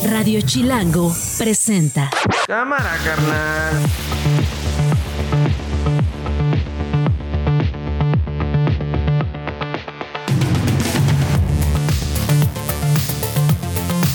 Radio 0.00 0.40
Chilango 0.40 1.14
presenta. 1.38 2.10
Cámara, 2.46 2.96
carnal. 3.04 3.74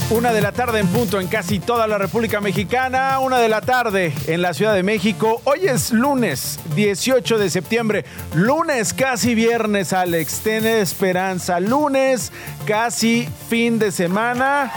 Una 0.09 0.33
de 0.33 0.41
la 0.41 0.51
tarde 0.51 0.79
en 0.79 0.87
punto 0.87 1.19
en 1.19 1.27
casi 1.27 1.59
toda 1.59 1.85
la 1.85 1.97
República 1.97 2.41
Mexicana, 2.41 3.19
una 3.19 3.37
de 3.37 3.49
la 3.49 3.61
tarde 3.61 4.13
en 4.25 4.41
la 4.41 4.53
Ciudad 4.53 4.73
de 4.73 4.81
México. 4.81 5.41
Hoy 5.43 5.67
es 5.67 5.91
lunes 5.91 6.59
18 6.75 7.37
de 7.37 7.49
septiembre, 7.49 8.03
lunes 8.33 8.93
casi 8.93 9.35
viernes, 9.35 9.93
Alex. 9.93 10.39
Ten 10.39 10.65
esperanza, 10.65 11.59
lunes 11.59 12.31
casi 12.65 13.29
fin 13.49 13.79
de 13.79 13.91
semana. 13.91 14.71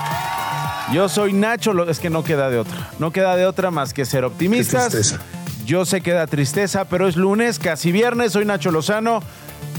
Yo 0.93 1.09
soy 1.09 1.33
Nacho, 1.33 1.89
es 1.89 2.01
que 2.01 2.11
no 2.11 2.25
queda 2.25 2.51
de 2.51 2.59
otra, 2.59 2.91
no 2.99 3.13
queda 3.13 3.37
de 3.37 3.47
otra 3.47 3.71
más 3.71 3.95
que 3.95 4.05
ser 4.05 4.25
optimistas. 4.25 5.19
Yo 5.65 5.85
sé 5.85 6.01
que 6.01 6.13
da 6.13 6.27
tristeza, 6.27 6.85
pero 6.87 7.07
es 7.07 7.17
lunes, 7.17 7.61
casi 7.61 7.93
viernes, 7.93 8.33
soy 8.33 8.45
Nacho 8.45 8.73
Lozano 8.73 9.23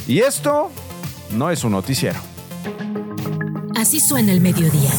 y 0.08 0.20
esto 0.20 0.72
no 1.32 1.52
es 1.52 1.66
un 1.66 1.74
noticiero. 1.74 2.20
Así 3.76 4.00
suena 4.00 4.32
el 4.32 4.40
mediodía. 4.40 4.92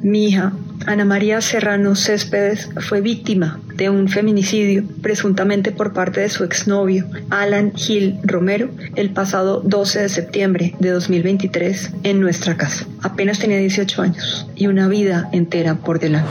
Mi 0.00 0.28
hija, 0.28 0.52
Ana 0.86 1.04
María 1.04 1.40
Serrano 1.40 1.94
Céspedes, 1.94 2.70
fue 2.80 3.00
víctima 3.00 3.60
de 3.74 3.90
un 3.90 4.08
feminicidio 4.08 4.84
presuntamente 5.02 5.72
por 5.72 5.92
parte 5.92 6.20
de 6.20 6.28
su 6.28 6.44
exnovio, 6.44 7.06
Alan 7.30 7.72
Gil 7.74 8.18
Romero, 8.22 8.70
el 8.96 9.10
pasado 9.10 9.60
12 9.60 10.00
de 10.00 10.08
septiembre 10.08 10.74
de 10.78 10.90
2023 10.90 11.92
en 12.02 12.20
nuestra 12.20 12.56
casa. 12.56 12.86
Apenas 13.02 13.38
tenía 13.38 13.58
18 13.58 14.02
años 14.02 14.46
y 14.56 14.66
una 14.68 14.88
vida 14.88 15.28
entera 15.32 15.76
por 15.76 15.98
delante. 16.00 16.30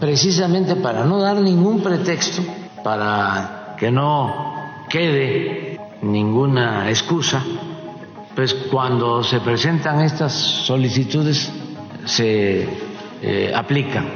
precisamente 0.00 0.76
para 0.76 1.04
no 1.04 1.20
dar 1.20 1.36
ningún 1.38 1.82
pretexto, 1.82 2.42
para 2.82 3.74
que 3.78 3.90
no 3.90 4.54
quede 4.90 5.78
ninguna 6.02 6.90
excusa, 6.90 7.42
pues 8.34 8.54
cuando 8.54 9.22
se 9.22 9.40
presentan 9.40 10.02
estas 10.02 10.32
solicitudes 10.32 11.50
se 12.04 12.68
eh, 13.26 13.52
aplican. 13.54 14.10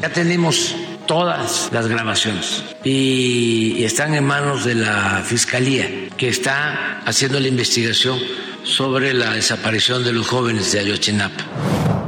Ya 0.00 0.08
tenemos 0.08 0.76
todas 1.06 1.68
las 1.72 1.88
grabaciones 1.88 2.62
y 2.84 3.82
están 3.82 4.14
en 4.14 4.24
manos 4.24 4.64
de 4.64 4.76
la 4.76 5.22
Fiscalía, 5.24 6.08
que 6.16 6.28
está 6.28 7.00
haciendo 7.04 7.40
la 7.40 7.48
investigación 7.48 8.20
sobre 8.62 9.14
la 9.14 9.32
desaparición 9.32 10.04
de 10.04 10.12
los 10.12 10.28
jóvenes 10.28 10.70
de 10.70 10.78
Ayotzinapa. 10.78 11.42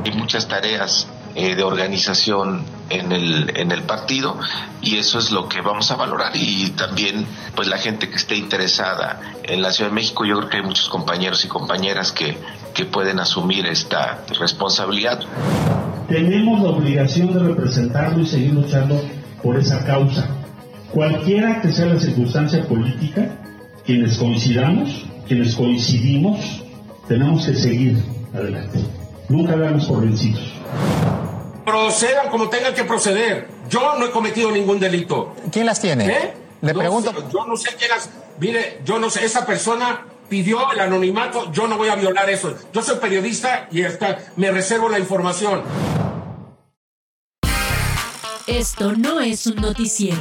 Hay 0.04 0.12
muchas 0.12 0.46
tareas 0.46 1.08
eh, 1.34 1.56
de 1.56 1.62
organización 1.64 2.64
en 2.88 3.10
el, 3.10 3.56
en 3.56 3.72
el 3.72 3.82
partido 3.82 4.38
y 4.80 4.98
eso 4.98 5.18
es 5.18 5.32
lo 5.32 5.48
que 5.48 5.60
vamos 5.60 5.90
a 5.90 5.96
valorar 5.96 6.32
y 6.34 6.70
también 6.70 7.26
pues 7.56 7.66
la 7.66 7.78
gente 7.78 8.08
que 8.08 8.16
esté 8.16 8.36
interesada 8.36 9.20
en 9.42 9.60
la 9.60 9.72
Ciudad 9.72 9.90
de 9.90 9.94
México 9.94 10.24
yo 10.24 10.36
creo 10.36 10.48
que 10.48 10.56
hay 10.58 10.62
muchos 10.62 10.88
compañeros 10.88 11.44
y 11.44 11.48
compañeras 11.48 12.12
que, 12.12 12.38
que 12.74 12.84
pueden 12.84 13.18
asumir 13.18 13.66
esta 13.66 14.22
responsabilidad. 14.38 15.20
Tenemos 16.12 16.60
la 16.62 16.68
obligación 16.68 17.32
de 17.32 17.38
representarlo 17.41 18.20
y 18.20 18.27
seguir 18.27 18.52
luchando 18.52 19.02
por 19.42 19.56
esa 19.56 19.82
causa. 19.86 20.28
Cualquiera 20.92 21.62
que 21.62 21.72
sea 21.72 21.86
la 21.86 21.98
circunstancia 21.98 22.62
política, 22.68 23.30
quienes 23.86 24.18
coincidamos, 24.18 25.06
quienes 25.27 25.56
coincidimos, 25.56 26.64
tenemos 27.08 27.46
que 27.46 27.55
seguir 27.55 27.96
adelante. 28.34 28.78
Nunca 29.30 29.56
damos 29.56 29.86
por 29.86 30.02
vencidos. 30.02 30.52
Procedan 31.64 32.28
como 32.28 32.50
tengan 32.50 32.74
que 32.74 32.84
proceder. 32.84 33.48
Yo 33.70 33.98
no 33.98 34.05
he 34.05 34.10
cometido 34.10 34.50
ningún 34.50 34.78
delito. 34.78 35.34
¿Quién 35.50 35.64
las 35.64 35.80
tiene? 35.80 36.08
¿Eh? 36.08 36.34
Le 36.60 36.74
No 36.74 36.78
pregunto. 36.78 37.10
sé, 37.10 37.16
yo 37.33 37.46
no 37.46 37.56
sé 37.56 37.70
quién 37.79 37.89
las. 37.89 38.11
Mire, 38.39 38.80
yo 38.84 38.98
no 38.98 39.08
sé. 39.08 39.24
Esa 39.24 39.46
persona 39.46 40.02
pidió 40.29 40.70
el 40.73 40.80
anonimato. 40.80 41.50
Yo 41.52 41.67
no 41.67 41.79
voy 41.79 41.89
a 41.89 41.94
violar 41.94 42.29
eso. 42.29 42.55
Yo 42.70 42.83
soy 42.83 42.96
periodista 42.98 43.67
y 43.70 43.83
hasta 43.84 44.18
me 44.36 44.50
reservo 44.50 44.90
la 44.90 44.98
información. 44.98 45.62
Esto 48.47 48.92
no 48.95 49.20
es 49.20 49.47
un 49.47 49.57
noticiero. 49.57 50.19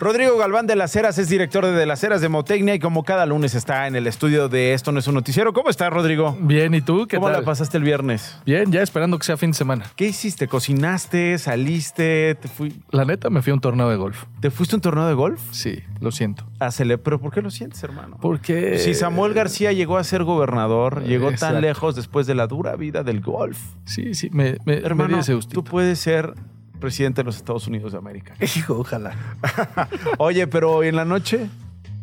Rodrigo 0.00 0.38
Galván 0.38 0.66
de 0.66 0.76
las 0.76 0.96
Heras 0.96 1.18
es 1.18 1.28
director 1.28 1.62
de 1.66 1.72
De 1.72 1.84
las 1.84 2.02
Heras 2.02 2.22
de 2.22 2.30
Motecnia 2.30 2.74
y 2.74 2.78
como 2.78 3.04
cada 3.04 3.26
lunes 3.26 3.54
está 3.54 3.86
en 3.86 3.94
el 3.96 4.06
estudio 4.06 4.48
de 4.48 4.72
Esto 4.72 4.92
no 4.92 4.98
es 4.98 5.06
un 5.06 5.14
noticiero. 5.14 5.52
¿Cómo 5.52 5.68
estás, 5.68 5.92
Rodrigo? 5.92 6.38
Bien, 6.40 6.72
¿y 6.72 6.80
tú 6.80 7.06
qué 7.06 7.16
¿Cómo 7.18 7.26
tal? 7.30 7.40
la 7.40 7.44
pasaste 7.44 7.76
el 7.76 7.84
viernes? 7.84 8.34
Bien, 8.46 8.72
ya 8.72 8.80
esperando 8.80 9.18
que 9.18 9.26
sea 9.26 9.36
fin 9.36 9.50
de 9.50 9.58
semana. 9.58 9.84
¿Qué 9.96 10.06
hiciste? 10.06 10.48
¿Cocinaste? 10.48 11.36
¿Saliste? 11.36 12.34
¿Te, 12.40 12.48
fui- 12.48 12.80
La 12.92 13.04
neta, 13.04 13.28
me 13.28 13.42
fui 13.42 13.50
a 13.50 13.54
un 13.54 13.60
torneo 13.60 13.90
de 13.90 13.96
golf. 13.96 14.24
¿Te 14.40 14.50
fuiste 14.50 14.74
a 14.74 14.78
un 14.78 14.80
torneo 14.80 15.06
de 15.06 15.12
golf? 15.12 15.38
Sí, 15.50 15.80
lo 16.00 16.10
siento. 16.12 16.46
A 16.60 16.68
cele- 16.70 16.96
¿Pero 16.96 17.20
por 17.20 17.30
qué 17.30 17.42
lo 17.42 17.50
sientes, 17.50 17.82
hermano? 17.84 18.16
Porque... 18.22 18.78
Si 18.78 18.94
Samuel 18.94 19.34
García 19.34 19.72
llegó 19.72 19.98
a 19.98 20.04
ser 20.04 20.24
gobernador, 20.24 21.02
llegó 21.04 21.30
tan 21.32 21.60
lejos 21.60 21.94
después 21.94 22.26
de 22.26 22.34
la 22.34 22.46
dura 22.46 22.74
vida 22.74 23.02
del 23.02 23.20
golf. 23.20 23.58
Sí, 23.84 24.14
sí, 24.14 24.30
me, 24.32 24.52
me, 24.64 24.76
me 24.76 24.86
Hermano, 24.86 25.16
di 25.16 25.20
ese 25.20 25.34
gustito. 25.34 25.60
tú 25.62 25.70
puedes 25.70 25.98
ser 25.98 26.32
presidente 26.80 27.20
de 27.20 27.26
los 27.26 27.36
Estados 27.36 27.66
Unidos 27.68 27.92
de 27.92 27.98
América. 27.98 28.34
Hijo, 28.56 28.78
ojalá. 28.78 29.14
Oye, 30.18 30.46
pero 30.46 30.82
en 30.82 30.96
la 30.96 31.04
noche, 31.04 31.48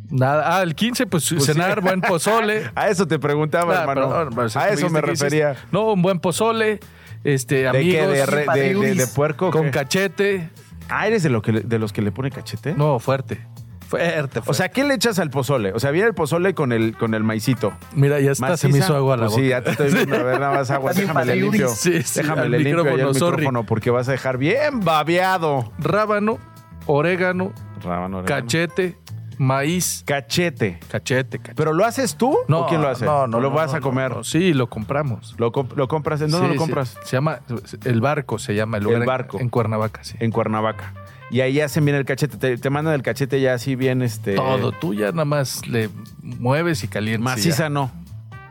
Nada. 0.09 0.57
Ah, 0.57 0.63
el 0.63 0.73
15, 0.73 1.05
pues, 1.07 1.29
Pues 1.29 1.45
cenar, 1.47 1.79
sí. 1.79 1.81
buen 1.81 1.99
pozole. 1.99 2.71
a 2.75 2.87
eso 2.87 3.05
te 3.05 3.19
preguntaba, 3.19 3.81
hermano. 3.81 4.07
perdón, 4.07 4.29
pero 4.33 4.47
si 4.47 4.57
a 4.57 4.69
eso 4.69 4.89
me 4.89 5.01
refería. 5.01 5.51
hiciste- 5.51 5.67
No, 5.73 5.91
un 5.91 6.01
buen 6.01 6.19
pozole. 6.21 6.79
Este, 7.25 7.55
¿De 7.55 7.67
amigos. 7.67 7.93
qué? 7.93 8.07
¿De, 8.07 8.25
re- 8.25 8.45
de- 8.53 8.73
de- 8.73 8.95
de 8.95 9.07
puerco? 9.07 9.51
Con 9.51 9.63
qué? 9.65 9.71
cachete. 9.71 10.49
Ah, 10.87 11.07
¿eres 11.07 11.23
de, 11.23 11.29
lo 11.29 11.41
que 11.41 11.51
de 11.51 11.77
los 11.77 11.91
que 11.91 12.01
le 12.01 12.13
pone 12.13 12.31
cachete? 12.31 12.73
No, 12.73 12.99
fuerte. 12.99 13.45
Fuerte, 13.87 14.41
fuerte. 14.41 14.41
O 14.49 14.53
sea, 14.53 14.69
¿qué 14.69 14.83
le 14.83 14.93
echas 14.95 15.17
al 15.19 15.29
pozole? 15.29 15.71
O 15.73 15.79
sea, 15.79 15.91
viene 15.91 16.07
el 16.07 16.13
pozole 16.13 16.53
con 16.53 16.71
el, 16.71 16.97
con 16.97 17.13
el 17.13 17.23
maicito. 17.23 17.73
mira, 17.93 18.19
ya 18.19 18.31
está, 18.31 18.57
se 18.57 18.67
me 18.67 18.73
¿Maciza? 18.73 18.85
hizo 18.87 18.95
agua 18.97 19.13
a 19.13 19.17
la 19.17 19.23
Pues 19.27 19.31
boca. 19.33 19.43
Sí, 19.43 19.49
ya 19.49 19.61
te 19.63 19.71
estoy 19.71 19.93
viendo. 19.93 20.15
A 20.15 20.23
ver, 20.23 20.39
nada 20.39 20.55
más 20.57 20.71
agua. 20.71 20.91
Déjame 20.93 21.25
le 21.25 21.35
limpio. 21.37 21.69
Sí, 21.69 22.01
sí, 22.03 22.19
Déjame 22.21 22.49
le 22.49 22.59
limpio 22.59 22.81
allá 22.81 22.89
el 22.89 22.95
micrófono, 22.97 23.13
sorry. 23.19 23.37
micrófono 23.37 23.63
porque 23.65 23.89
vas 23.91 24.07
a 24.09 24.11
dejar 24.11 24.37
bien 24.37 24.81
babeado. 24.81 25.71
Rábano, 25.79 26.37
orégano, 26.85 27.53
Rábano, 27.83 28.17
orégano. 28.19 28.41
cachete, 28.41 28.97
maíz. 29.37 30.03
Cachete. 30.05 30.79
Cachete, 30.91 31.37
cachete. 31.39 31.55
¿Pero 31.55 31.73
lo 31.73 31.85
haces 31.85 32.15
tú 32.17 32.35
o 32.49 32.67
quién 32.67 32.81
lo 32.81 32.89
hace? 32.89 33.05
No, 33.05 33.27
no. 33.27 33.37
¿O 33.37 33.39
lo 33.39 33.49
no, 33.49 33.55
vas 33.55 33.71
no, 33.71 33.77
a 33.77 33.81
comer? 33.81 34.11
no, 34.15 34.23
sí, 34.23 34.53
lo 34.53 34.67
compramos. 34.69 35.35
¿Lo, 35.37 35.51
comp- 35.51 35.75
lo 35.75 35.87
compras? 35.87 36.21
¿En 36.21 36.31
dónde 36.31 36.47
Sí, 36.47 36.53
lo 36.55 36.59
sí. 36.59 36.59
compras? 36.59 36.97
Se 37.03 37.15
llama 37.15 37.39
El 37.85 38.01
Barco, 38.01 38.39
se 38.39 38.55
llama 38.55 38.77
el 38.77 38.83
lugar. 38.83 38.97
El 38.97 39.03
en- 39.03 39.07
Barco. 39.07 39.39
En, 39.39 39.49
Cuernavaca, 39.49 40.03
sí. 40.03 40.15
En 40.19 40.31
Cuernavaca. 40.31 40.93
Y 41.29 41.41
ahí 41.41 41.59
hacen 41.59 41.83
bien 41.85 41.97
el 41.97 42.05
cachete. 42.05 42.37
Te, 42.37 42.57
te 42.57 42.69
mandan 42.69 42.93
el 42.93 43.01
cachete 43.03 43.41
ya 43.41 43.53
así 43.53 43.75
bien, 43.75 44.01
este... 44.01 44.35
Todo. 44.35 44.71
Tú 44.71 44.93
ya 44.93 45.11
nada 45.11 45.25
más 45.25 45.67
le 45.67 45.89
mueves 46.21 46.83
y 46.83 46.87
calientas. 46.87 47.23
Maciza 47.35 47.63
ya. 47.63 47.69
no. 47.69 47.91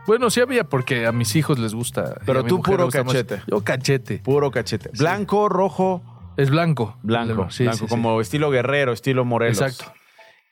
Bueno, 0.06 0.31
sí 0.31 0.41
había 0.41 0.64
porque 0.64 1.06
a 1.06 1.12
mis 1.12 1.34
hijos 1.37 1.59
les 1.59 1.75
gusta. 1.75 2.16
Pero 2.26 2.44
tú 2.44 2.60
puro 2.62 2.84
más. 2.84 2.94
cachete. 2.94 3.41
Yo 3.48 3.62
cachete. 3.64 4.19
Puro 4.19 4.50
cachete. 4.50 4.91
Blanco, 4.98 5.48
rojo, 5.48 6.03
Es 6.37 6.50
blanco. 6.50 6.97
blanco. 7.03 7.50
Sí, 7.50 7.64
blanco 7.64 7.78
sí, 7.78 7.87
como 7.88 8.20
estilo 8.20 8.50
guerrero, 8.50 8.93
estilo 8.93 9.25
Morelos. 9.25 9.58
Exacto. 9.60 9.93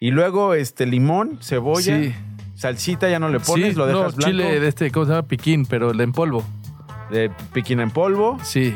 Y 0.01 0.11
luego 0.11 0.55
este 0.55 0.87
limón, 0.87 1.39
cebolla, 1.41 2.03
Sí. 2.03 2.15
salsita 2.57 3.09
ya 3.09 3.19
no 3.21 3.29
le 3.29 3.39
pones, 3.39 3.77
lo 3.77 3.87
dejas 3.87 4.03
no, 4.13 4.17
blanco. 4.17 4.31
chile 4.31 4.61
de 4.61 4.67
este, 4.69 4.91
¿cómo 4.91 5.07
se 5.07 5.13
llama? 5.13 5.29
Piquín, 5.29 5.67
pero 5.67 5.91
el 5.93 6.01
en 6.01 6.13
polvo. 6.13 6.43
de 7.11 7.31
piquín 7.53 7.79
en 7.81 7.91
polvo. 7.91 8.39
Sí. 8.43 8.75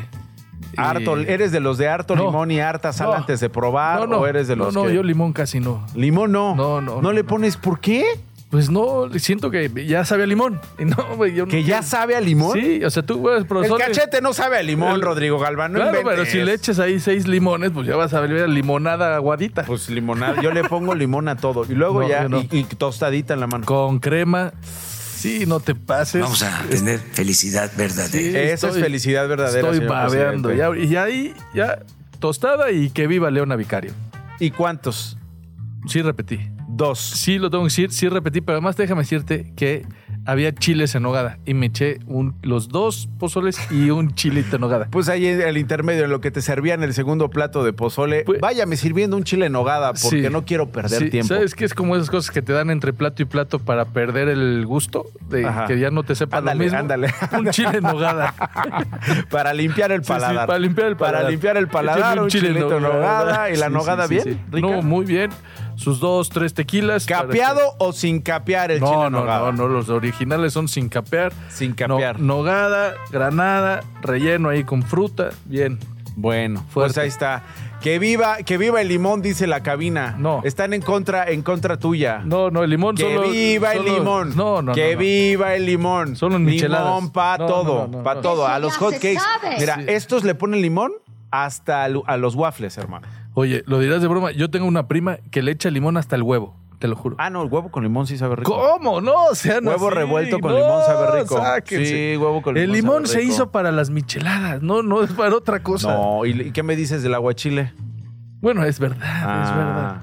Harto, 0.76 1.16
¿eres 1.16 1.50
de 1.52 1.60
los 1.60 1.78
de 1.78 1.88
harto 1.88 2.14
No. 2.16 2.26
limón 2.26 2.50
y 2.50 2.60
harta 2.60 2.92
sal 2.92 3.08
No. 3.08 3.14
antes 3.14 3.40
de 3.40 3.48
probar 3.50 4.00
No, 4.00 4.06
no. 4.06 4.16
o 4.18 4.26
eres 4.26 4.48
de 4.48 4.56
no, 4.56 4.66
los 4.66 4.74
no, 4.74 4.84
que 4.84 4.94
yo 4.94 5.02
limón 5.02 5.32
casi 5.32 5.60
no. 5.60 5.84
limón 5.94 6.32
no? 6.32 6.54
No, 6.54 6.80
no, 6.80 6.96
¿No 6.96 7.02
no, 7.02 7.12
le 7.12 7.22
no. 7.22 7.28
pones 7.28 7.56
por 7.56 7.80
qué? 7.80 8.04
Pues 8.50 8.70
no, 8.70 9.10
siento 9.18 9.50
que 9.50 9.70
ya 9.86 10.06
sabe 10.06 10.22
a 10.22 10.26
limón. 10.26 10.58
Y 10.78 10.86
no, 10.86 11.26
yo 11.26 11.44
no 11.44 11.50
¿Que 11.50 11.64
ya 11.64 11.82
sabe 11.82 12.16
a 12.16 12.20
limón? 12.20 12.59
Sí, 12.59 12.82
o 12.82 12.88
sea, 12.88 13.03
tú, 13.03 13.28
El 13.28 13.44
profesor. 13.47 13.78
cachete 13.78 14.22
no 14.22 14.32
sabe 14.32 14.56
a 14.56 14.62
limón, 14.62 14.92
El- 14.94 15.03
Rodrigo 15.03 15.38
Galván. 15.38 15.72
No 15.74 15.80
claro, 15.80 16.00
pero 16.03 16.24
si 16.24 16.38
le 16.38 16.54
echas 16.54 16.78
ahí 16.78 16.98
seis 16.98 17.26
limones, 17.28 17.72
pues 17.72 17.86
ya 17.86 17.94
vas 17.97 18.14
a 18.14 18.21
ver 18.21 18.48
limonada 18.48 19.16
aguadita. 19.16 19.64
Pues 19.64 19.91
limonada. 19.91 20.41
Yo 20.41 20.50
le 20.50 20.64
pongo 20.64 20.94
limón 20.94 21.28
a 21.28 21.36
todo. 21.36 21.66
Y 21.68 21.74
luego 21.74 22.00
No, 22.00 22.09
ya, 22.09 22.26
no. 22.28 22.41
y, 22.41 22.48
y 22.50 22.64
tostadita 22.64 23.34
en 23.34 23.41
la 23.41 23.47
mano. 23.48 23.66
Con 23.66 23.98
crema. 23.98 24.53
Sí, 25.18 25.47
no 25.47 25.59
te 25.60 25.74
pases. 25.74 26.22
Vamos 26.22 26.42
a 26.42 26.62
tener 26.70 27.00
felicidad 27.00 27.70
verdadera. 27.76 28.09
Sí, 28.09 28.36
Esa 28.36 28.68
es 28.68 28.76
felicidad 28.76 29.26
verdadera, 29.28 29.70
Estoy 29.70 29.86
babeando. 29.86 30.53
Ya, 30.53 30.70
y 30.76 30.94
ahí, 30.97 31.34
ya, 31.54 31.80
tostada 32.20 32.70
y 32.70 32.91
que 32.91 33.06
viva 33.06 33.30
Leona 33.30 33.56
Vicario. 33.56 33.92
¿Y 34.38 34.50
cuántos? 34.53 35.16
Sí, 35.88 36.03
repetí. 36.03 36.38
Dos. 36.68 37.00
Sí, 37.00 37.38
lo 37.38 37.50
tengo 37.50 37.65
que 37.65 37.70
decir, 37.70 37.91
sí 37.91 38.09
repetí, 38.09 38.41
pero 38.41 38.56
además 38.56 38.76
déjame 38.76 39.03
decirte 39.03 39.53
que 39.56 39.84
había 40.28 40.54
chiles 40.54 40.95
en 40.95 41.03
nogada 41.04 41.39
y 41.47 41.54
me 41.54 41.66
eché 41.66 42.01
un, 42.07 42.34
los 42.42 42.69
dos 42.69 43.09
pozoles 43.19 43.59
y 43.71 43.89
un 43.89 44.15
chilito 44.15 44.57
en 44.57 44.60
nogada. 44.60 44.86
Pues 44.98 45.09
ahí 45.09 45.27
en 45.27 45.41
el 45.41 45.57
intermedio, 45.57 46.04
en 46.04 46.10
lo 46.10 46.21
que 46.21 46.30
te 46.30 46.42
servían 46.42 46.83
el 46.83 46.92
segundo 46.92 47.30
plato 47.30 47.65
de 47.65 47.72
pozole, 47.72 48.25
Pues- 48.27 48.41
váyame 48.41 48.77
sirviendo 48.77 49.16
un 49.16 49.25
chile 49.25 49.47
en 49.47 49.53
nogada 49.53 49.95
porque 49.95 50.22
Sí. 50.25 50.28
no 50.30 50.45
quiero 50.45 50.69
perder 50.71 51.04
Sí, 51.04 51.09
tiempo. 51.10 51.28
¿Sabes 51.34 51.54
qué? 51.54 51.65
Es 51.65 51.72
como 51.72 51.97
esas 51.97 52.10
cosas 52.10 52.30
que 52.30 52.42
te 52.42 52.53
dan 52.53 52.69
entre 52.69 52.92
plato 52.92 53.22
y 53.22 53.25
plato 53.25 53.59
para 53.59 53.86
perder 53.86 54.28
el 54.28 54.66
gusto, 54.66 55.07
de 55.30 55.47
Ajá. 55.47 55.66
que 55.66 55.78
ya 55.78 55.91
no 55.91 56.03
te 56.03 56.15
sepa 56.15 56.39
Ándale, 56.39 56.59
lo 56.59 56.65
mismo. 56.65 56.78
ándale. 56.78 57.15
Un 57.39 57.51
chile 57.51 57.78
en 57.78 57.84
nogada. 57.84 58.34
para 59.31 59.54
limpiar 59.54 59.92
el 59.92 60.04
sí, 60.04 60.09
paladar. 60.09 60.47
para 60.47 60.59
limpiar 60.59 60.89
el 60.89 60.97
paladar. 60.97 61.21
Para 61.22 61.31
limpiar 61.31 61.57
el 61.57 61.69
paladar, 61.69 61.98
Échale 62.01 62.21
un, 62.21 62.28
chilito 62.28 62.77
en 62.77 62.83
nogada 62.83 63.51
y 63.51 63.57
la 63.57 63.69
nogada 63.71 64.07
bien. 64.07 64.41
No, 64.53 64.83
muy 64.83 65.07
bien. 65.07 65.31
Sus 65.78 66.01
dos, 66.01 66.28
tres 66.28 66.54
tequilas. 66.54 67.07
¿Capeado 67.07 67.60
o 67.78 67.92
sin 67.92 68.21
capear 68.21 68.71
el 68.72 68.80
que- 68.80 68.84
chile 68.84 68.97
No, 68.97 69.10
no, 69.10 69.21
nogada? 69.21 69.53
no, 69.53 69.53
no, 69.53 69.69
los 69.69 69.89
originales 69.89 70.53
son 70.53 70.66
sin 70.69 70.89
capear. 70.89 71.33
Sin 71.51 71.71
No, 71.71 71.77
capear. 71.77 72.19
nogada, 72.21 72.95
granada, 73.13 73.84
relleno 74.03 74.48
ahí 74.48 74.65
con 74.65 74.83
fruta. 74.83 75.30
Bien. 75.45 75.78
Bueno, 76.16 76.65
Fuerte. 76.71 76.95
pues 76.95 76.98
ahí 76.98 77.09
está. 77.09 77.45
Que 77.80 78.01
viva, 78.01 78.39
que 78.39 78.59
viva 78.59 78.80
el 78.80 78.89
limón, 78.89 79.22
dice 79.22 79.47
la 79.47 79.63
cabina. 79.63 80.16
No. 80.19 80.41
Están 80.42 80.72
en 80.72 80.83
contra, 80.83 81.30
en 81.30 81.42
contra 81.42 81.77
tuya. 81.78 82.22
No, 82.24 82.51
no, 82.51 82.65
el 82.65 82.71
limón 82.71 82.97
Que 82.97 83.04
solo. 83.04 83.31
viva 83.31 83.72
el 83.74 83.84
limón. 83.84 84.36
No, 84.36 84.60
no, 84.60 84.72
Que 84.72 84.86
no, 84.89 84.92
no. 84.95 84.98
viva 84.98 85.54
el 85.54 85.65
limón. 85.65 86.16
Solo 86.16 86.34
en 86.36 86.45
micheladas. 86.45 86.86
Limón 86.89 87.13
para 87.13 87.39
No, 87.45 87.47
todo, 87.47 87.65
no, 87.83 87.86
no, 87.86 87.98
no, 87.98 88.03
para 88.03 88.16
no. 88.16 88.21
todo. 88.22 88.48
A 88.48 88.59
los 88.59 88.72
ya 88.72 88.78
hot 88.81 88.95
se 88.95 88.98
cakes. 89.15 89.21
sabe. 89.21 89.57
Mira, 89.60 89.77
Sí. 89.77 89.84
estos 89.86 90.24
le 90.24 90.34
ponen 90.34 90.60
limón 90.60 90.91
hasta 91.31 91.84
a 91.84 92.16
los 92.16 92.34
waffles, 92.34 92.77
hermano. 92.78 93.07
Oye, 93.38 93.62
lo 93.66 93.78
dirás 93.78 94.02
de 94.02 94.08
broma. 94.08 94.32
Yo 94.32 94.50
tengo 94.50 94.66
una 94.66 94.88
prima 94.88 95.18
que 95.30 95.42
le 95.42 95.52
echa 95.52 95.70
limón 95.70 95.96
hasta 95.96 96.16
el 96.16 96.22
huevo. 96.24 96.56
Te 96.80 96.88
lo 96.88 96.96
juro. 96.96 97.14
Ah, 97.18 97.30
no, 97.30 97.42
el 97.42 97.48
huevo 97.48 97.70
con 97.70 97.82
limón 97.84 98.06
sí 98.08 98.18
sabe 98.18 98.34
rico. 98.36 98.52
¿Cómo? 98.56 99.00
No, 99.00 99.14
sean 99.34 99.66
Huevo 99.66 99.86
así. 99.88 99.96
revuelto 99.96 100.40
con 100.40 100.50
No, 100.52 100.58
limón 100.58 100.82
sabe 100.86 101.20
rico. 101.22 101.36
sáquense. 101.38 102.12
Sí, 102.12 102.16
huevo 102.16 102.42
con 102.42 102.56
El 102.56 102.72
limón 102.72 102.76
limón 102.76 102.94
sabe 103.06 103.08
se 103.14 103.18
rico. 103.20 103.32
hizo 103.32 103.50
para 103.52 103.70
las 103.72 103.90
micheladas, 103.90 104.60
no, 104.62 104.82
no 104.82 105.02
es 105.02 105.12
para 105.12 105.36
otra 105.36 105.62
cosa. 105.62 105.92
No, 105.92 106.24
¿y, 106.26 106.50
qué 106.52 106.62
me 106.64 106.74
dices 106.76 107.02
del 107.04 107.14
aguachile? 107.14 107.72
Bueno, 108.40 108.64
es 108.64 108.78
verdad, 108.80 108.98
es 109.06 109.24
Ah. 109.24 109.54
verdad. 109.56 110.02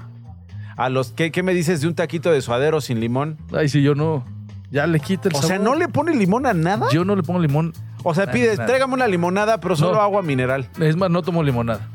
A 0.78 0.88
los, 0.90 1.12
¿qué, 1.12 1.30
qué 1.30 1.42
me 1.42 1.52
dices 1.54 1.80
de 1.82 1.88
un 1.88 1.94
taquito 1.94 2.30
de 2.30 2.40
suadero 2.42 2.80
sin 2.82 3.00
limón? 3.00 3.38
Ay, 3.54 3.68
si 3.70 3.82
yo 3.82 3.94
no. 3.94 4.24
Ya 4.70 4.86
le 4.86 5.00
quita 5.00 5.28
el 5.30 5.34
O 5.34 5.38
sabor. 5.38 5.48
sea, 5.48 5.58
¿no 5.58 5.74
le 5.74 5.88
pone 5.88 6.14
limón 6.14 6.44
a 6.46 6.52
nada? 6.52 6.88
Yo 6.92 7.04
no 7.06 7.16
le 7.16 7.22
pongo 7.22 7.40
limón. 7.40 7.72
o 8.02 8.14
sea, 8.14 8.24
Nada, 8.26 8.32
pides, 8.34 8.56
nada. 8.58 8.66
tráigame 8.66 8.92
una 8.94 9.06
limonada, 9.06 9.58
pero 9.60 9.74
solo 9.76 9.94
No. 9.94 10.00
agua 10.02 10.22
mineral. 10.22 10.68
Es 10.78 10.96
más, 10.96 11.10
no 11.10 11.22
tomo 11.22 11.42
limonada. 11.42 11.88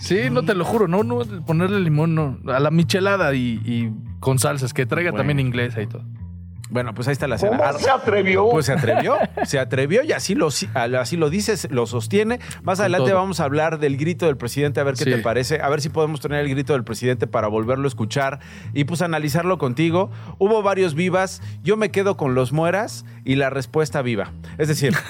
Sí, 0.00 0.30
no 0.30 0.42
te 0.44 0.54
lo 0.54 0.64
juro, 0.64 0.88
no, 0.88 1.02
no, 1.04 1.20
ponerle 1.46 1.80
limón, 1.80 2.14
no. 2.14 2.38
A 2.52 2.58
la 2.60 2.70
michelada 2.70 3.34
y, 3.34 3.60
y 3.64 3.92
con 4.18 4.38
salsas, 4.38 4.72
que 4.74 4.86
traiga 4.86 5.10
Bueno. 5.10 5.20
también 5.20 5.40
inglesa 5.40 5.82
y 5.82 5.86
todo. 5.86 6.04
Bueno, 6.72 6.94
pues 6.94 7.08
ahí 7.08 7.12
está 7.12 7.26
la 7.26 7.36
cena. 7.36 7.58
¿Cómo 7.58 7.92
atrevió? 7.92 8.48
Pues 8.48 8.66
se 8.66 8.72
atrevió, 8.72 9.16
se 9.44 9.58
atrevió 9.58 10.04
y 10.04 10.12
así 10.12 10.36
lo, 10.36 10.50
así 10.74 11.16
lo 11.16 11.28
dices, 11.28 11.66
lo 11.72 11.84
sostiene. 11.86 12.38
Más 12.62 12.78
adelante 12.78 13.12
vamos 13.12 13.40
a 13.40 13.44
hablar 13.44 13.80
del 13.80 13.96
grito 13.96 14.26
del 14.26 14.36
presidente, 14.36 14.78
a 14.78 14.84
ver 14.84 14.94
qué 14.94 15.02
Sí. 15.02 15.10
te 15.10 15.18
parece, 15.18 15.60
a 15.60 15.68
ver 15.68 15.80
si 15.80 15.88
podemos 15.88 16.20
tener 16.20 16.38
el 16.44 16.48
grito 16.48 16.72
del 16.74 16.84
presidente 16.84 17.26
para 17.26 17.48
volverlo 17.48 17.86
a 17.86 17.88
escuchar 17.88 18.38
y 18.72 18.84
pues 18.84 19.02
analizarlo 19.02 19.58
contigo. 19.58 20.12
Hubo 20.38 20.62
varios 20.62 20.94
vivas, 20.94 21.42
yo 21.64 21.76
me 21.76 21.90
quedo 21.90 22.16
con 22.16 22.36
los 22.36 22.52
mueras 22.52 23.04
y 23.24 23.34
la 23.34 23.50
respuesta 23.50 24.00
viva. 24.00 24.30
Es 24.56 24.68
decir... 24.68 24.94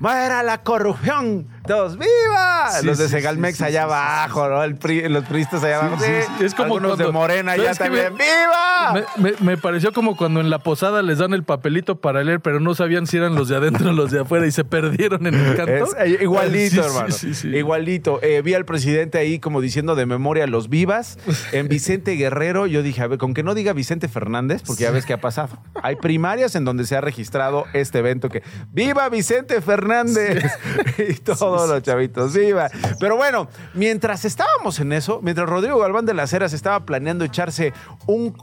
¡Muera 0.00 0.42
la 0.42 0.62
corrupción! 0.62 1.46
¡Todos 1.66 1.96
viva! 1.98 2.68
Sí, 2.78 2.86
los 2.86 2.98
de 2.98 3.08
Segalmex 3.08 3.56
sí, 3.56 3.58
sí, 3.58 3.64
allá 3.64 3.84
abajo, 3.84 4.48
¿no? 4.48 4.62
El 4.62 4.76
PRI- 4.76 5.08
los 5.08 5.24
priistas 5.24 5.64
allá 5.64 5.78
abajo. 5.84 6.04
Es 6.40 6.54
como 6.54 6.74
Algunos 6.74 6.98
de 6.98 7.10
Morena 7.10 7.56
ya 7.56 7.74
¿Sabes 7.74 7.78
qué 7.78 7.84
también. 7.84 8.12
me- 8.14 8.24
¡Viva! 8.24 9.06
Me, 9.16 9.30
me- 9.30 9.36
me 9.40 9.56
pareció 9.56 9.92
como 9.92 10.16
cuando 10.16 10.40
en 10.40 10.50
la 10.50 10.58
posada 10.58 11.02
les 11.02 11.18
dan 11.18 11.32
el 11.32 11.42
papelito 11.42 11.96
para 12.00 12.22
leer, 12.22 12.40
pero 12.40 12.60
no 12.60 12.74
sabían 12.74 13.06
si 13.06 13.16
eran 13.16 13.34
los 13.34 13.48
de 13.48 13.56
adentro 13.56 13.90
o 13.90 13.92
los 13.92 14.10
de 14.10 14.20
afuera 14.20 14.46
y 14.46 14.50
se 14.52 14.64
perdieron 14.64 15.26
en 15.26 15.34
el 15.34 15.56
canto. 15.56 15.72
Es, 15.72 15.96
eh, 15.98 16.18
igualito, 16.22 16.84
hermano. 16.84 17.14
Igualito. 17.44 18.18
Eh, 18.22 18.42
vi 18.42 18.54
al 18.54 18.64
presidente 18.66 19.18
ahí 19.18 19.38
como 19.38 19.60
diciendo 19.60 19.94
de 19.94 20.04
memoria 20.06 20.46
los 20.46 20.68
vivas. 20.68 21.18
En 21.52 21.68
Vicente 21.68 22.12
Guerrero, 22.12 22.66
yo 22.66 22.82
dije, 22.82 23.00
a 23.02 23.06
ver, 23.06 23.18
con 23.18 23.32
que 23.32 23.42
no 23.42 23.54
diga 23.54 23.72
Vicente 23.72 24.08
Fernández, 24.08 24.62
porque 24.66 24.82
ya 24.82 24.90
ves 24.90 25.06
qué 25.06 25.14
ha 25.14 25.20
pasado. 25.20 25.56
Hay 25.82 25.96
primarias 25.96 26.54
en 26.56 26.64
donde 26.64 26.84
se 26.84 26.96
ha 26.96 27.00
registrado 27.00 27.64
este 27.72 28.00
evento 28.00 28.28
que 28.28 28.42
¡Viva 28.72 29.08
Vicente 29.08 29.60
Fernández! 29.62 30.44
y 30.98 31.14
todos 31.56 31.68
los 31.70 31.82
chavitos, 31.82 32.34
¡viva! 32.34 32.70
Pero 32.98 33.16
bueno, 33.16 33.48
mientras 33.74 34.24
estábamos 34.24 34.80
en 34.80 34.92
eso, 34.92 35.20
mientras 35.22 35.48
Rodrigo 35.48 35.78
Galván 35.78 36.06
de 36.06 36.14
las 36.14 36.32
Heras 36.32 36.52
estaba 36.52 36.84
planeando 36.84 37.24
echarse 37.24 37.72
un 38.06 38.36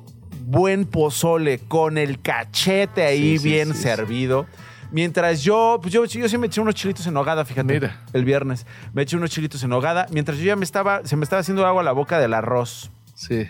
buen 0.45 0.85
pozole 0.85 1.59
con 1.59 1.97
el 1.97 2.21
cachete 2.21 3.03
ahí 3.03 3.37
Sí, 3.37 3.39
sí, 3.39 3.49
bien 3.49 3.73
sí, 3.73 3.81
servido. 3.81 4.45
Mientras 4.91 5.41
yo, 5.41 5.79
pues 5.81 5.93
yo, 5.93 6.03
yo 6.03 6.27
sí 6.27 6.37
me 6.37 6.47
eché 6.47 6.59
unos 6.59 6.75
chilitos 6.75 7.07
en 7.07 7.15
hogada, 7.15 7.45
fíjate. 7.45 7.73
Mira. 7.73 8.01
El 8.11 8.25
viernes. 8.25 8.65
Me 8.93 9.03
eché 9.03 9.15
unos 9.15 9.29
chilitos 9.29 9.63
en 9.63 9.71
hogada. 9.71 10.05
Mientras 10.11 10.37
yo 10.37 10.43
ya 10.43 10.57
me 10.57 10.65
estaba, 10.65 11.05
se 11.05 11.15
me 11.15 11.23
estaba 11.23 11.39
haciendo 11.39 11.65
agua 11.65 11.81
a 11.81 11.85
la 11.85 11.93
boca 11.93 12.19
del 12.19 12.33
arroz. 12.33 12.91
Sí. 13.15 13.47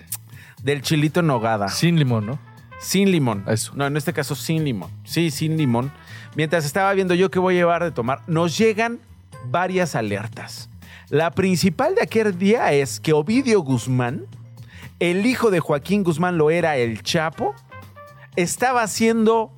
Del 0.62 0.84
chilito 0.84 1.22
en 1.22 1.30
hogada. 1.32 1.70
Sin 1.70 1.98
limón, 1.98 2.28
¿no? 2.28 2.40
Sin 2.80 3.12
limón. 3.12 3.44
Eso. 3.48 3.74
No, 3.76 3.88
en 3.88 3.98
este 3.98 4.14
caso 4.14 4.36
sin 4.36 4.64
limón. 4.64 4.92
Sí, 5.04 5.32
sin 5.32 5.58
limón. 5.58 5.92
Mientras 6.36 6.64
estaba 6.64 6.94
viendo 6.94 7.16
yo 7.16 7.32
qué 7.32 7.40
voy 7.40 7.56
a 7.56 7.58
llevar 7.58 7.84
de 7.84 7.92
tomar, 7.92 8.22
nos 8.28 8.58
llegan 8.58 9.00
varias 9.46 9.96
alertas. 9.96 10.70
La 11.10 11.32
principal 11.32 11.96
de 11.96 12.04
aquel 12.04 12.38
día 12.38 12.72
es 12.72 13.00
que 13.00 13.14
Ovidio 13.14 13.62
Guzmán, 13.62 14.26
el 15.00 15.26
hijo 15.26 15.52
de 15.52 15.60
Joaquín 15.60 16.04
Guzmán 16.04 16.38
lo 16.38 16.52
era 16.52 16.78
el 16.78 17.04
Chapo, 17.04 17.54
estaba 18.36 18.88
siendo 18.88 19.52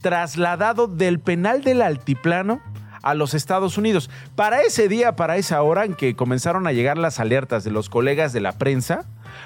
trasladado 0.00 0.86
del 0.86 1.20
penal 1.20 1.62
del 1.62 1.82
Altiplano 1.82 2.60
a 3.02 3.14
los 3.14 3.34
Estados 3.34 3.76
Unidos. 3.76 4.10
Para 4.34 4.62
ese 4.62 4.88
día, 4.88 5.14
para 5.14 5.36
esa 5.36 5.62
hora 5.62 5.84
en 5.84 5.94
que 5.94 6.16
comenzaron 6.16 6.66
a 6.66 6.72
llegar 6.72 6.96
las 6.96 7.20
alertas 7.20 7.64
de 7.64 7.70
los 7.70 7.90
colegas 7.90 8.32
de 8.32 8.40
la 8.40 8.52
prensa, 8.52 9.04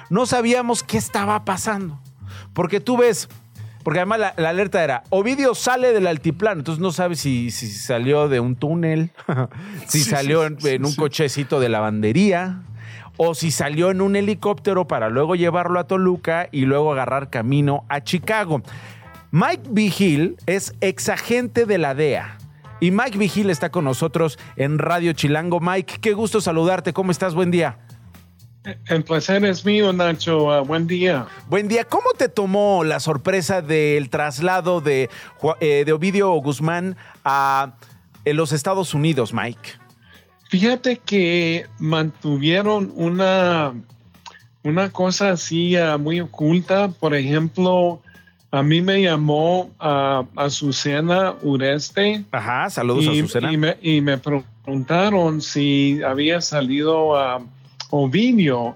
no 0.09 0.25
sabíamos 0.25 0.83
qué 0.83 0.97
estaba 0.97 1.43
pasando. 1.43 1.99
Porque 2.53 2.79
tú 2.79 2.97
ves, 2.97 3.27
porque 3.83 3.99
además 3.99 4.19
la, 4.19 4.33
la 4.37 4.49
alerta 4.49 4.83
era, 4.83 5.03
Ovidio 5.09 5.55
sale 5.55 5.93
del 5.93 6.07
altiplano, 6.07 6.59
entonces 6.59 6.81
no 6.81 6.91
sabes 6.91 7.19
si, 7.19 7.51
si 7.51 7.67
salió 7.67 8.27
de 8.27 8.39
un 8.39 8.55
túnel, 8.55 9.11
si 9.87 9.99
Sí, 9.99 10.09
salió 10.09 10.45
en, 10.45 10.85
un 10.85 10.95
cochecito 10.95 11.59
de 11.59 11.69
lavandería, 11.69 12.61
o 13.17 13.35
si 13.35 13.51
salió 13.51 13.91
en 13.91 14.01
un 14.01 14.15
helicóptero 14.15 14.87
para 14.87 15.09
luego 15.09 15.35
llevarlo 15.35 15.79
a 15.79 15.85
Toluca 15.85 16.47
y 16.51 16.61
luego 16.61 16.91
agarrar 16.91 17.29
camino 17.29 17.83
a 17.89 18.01
Chicago. 18.01 18.61
Mike 19.31 19.63
Vigil 19.69 20.37
es 20.45 20.73
exagente 20.81 21.65
de 21.65 21.77
la 21.77 21.93
DEA. 21.93 22.37
Y 22.79 22.91
Mike 22.91 23.17
Vigil 23.17 23.49
está 23.49 23.71
con 23.71 23.83
nosotros 23.83 24.39
en 24.55 24.79
Radio 24.79 25.11
Chilango. 25.11 25.59
Mike, 25.59 25.97
qué 25.99 26.13
gusto 26.13 26.39
saludarte. 26.39 26.93
¿Cómo 26.93 27.11
estás? 27.11 27.35
Buen 27.35 27.51
día. 27.51 27.77
El 28.87 29.03
placer 29.03 29.43
es 29.45 29.65
mío, 29.65 29.93
Nacho. 29.93 30.51
Ah, 30.51 30.61
buen 30.61 30.87
día. 30.87 31.27
Buen 31.47 31.67
día. 31.67 31.85
¿Cómo 31.85 32.11
te 32.17 32.29
tomó 32.29 32.83
la 32.83 32.99
sorpresa 32.99 33.61
del 33.61 34.09
traslado 34.09 34.81
de, 34.81 35.09
eh, 35.59 35.83
de 35.85 35.93
Ovidio 35.93 36.31
Guzmán 36.33 36.95
a 37.23 37.73
en 38.25 38.37
los 38.37 38.51
Estados 38.51 38.93
Unidos, 38.93 39.33
Mike? 39.33 39.69
Fíjate 40.49 40.97
que 40.97 41.67
mantuvieron 41.77 42.91
una, 42.95 43.73
una 44.63 44.89
cosa 44.89 45.31
así 45.31 45.75
ah, 45.75 45.97
muy 45.97 46.19
oculta. 46.19 46.89
Por 46.89 47.13
ejemplo, 47.15 48.01
a 48.51 48.63
mí 48.63 48.81
me 48.81 49.01
llamó 49.01 49.69
a 49.79 50.25
Azucena 50.35 51.35
Ureste. 51.43 52.25
Ajá, 52.31 52.69
saludos 52.69 53.05
y, 53.05 53.37
a 53.45 53.51
y 53.51 53.57
me, 53.57 53.77
y 53.81 54.01
me 54.01 54.17
preguntaron 54.17 55.41
si 55.41 56.01
había 56.03 56.41
salido 56.41 57.15
a 57.15 57.41
Ovidio. 57.89 58.75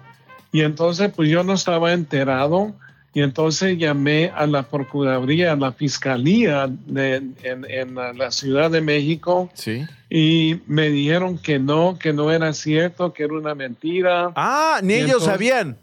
Y 0.52 0.62
entonces, 0.62 1.12
pues 1.16 1.30
yo 1.30 1.44
no 1.44 1.54
estaba 1.54 1.94
enterado. 1.94 2.74
Y 3.16 3.22
entonces 3.22 3.78
llamé 3.78 4.32
a 4.36 4.48
la 4.48 4.64
Procuraduría, 4.64 5.52
a 5.52 5.56
la 5.56 5.72
Fiscalía 5.72 6.68
de, 6.88 7.18
en, 7.44 7.66
en 7.70 7.94
la 7.96 8.32
Ciudad 8.32 8.72
de 8.72 8.82
México 8.82 9.52
Sí. 9.54 9.84
y 10.10 10.62
me 10.66 10.90
dijeron 10.90 11.38
que 11.38 11.60
no, 11.60 12.00
que 12.00 12.12
no 12.12 12.32
era 12.32 12.54
cierto, 12.54 13.14
que 13.14 13.24
era 13.26 13.34
una 13.36 13.54
mentira. 13.54 14.32
Ah, 14.36 14.80
ni 14.82 14.94
Y 14.94 14.98
ellos 14.98 15.10
entonces- 15.28 15.32
sabían. 15.32 15.78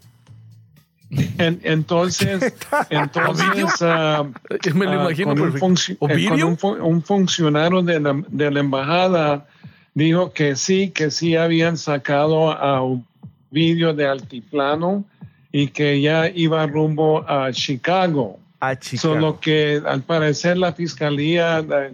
En- 1.37 1.59
entonces, 1.63 2.53
entonces 2.89 3.81
ah, 3.81 4.25
Me 4.73 4.85
lo 4.85 4.91
ah, 4.91 4.95
imagino 4.95 5.29
con 5.29 5.41
un, 5.41 5.97
eh, 6.09 6.81
un 6.81 7.01
funcionario 7.03 7.81
de 7.81 7.99
la, 7.99 8.21
de 8.29 8.51
la 8.51 8.59
embajada 8.61 9.45
dijo 9.93 10.31
que 10.31 10.55
sí, 10.55 10.89
que 10.89 11.11
sí 11.11 11.35
habían 11.35 11.77
sacado 11.77 12.51
a 12.51 12.81
Ovidio 13.51 13.93
de 13.93 14.07
Altiplano 14.07 15.03
y 15.51 15.67
que 15.67 16.01
ya 16.01 16.29
iba 16.29 16.65
rumbo 16.65 17.25
a 17.29 17.51
Chicago. 17.51 18.39
A 18.59 18.75
Chicago. 18.77 19.13
Solo 19.15 19.39
que 19.39 19.81
al 19.85 20.01
parecer 20.03 20.57
la 20.57 20.71
fiscalía 20.71 21.59
eh, 21.59 21.93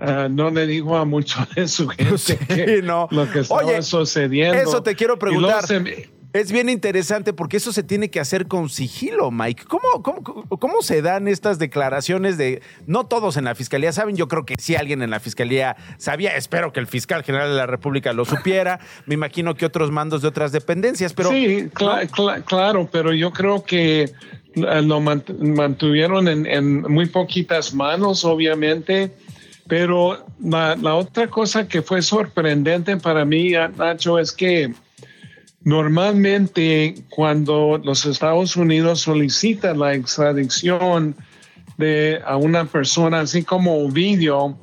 eh, 0.00 0.28
no 0.30 0.48
le 0.50 0.66
dijo 0.66 0.96
a 0.96 1.04
mucho 1.04 1.40
de 1.54 1.68
su 1.68 1.88
gente 1.88 2.16
Sí, 2.18 2.36
que 2.46 2.80
no. 2.82 3.08
lo 3.10 3.30
que 3.30 3.40
estaba 3.40 3.64
Oye, 3.64 3.82
sucediendo. 3.82 4.56
eso 4.58 4.82
te 4.82 4.94
quiero 4.94 5.18
preguntar. 5.18 5.66
se 5.66 6.08
Es 6.34 6.52
bien 6.52 6.68
interesante 6.68 7.32
porque 7.32 7.56
eso 7.56 7.72
se 7.72 7.82
tiene 7.82 8.10
que 8.10 8.20
hacer 8.20 8.48
con 8.48 8.68
sigilo, 8.68 9.30
Mike. 9.30 9.64
¿Cómo, 9.66 10.02
cómo, 10.02 10.22
cómo 10.22 10.82
se 10.82 11.00
dan 11.00 11.26
estas 11.26 11.58
declaraciones 11.58 12.36
de... 12.36 12.60
No 12.86 13.06
todos 13.06 13.38
en 13.38 13.44
la 13.44 13.54
Fiscalía 13.54 13.92
saben, 13.92 14.14
yo 14.14 14.28
creo 14.28 14.44
que 14.44 14.54
sí 14.58 14.76
alguien 14.76 15.00
en 15.00 15.10
la 15.10 15.20
Fiscalía 15.20 15.76
sabía, 15.96 16.36
espero 16.36 16.72
que 16.72 16.80
el 16.80 16.86
fiscal 16.86 17.24
general 17.24 17.48
de 17.48 17.56
la 17.56 17.66
República 17.66 18.12
lo 18.12 18.26
supiera, 18.26 18.78
me 19.06 19.14
imagino 19.14 19.54
que 19.54 19.64
otros 19.64 19.90
mandos 19.90 20.20
de 20.20 20.28
otras 20.28 20.52
dependencias, 20.52 21.14
pero... 21.14 21.30
Sí, 21.30 21.70
claro, 21.72 22.88
pero 22.92 23.14
yo 23.14 23.32
creo 23.32 23.64
que 23.64 24.02
eh, 24.02 24.82
lo 24.82 25.00
mantuvieron 25.00 26.28
en, 26.28 26.82
muy 26.82 27.06
poquitas 27.06 27.72
manos, 27.72 28.24
obviamente. 28.24 29.12
Pero 29.66 30.26
la, 30.42 30.76
la, 30.76 30.94
otra 30.94 31.28
cosa 31.28 31.68
que 31.68 31.82
fue 31.82 32.00
sorprendente 32.00 32.96
para 32.96 33.26
mí, 33.26 33.52
Nacho, 33.76 34.18
es 34.18 34.32
que 34.32 34.72
Normalmente, 35.64 36.94
cuando 37.10 37.80
los 37.82 38.06
Estados 38.06 38.56
Unidos 38.56 39.00
solicitan 39.00 39.78
la 39.78 39.94
extradición 39.94 41.16
de 41.76 42.20
a 42.24 42.36
una 42.36 42.64
persona, 42.64 43.20
así 43.20 43.42
como 43.42 43.84
Ovidio, 43.84 44.56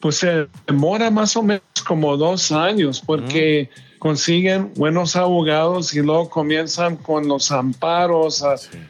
pues 0.00 0.16
se 0.16 0.46
demora 0.66 1.10
más 1.10 1.36
o 1.36 1.42
menos 1.42 1.62
como 1.86 2.16
dos 2.16 2.52
años 2.52 3.02
porque 3.04 3.68
consiguen 3.98 4.72
buenos 4.74 5.16
abogados 5.16 5.94
y 5.94 6.00
luego 6.00 6.30
comienzan 6.30 6.96
con 6.96 7.26
los 7.26 7.50
amparos, 7.50 8.44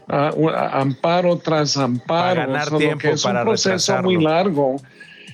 amparo 0.08 1.38
tras 1.38 1.76
amparo. 1.76 2.06
Para 2.06 2.46
ganar 2.46 2.78
tiempo, 2.78 3.08
es 3.08 3.24
un 3.24 3.40
proceso 3.42 4.02
muy 4.02 4.22
largo. 4.22 4.76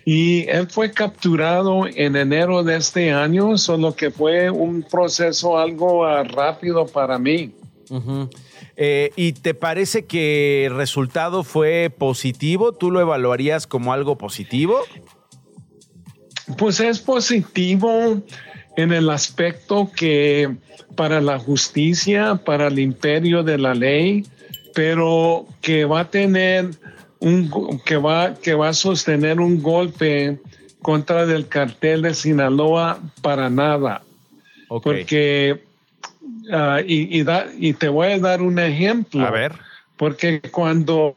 Y 0.04 0.46
él 0.48 0.68
fue 0.68 0.90
capturado 0.92 1.86
en 1.86 2.16
enero 2.16 2.62
de 2.62 2.76
este 2.76 3.12
año, 3.12 3.56
solo 3.56 3.94
que 3.94 4.10
fue 4.10 4.50
un 4.50 4.82
proceso 4.82 5.56
algo 5.56 6.04
ah, 6.04 6.24
rápido 6.24 6.86
para 6.86 7.18
mí. 7.18 7.52
Eh, 8.76 9.10
¿Y 9.16 9.32
te 9.32 9.54
parece 9.54 10.04
que 10.04 10.66
el 10.66 10.76
resultado 10.76 11.42
fue 11.42 11.90
positivo? 11.96 12.72
¿Tú 12.72 12.90
lo 12.90 13.00
evaluarías 13.00 13.66
como 13.66 13.92
algo 13.92 14.18
positivo? 14.18 14.80
Pues 16.58 16.80
es 16.80 16.98
positivo 16.98 18.20
en 18.76 18.92
el 18.92 19.08
aspecto 19.08 19.90
que 19.94 20.54
para 20.96 21.20
la 21.20 21.38
justicia, 21.38 22.36
para 22.44 22.68
el 22.68 22.78
imperio 22.78 23.42
de 23.42 23.58
la 23.58 23.74
ley, 23.74 24.26
pero 24.74 25.46
que 25.60 25.84
va 25.84 26.00
a 26.00 26.10
tener 26.10 26.70
un, 27.24 27.80
que, 27.84 27.96
va, 27.96 28.34
que 28.34 28.54
va 28.54 28.68
a 28.68 28.74
sostener 28.74 29.40
un 29.40 29.62
golpe 29.62 30.38
contra 30.82 31.24
del 31.24 31.48
cartel 31.48 32.02
de 32.02 32.14
Sinaloa 32.14 33.00
para 33.22 33.48
nada. 33.48 34.02
Porque, 34.68 35.62
ah, 36.52 36.80
y, 36.86 37.22
y, 37.58 37.72
te 37.72 37.88
voy 37.88 38.08
a 38.08 38.18
dar 38.18 38.42
un 38.42 38.58
ejemplo. 38.58 39.26
A 39.26 39.30
ver. 39.30 39.52
Porque 39.96 40.42
cuando 40.50 41.16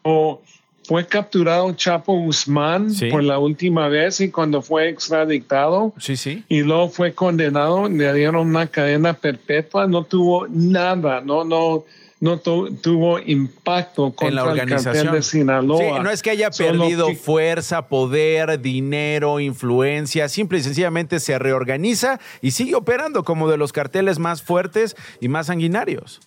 fue 0.87 1.05
capturado 1.05 1.73
Chapo 1.73 2.13
Guzmán 2.13 2.93
por 3.11 3.23
la 3.23 3.39
última 3.39 3.89
vez 3.89 4.21
y 4.21 4.31
cuando 4.31 4.61
fue 4.61 4.87
extraditado 4.87 5.93
sí, 5.97 6.15
sí. 6.15 6.45
y 6.47 6.61
luego 6.61 6.87
fue 6.87 7.13
condenado, 7.13 7.89
le 7.89 8.13
dieron 8.13 8.47
una 8.47 8.67
cadena 8.67 9.13
perpetua, 9.13 9.87
no 9.87 10.03
tuvo 10.03 10.47
nada, 10.47 11.19
no, 11.19 11.43
no, 11.43 11.83
no 12.19 12.39
tuvo 12.39 13.19
impacto 13.19 14.11
contra 14.13 14.31
la 14.31 14.43
organización. 14.43 14.95
el 14.95 15.03
cartel 15.03 15.11
de 15.11 15.21
Sinaloa. 15.21 15.99
no 15.99 16.09
es 16.09 16.23
que 16.23 16.31
haya 16.31 16.49
perdido 16.49 17.13
fuerza, 17.13 17.87
poder, 17.87 18.59
dinero, 18.59 19.39
influencia, 19.39 20.27
simple 20.27 20.57
y 20.57 20.63
sencillamente 20.63 21.19
se 21.19 21.37
reorganiza 21.37 22.19
y 22.41 22.51
sigue 22.51 22.75
operando 22.75 23.23
como 23.23 23.49
de 23.49 23.57
los 23.57 23.71
carteles 23.71 24.17
más 24.17 24.41
fuertes 24.41 24.95
y 25.21 25.27
más 25.27 25.47
sanguinarios. 25.47 26.19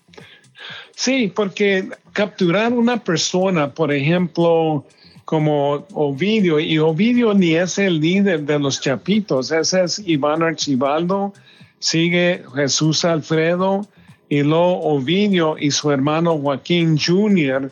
Sí, 0.95 1.33
porque 1.35 1.89
capturar 2.13 2.73
una 2.73 3.03
persona, 3.03 3.73
por 3.73 3.93
ejemplo, 3.93 4.85
como 5.25 5.87
Ovidio, 5.93 6.61
y 6.61 6.79
Ovidio 6.79 7.35
ni 7.35 7.55
es 7.55 7.79
el 7.79 8.01
líder 8.01 8.43
de 8.43 8.59
los 8.59 8.81
Chapitos, 8.81 9.51
ese 9.51 9.85
es 9.85 10.03
Iván 10.05 10.43
Archibaldo, 10.43 11.33
sigue 11.79 12.45
Jesús 12.55 13.05
Alfredo, 13.05 13.87
y 14.31 14.43
luego 14.43 14.81
Ovidio 14.83 15.59
y 15.59 15.71
su 15.73 15.91
hermano 15.91 16.39
Joaquín 16.39 16.97
Jr., 16.97 17.71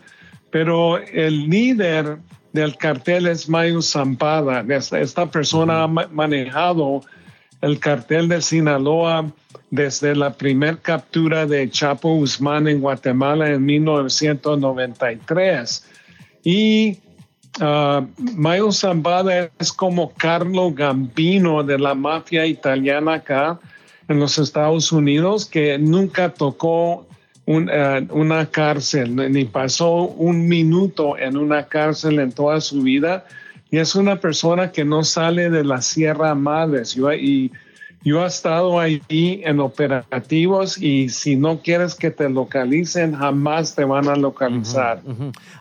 pero 0.50 0.99
el 0.99 1.49
líder 1.49 2.19
del 2.53 2.77
cartel 2.77 3.29
es 3.29 3.49
Mayo 3.49 3.81
Zampada. 3.81 4.67
Esta 4.69 5.31
persona 5.31 5.85
ha 5.85 5.87
manejado 5.87 7.03
el 7.61 7.79
cartel 7.79 8.29
de 8.29 8.43
Sinaloa 8.43 9.31
desde 9.71 10.17
la 10.17 10.33
primera 10.33 10.77
captura 10.77 11.47
de 11.47 11.71
Chapo 11.71 12.17
Guzmán 12.17 12.67
en 12.67 12.81
Guatemala 12.81 13.50
en 13.50 13.65
1993. 13.65 15.87
Y 16.43 16.99
uh, 17.61 18.05
Mayo 18.35 18.73
Zambada 18.73 19.49
es 19.61 19.73
como 19.73 20.12
Carlo 20.15 20.73
Gambino 20.73 21.62
de 21.62 21.79
la 21.79 21.95
mafia 21.95 22.45
italiana 22.47 23.15
acá 23.15 23.61
en 24.09 24.19
los 24.19 24.38
Estados 24.38 24.91
Unidos 24.91 25.47
que 25.47 25.79
nunca 25.79 26.31
tocó 26.31 27.07
eh, 27.47 28.07
una 28.11 28.47
cárcel, 28.47 29.17
ni 29.33 29.45
pasó 29.45 30.03
un 30.03 30.49
minuto 30.49 31.17
en 31.17 31.37
una 31.37 31.67
cárcel 31.67 32.19
en 32.19 32.33
toda 32.33 32.61
su 32.61 32.83
vida. 32.83 33.25
Y 33.71 33.79
es 33.79 33.95
una 33.95 34.19
persona 34.19 34.73
que 34.73 34.85
no 34.85 35.05
sale 35.05 35.50
de 35.50 35.65
la 35.65 35.81
Sierra 35.83 36.35
Madres. 36.35 36.97
y 37.19 37.50
yo 38.09 38.25
he 38.25 38.27
estado 38.27 38.81
ahí 38.81 39.03
en 39.09 39.61
operativos 39.61 40.81
y 40.81 41.11
si 41.11 41.37
no 41.37 41.61
quieres 41.61 41.95
que 41.95 42.11
te 42.11 42.29
localicen, 42.29 43.15
jamás 43.15 43.75
te 43.75 43.85
van 43.85 44.09
a 44.09 44.17
localizar. 44.17 45.03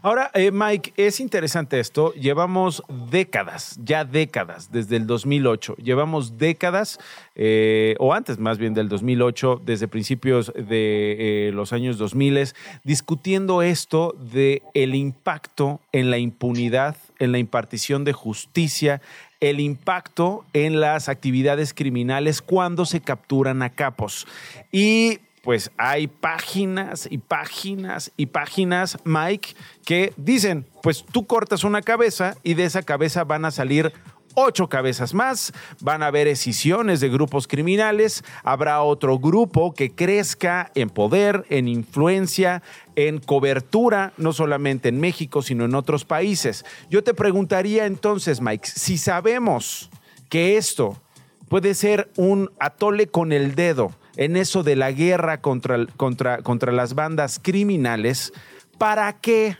Ahora, 0.02 0.32
eh, 0.34 0.52
Mike, 0.52 0.94
es 0.96 1.20
interesante 1.20 1.80
esto. 1.80 2.14
Llevamos 2.14 2.84
décadas, 3.10 3.78
ya 3.84 4.06
décadas, 4.06 4.72
desde 4.72 4.96
el 4.96 5.08
2008. 5.08 5.76
Llevamos 5.76 6.38
décadas, 6.38 7.00
eh, 7.36 7.96
o 8.00 8.14
antes 8.14 8.40
más 8.40 8.58
bien 8.58 8.74
del 8.74 8.88
2008, 8.88 9.62
desde 9.66 9.88
principios 9.88 10.54
de 10.56 11.48
eh, 11.48 11.52
los 11.54 11.74
años 11.74 11.98
2000, 11.98 12.54
discutiendo 12.84 13.62
esto 13.62 14.16
de 14.32 14.64
el 14.74 14.96
impacto 14.96 15.82
en 15.92 16.12
la 16.12 16.18
impunidad, 16.18 16.96
en 17.20 17.32
la 17.32 17.40
impartición 17.40 18.04
de 18.04 18.14
justicia, 18.14 19.02
el 19.40 19.60
impacto 19.60 20.46
en 20.54 20.80
las 20.80 21.10
actividades 21.10 21.74
criminales 21.74 22.42
cuando 22.42 22.86
se 22.86 23.02
capturan 23.02 23.62
a 23.62 23.70
capos. 23.70 24.28
Y 24.72 25.20
pues 25.48 25.72
hay 25.78 26.08
páginas 26.08 27.08
y 27.10 27.20
páginas 27.20 28.12
y 28.18 28.26
páginas, 28.26 28.98
Mike, 29.06 29.56
que 29.86 30.14
dicen, 30.18 30.66
pues 30.84 31.06
tú 31.10 31.26
cortas 31.26 31.64
una 31.64 31.82
cabeza 31.82 32.36
y 32.44 32.56
de 32.56 32.66
esa 32.66 32.84
cabeza 32.84 33.24
van 33.24 33.46
a 33.46 33.52
salir 33.52 33.94
ocho 34.40 34.70
cabezas 34.70 35.16
más, 35.16 35.52
van 35.82 36.04
a 36.04 36.08
haber 36.08 36.28
escisiones 36.28 37.00
de 37.00 37.10
grupos 37.10 37.48
criminales, 37.48 38.24
habrá 38.44 38.84
otro 38.84 39.18
grupo 39.18 39.74
que 39.74 39.90
crezca 39.96 40.72
en 40.76 40.92
poder, 40.92 41.44
en 41.50 41.68
influencia, 41.68 42.62
en 42.96 43.18
cobertura, 43.18 44.14
no 44.18 44.34
solamente 44.34 44.90
en 44.90 45.00
México, 45.00 45.42
sino 45.42 45.66
en 45.66 45.74
otros 45.74 46.06
países. 46.06 46.66
Yo 46.88 47.04
te 47.04 47.16
preguntaría 47.16 47.88
entonces, 47.88 48.40
Mike, 48.40 48.68
si 48.68 49.00
sabemos 49.00 49.90
que 50.30 50.58
esto 50.58 51.02
puede 51.50 51.74
ser 51.74 52.12
un 52.16 52.52
atole 52.60 53.08
con 53.08 53.32
el 53.32 53.56
dedo 53.56 53.92
en 54.18 54.38
eso 54.38 54.62
de 54.62 54.76
la 54.76 54.92
guerra 54.92 55.42
contra, 55.42 55.88
contra, 55.98 56.44
contra 56.44 56.72
las 56.72 56.94
bandas 56.94 57.40
criminales, 57.42 58.34
¿para 58.78 59.14
qué 59.14 59.58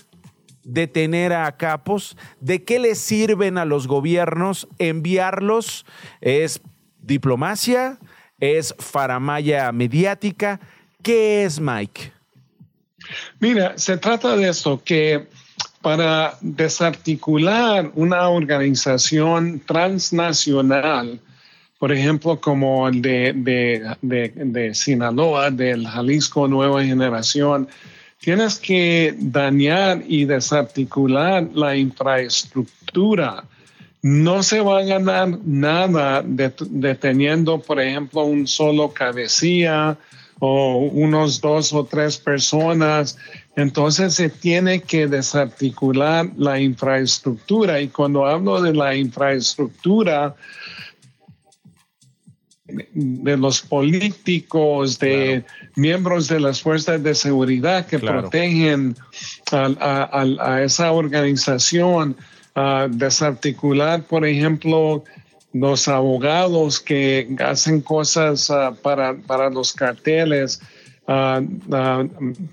detener 0.68 1.34
a 1.34 1.58
capos? 1.58 2.18
¿De 2.40 2.64
qué 2.64 2.78
les 2.78 3.00
sirven 3.00 3.58
a 3.58 3.66
los 3.66 3.88
gobiernos 3.88 4.68
enviarlos? 4.78 5.86
¿Es 6.22 6.62
diplomacia? 7.02 7.98
¿Es 8.40 8.76
faramaya 8.78 9.72
mediática? 9.72 10.60
¿Qué 11.02 11.46
es, 11.46 11.60
Mike? 11.60 12.12
Mira, 13.40 13.78
se 13.78 13.98
trata 13.98 14.36
de 14.36 14.50
esto, 14.50 14.82
que 14.84 15.28
para 15.82 16.38
desarticular 16.42 17.92
una 17.96 18.28
organización 18.28 19.62
transnacional, 19.66 21.20
por 21.80 21.92
ejemplo, 21.92 22.42
como 22.42 22.88
el 22.90 23.02
de, 23.02 23.34
de, 24.02 24.32
de 24.36 24.76
Sinaloa, 24.76 25.52
del 25.52 25.88
Jalisco 25.88 26.48
Nueva 26.48 26.84
Generación, 26.84 27.70
tienes 28.20 28.60
que 28.60 29.16
dañar 29.18 30.04
y 30.08 30.26
desarticular 30.26 31.48
la 31.54 31.76
infraestructura. 31.76 33.44
No 34.02 34.44
se 34.44 34.62
va 34.62 34.80
a 34.80 34.84
ganar 34.84 35.40
nada 35.44 36.24
deteniendo, 36.24 37.60
por 37.60 37.80
ejemplo, 37.80 38.24
un 38.24 38.48
solo 38.48 38.90
cabecilla 38.90 39.98
o 40.40 40.78
unos 40.78 41.42
dos 41.42 41.74
o 41.74 41.84
tres 41.84 42.18
personas. 42.18 43.18
Entonces 43.56 44.14
se 44.14 44.30
tiene 44.30 44.82
que 44.82 45.08
desarticular 45.08 46.30
la 46.38 46.60
infraestructura. 46.60 47.82
Y 47.82 47.88
cuando 47.88 48.26
hablo 48.26 48.62
de 48.62 48.74
la 48.74 48.96
infraestructura, 48.96 50.36
de 52.68 53.38
los 53.38 53.62
políticos, 53.62 55.00
de 55.00 55.44
miembros 55.76 56.28
de 56.28 56.40
las 56.40 56.62
fuerzas 56.62 57.02
de 57.02 57.16
seguridad 57.16 57.86
que 57.86 58.00
protegen 58.00 58.96
a, 59.52 60.62
esa 60.64 60.92
organización, 60.92 62.18
desarticular, 62.90 64.04
por 64.04 64.26
ejemplo, 64.26 65.04
los 65.54 65.88
abogados 65.88 66.80
que 66.80 67.28
hacen 67.40 67.82
cosas 67.82 68.50
ah, 68.52 68.74
para, 68.82 69.16
para, 69.16 69.50
los 69.50 69.74
carteles, 69.74 70.62
ah, 71.08 71.42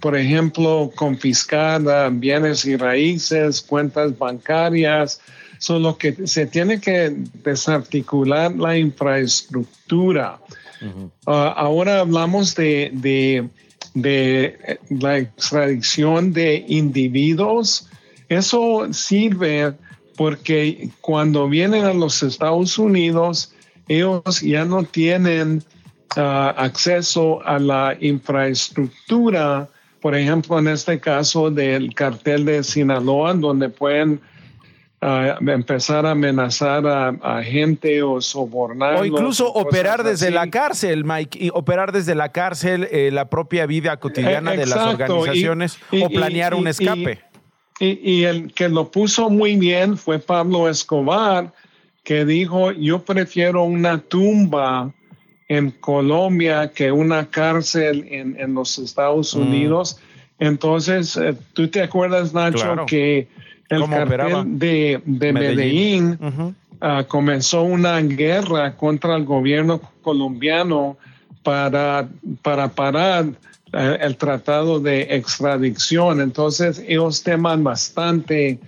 por 0.01 0.17
ejemplo, 0.17 0.91
confiscar 0.95 1.83
bienes 2.13 2.65
y 2.65 2.77
raíces, 2.77 3.61
cuentas 3.61 4.17
bancarias, 4.17 5.21
Solo 5.65 5.97
que 5.97 6.27
se 6.27 6.45
tiene 6.45 6.79
que 6.79 7.17
desarticular 7.43 8.55
la 8.55 8.77
infraestructura. 8.77 10.39
ahora 11.25 12.01
hablamos 12.01 12.55
de, 12.55 12.91
de, 12.93 13.49
de, 13.95 14.79
la 14.91 15.17
extradición 15.17 16.35
de 16.35 16.67
individuos. 16.69 17.89
Eso 18.29 18.93
sirve 18.93 19.73
porque 20.19 20.91
cuando 21.01 21.49
vienen 21.49 21.87
a 21.87 21.95
los 21.95 22.23
Estados 22.23 22.77
Unidos, 22.77 23.55
ellos 23.89 24.43
ya 24.43 24.67
no 24.67 24.83
tienen 24.83 25.65
ah, 26.15 26.55
acceso 26.59 27.43
a 27.43 27.59
la 27.59 27.97
infraestructura, 27.99 29.71
por 30.03 30.15
ejemplo, 30.15 30.59
en 30.59 30.69
este 30.69 31.01
caso 31.01 31.51
del 31.51 31.95
cartel 31.95 32.45
de 32.45 32.63
Sinaloa, 32.63 33.33
donde 33.33 33.71
pueden 33.71 34.21
ah, 35.05 35.39
empezar 35.41 36.07
a 36.07 36.13
amenazar 36.13 36.87
a, 36.87 37.43
gente 37.43 38.03
o 38.03 38.21
sobornar. 38.21 39.01
O 39.01 39.05
incluso 39.05 39.53
operar 39.53 40.03
desde 40.03 40.31
la 40.31 40.51
cárcel, 40.51 41.05
Mike, 41.05 41.39
y 41.41 41.51
operar 41.53 41.93
desde 41.93 42.15
la 42.15 42.31
cárcel 42.31 42.89
eh, 42.91 43.11
la 43.13 43.29
propia 43.29 43.67
vida 43.67 43.99
cotidiana 43.99 44.53
de 44.53 44.67
las 44.67 44.79
organizaciones 44.79 45.79
o 45.93 46.09
planear 46.09 46.55
un 46.55 46.67
escape. 46.67 47.21
Y, 47.81 48.23
el 48.25 48.53
que 48.53 48.69
lo 48.69 48.91
puso 48.91 49.31
muy 49.31 49.57
bien 49.57 49.97
fue 49.97 50.21
Pablo 50.21 50.69
Escobar, 50.69 51.53
que 52.05 52.25
dijo, 52.25 52.71
yo 52.71 53.05
prefiero 53.05 53.65
una 53.65 53.99
tumba 53.99 54.93
en 55.49 55.71
Colombia 55.73 56.71
que 56.73 56.93
una 56.93 57.27
cárcel 57.27 58.07
en, 58.09 58.55
los 58.55 58.79
Estados 58.79 59.35
mm. 59.35 59.41
Entonces, 60.39 61.17
eh, 61.17 61.35
¿tú 61.53 61.69
te 61.69 61.83
acuerdas, 61.83 62.35
Nacho, 62.35 62.87
que 62.87 63.29
el 63.69 63.89
cartel 63.89 64.59
de, 64.59 65.01
Medellín, 65.05 66.19
ah, 66.81 67.05
comenzó 67.07 67.63
una 67.63 68.01
guerra 68.01 68.77
contra 68.77 69.17
el 69.17 69.25
gobierno 69.25 69.81
colombiano 70.03 70.97
para, 71.43 72.09
para 72.43 72.69
parar 72.69 73.27
eh, 73.73 73.99
el 74.01 74.17
tratado 74.17 74.81
de 74.81 75.03
extradición. 75.11 76.21
Entonces, 76.21 76.83
ellos 76.87 77.23
teman 77.23 77.65
bastante 77.65 78.59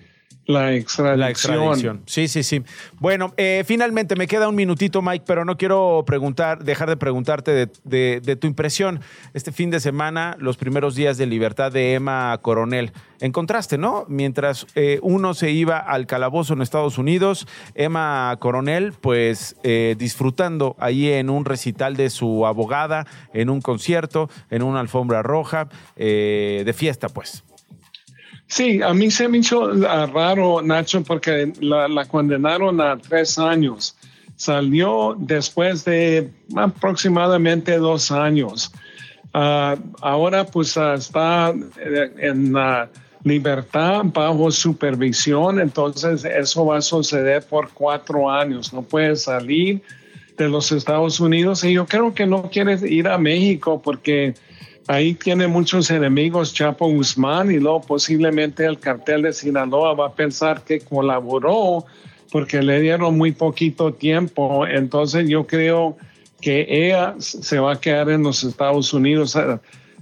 la 0.47 0.75
extradición. 0.75 2.03
Sí, 2.07 2.29
sí, 2.29 2.43
sí. 2.43 2.63
Bueno, 3.01 3.35
eh, 3.37 3.65
finalmente 3.67 4.15
me 4.15 4.27
queda 4.27 4.49
un 4.49 4.55
minutito, 4.55 5.03
Mike, 5.03 5.25
pero 5.27 5.45
no 5.45 5.57
quiero 5.57 6.05
preguntar, 6.07 6.63
dejar 6.63 6.89
de 6.89 6.97
preguntarte 6.97 7.69
de, 7.85 8.37
tu 8.41 8.47
impresión 8.47 9.01
este 9.35 9.51
fin 9.51 9.71
de 9.71 9.81
semana, 9.81 10.37
los 10.39 10.57
primeros 10.57 10.95
días 10.95 11.19
de 11.19 11.27
libertad 11.27 11.73
de 11.73 11.95
Emma 11.95 12.39
Coronel. 12.43 12.93
Encontraste, 13.21 13.79
¿no? 13.79 14.05
Mientras 14.09 14.67
eh, 14.75 15.01
uno 15.03 15.35
se 15.35 15.51
iba 15.51 15.79
al 15.79 16.07
calabozo 16.07 16.55
en 16.55 16.63
Estados 16.63 16.99
Unidos, 16.99 17.49
Emma 17.75 18.37
Coronel, 18.39 18.93
pues 18.93 19.57
eh, 19.63 19.97
disfrutando 19.99 20.77
ahí 20.79 21.11
en 21.11 21.31
un 21.31 21.45
recital 21.45 21.97
de 21.97 22.11
su 22.11 22.47
abogada, 22.47 23.07
en 23.33 23.51
un 23.51 23.61
concierto, 23.61 24.31
en 24.51 24.63
una 24.63 24.81
alfombra 24.81 25.23
roja, 25.23 25.69
de 25.97 26.75
fiesta, 26.77 27.09
pues. 27.09 27.43
Sí, 28.49 28.81
a 28.81 28.95
mí 28.95 29.11
se 29.11 29.29
me 29.29 29.39
hizo 29.39 29.71
ah, 29.89 30.07
raro, 30.07 30.63
Nacho, 30.63 31.03
porque 31.03 31.53
la, 31.61 32.05
condenaron 32.07 32.81
a 32.81 32.97
tres 32.97 33.39
años. 33.39 33.97
Salió 34.37 35.17
después 35.19 35.85
de 35.85 36.31
aproximadamente 36.55 37.77
dos 37.79 38.13
años. 38.13 38.73
Ah, 39.35 39.77
ahora 40.01 40.47
pues 40.47 40.77
ah, 40.77 40.95
está 40.95 41.53
eh, 41.79 42.13
en 42.19 42.55
libertad 43.25 44.03
bajo 44.05 44.53
supervisión, 44.53 45.59
entonces 45.59 46.25
eso 46.25 46.67
va 46.67 46.79
a 46.79 46.83
suceder 46.83 47.45
por 47.45 47.71
cuatro 47.71 48.31
años. 48.31 48.73
No 48.73 48.83
puede 48.83 49.17
salir 49.17 49.83
de 50.37 50.49
los 50.49 50.71
Estados 50.71 51.19
Unidos 51.19 51.65
y 51.65 51.73
yo 51.73 51.87
creo 51.87 52.15
que 52.15 52.27
no 52.27 52.49
quiere 52.51 52.79
ir 52.89 53.09
a 53.09 53.19
México 53.19 53.83
porque 53.83 54.35
ahí 54.87 55.15
tiene 55.15 55.47
muchos 55.47 55.91
enemigos 55.91 56.53
Chapo 56.55 56.89
Guzmán 56.89 57.51
y 57.51 57.59
luego 57.59 57.81
posiblemente 57.83 58.65
el 58.65 58.79
cartel 58.79 59.23
de 59.23 59.33
Sinaloa 59.33 59.95
va 59.95 60.07
a 60.09 60.13
pensar 60.13 60.63
que 60.63 60.81
colaboró 60.81 61.85
porque 62.31 62.63
le 62.63 62.81
dieron 62.81 63.17
muy 63.17 63.33
poquito 63.33 63.93
tiempo. 63.93 64.67
Entonces 64.67 65.29
yo 65.29 65.47
creo 65.47 65.97
que 66.41 66.67
ella 66.69 67.15
se 67.19 67.59
va 67.59 67.73
a 67.73 67.81
quedar 67.81 68.11
en 68.11 68.23
los 68.23 68.45
Estados 68.45 68.93
Unidos 68.93 69.37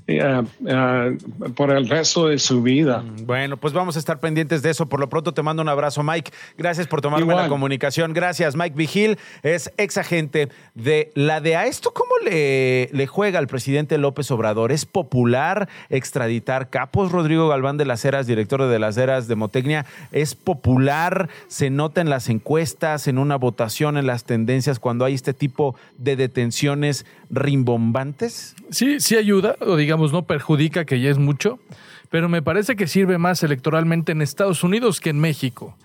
eh, 0.06 0.42
eh, 0.66 1.18
por 1.54 1.70
el 1.70 1.88
resto 1.88 2.28
de 2.28 2.38
su 2.38 2.62
vida. 2.62 3.00
Mm, 3.00 3.26
bueno, 3.26 3.56
pues 3.56 3.72
vamos 3.72 3.96
a 3.96 3.98
estar 3.98 4.20
pendientes 4.20 4.62
de 4.62 4.70
eso. 4.70 4.86
Por 4.86 5.00
lo 5.00 5.08
pronto 5.08 5.32
te 5.32 5.42
mando 5.42 5.62
un 5.62 5.68
abrazo, 5.68 6.02
Mike. 6.02 6.30
Gracias 6.58 6.86
por 6.86 7.00
tomarme 7.00 7.34
la 7.34 7.48
comunicación. 7.48 8.12
Gracias, 8.12 8.56
Mike 8.56 8.76
Vigil. 8.76 9.18
Es 9.42 9.72
ex 9.78 9.96
agente 9.96 10.48
de 10.74 11.10
la 11.14 11.40
DEA. 11.40 11.66
¿Esto 11.66 11.92
cómo 11.92 12.12
le, 12.24 12.90
le 12.92 13.06
juega 13.06 13.38
al 13.38 13.46
presidente 13.46 13.96
López 13.96 14.30
Obrador? 14.30 14.72
¿Es 14.72 14.84
popular 14.84 15.68
extraditar 15.88 16.68
capos? 16.70 17.10
Rodrigo 17.10 17.48
Galván 17.48 17.76
de 17.76 17.84
las 17.84 18.04
Heras, 18.04 18.26
director 18.26 18.66
de 18.68 18.78
las 18.78 18.96
Heras 18.96 19.28
de 19.28 19.36
Motecnia, 19.36 19.86
¿es 20.12 20.34
popular? 20.34 21.28
¿Se 21.48 21.70
nota 21.70 22.00
en 22.00 22.10
las 22.10 22.28
encuestas, 22.28 23.08
en 23.08 23.18
una 23.18 23.36
votación, 23.36 23.96
en 23.96 24.06
las 24.06 24.24
tendencias 24.24 24.78
cuando 24.78 25.04
hay 25.04 25.14
este 25.14 25.32
tipo 25.32 25.74
de 25.98 26.16
detenciones 26.16 27.06
rimbombantes? 27.30 28.54
Sí, 28.70 29.00
sí 29.00 29.16
ayuda, 29.16 29.56
o 29.60 29.76
digamos, 29.76 29.93
no 29.96 30.26
perjudica, 30.26 30.85
que 30.85 31.00
ya 31.00 31.11
es 31.11 31.18
mucho, 31.18 31.59
pero 32.11 32.28
me 32.28 32.42
parece 32.42 32.76
que 32.76 32.87
sirve 32.87 33.18
más 33.18 33.42
electoralmente 33.42 34.12
en 34.12 34.22
Estados 34.22 34.62
Unidos 34.62 35.00
que 35.00 35.11
en 35.11 35.20
México. 35.20 35.76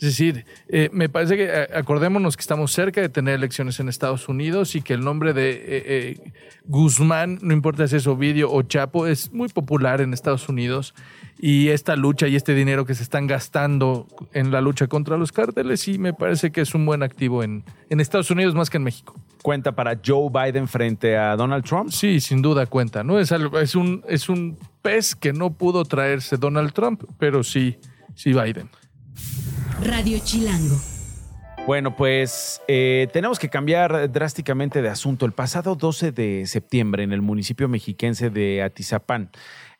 Es 0.00 0.06
decir, 0.06 0.46
eh, 0.68 0.88
me 0.94 1.10
parece 1.10 1.36
que 1.36 1.44
eh, 1.44 1.68
acordémonos 1.74 2.34
que 2.34 2.40
estamos 2.40 2.72
cerca 2.72 3.02
de 3.02 3.10
tener 3.10 3.34
elecciones 3.34 3.80
en 3.80 3.90
Estados 3.90 4.30
Unidos 4.30 4.74
y 4.74 4.80
que 4.80 4.94
el 4.94 5.04
nombre 5.04 5.34
de 5.34 5.62
eh, 5.62 6.32
Guzmán, 6.64 7.38
no 7.42 7.52
importa 7.52 7.86
si 7.86 7.96
es 7.96 8.06
Ovidio 8.06 8.50
o 8.50 8.62
Chapo, 8.62 9.06
es 9.06 9.30
muy 9.30 9.48
popular 9.50 10.00
en 10.00 10.14
Estados 10.14 10.48
Unidos 10.48 10.94
y 11.38 11.68
esta 11.68 11.96
lucha 11.96 12.28
y 12.28 12.36
este 12.36 12.54
dinero 12.54 12.86
que 12.86 12.94
se 12.94 13.02
están 13.02 13.26
gastando 13.26 14.06
en 14.32 14.50
la 14.50 14.62
lucha 14.62 14.86
contra 14.86 15.18
los 15.18 15.32
cárteles, 15.32 15.82
sí 15.82 15.98
me 15.98 16.14
parece 16.14 16.50
que 16.50 16.62
es 16.62 16.74
un 16.74 16.86
buen 16.86 17.02
activo 17.02 17.42
en, 17.42 17.62
en 17.90 18.00
Estados 18.00 18.30
Unidos 18.30 18.54
más 18.54 18.70
que 18.70 18.78
en 18.78 18.84
México. 18.84 19.14
¿Cuenta 19.42 19.72
para 19.72 20.00
Joe 20.02 20.30
Biden 20.32 20.66
frente 20.66 21.18
a 21.18 21.36
Donald 21.36 21.64
Trump? 21.64 21.90
Sí, 21.90 22.20
sin 22.20 22.40
duda 22.40 22.64
cuenta, 22.64 23.04
¿no? 23.04 23.18
Es, 23.18 23.32
es, 23.32 23.74
un, 23.74 24.02
es 24.08 24.30
un 24.30 24.56
pez 24.80 25.14
que 25.14 25.34
no 25.34 25.50
pudo 25.52 25.84
traerse 25.84 26.38
Donald 26.38 26.72
Trump, 26.72 27.04
pero 27.18 27.42
sí, 27.42 27.76
sí 28.14 28.32
Biden. 28.32 28.70
Radio 29.82 30.18
Chilango. 30.22 30.76
Bueno, 31.66 31.94
pues 31.94 32.60
eh, 32.68 33.08
tenemos 33.12 33.38
que 33.38 33.48
cambiar 33.48 34.10
drásticamente 34.10 34.82
de 34.82 34.88
asunto. 34.88 35.26
El 35.26 35.32
pasado 35.32 35.76
12 35.76 36.12
de 36.12 36.46
septiembre 36.46 37.02
en 37.02 37.12
el 37.12 37.22
municipio 37.22 37.68
mexiquense 37.68 38.30
de 38.30 38.62
Atizapán, 38.62 39.30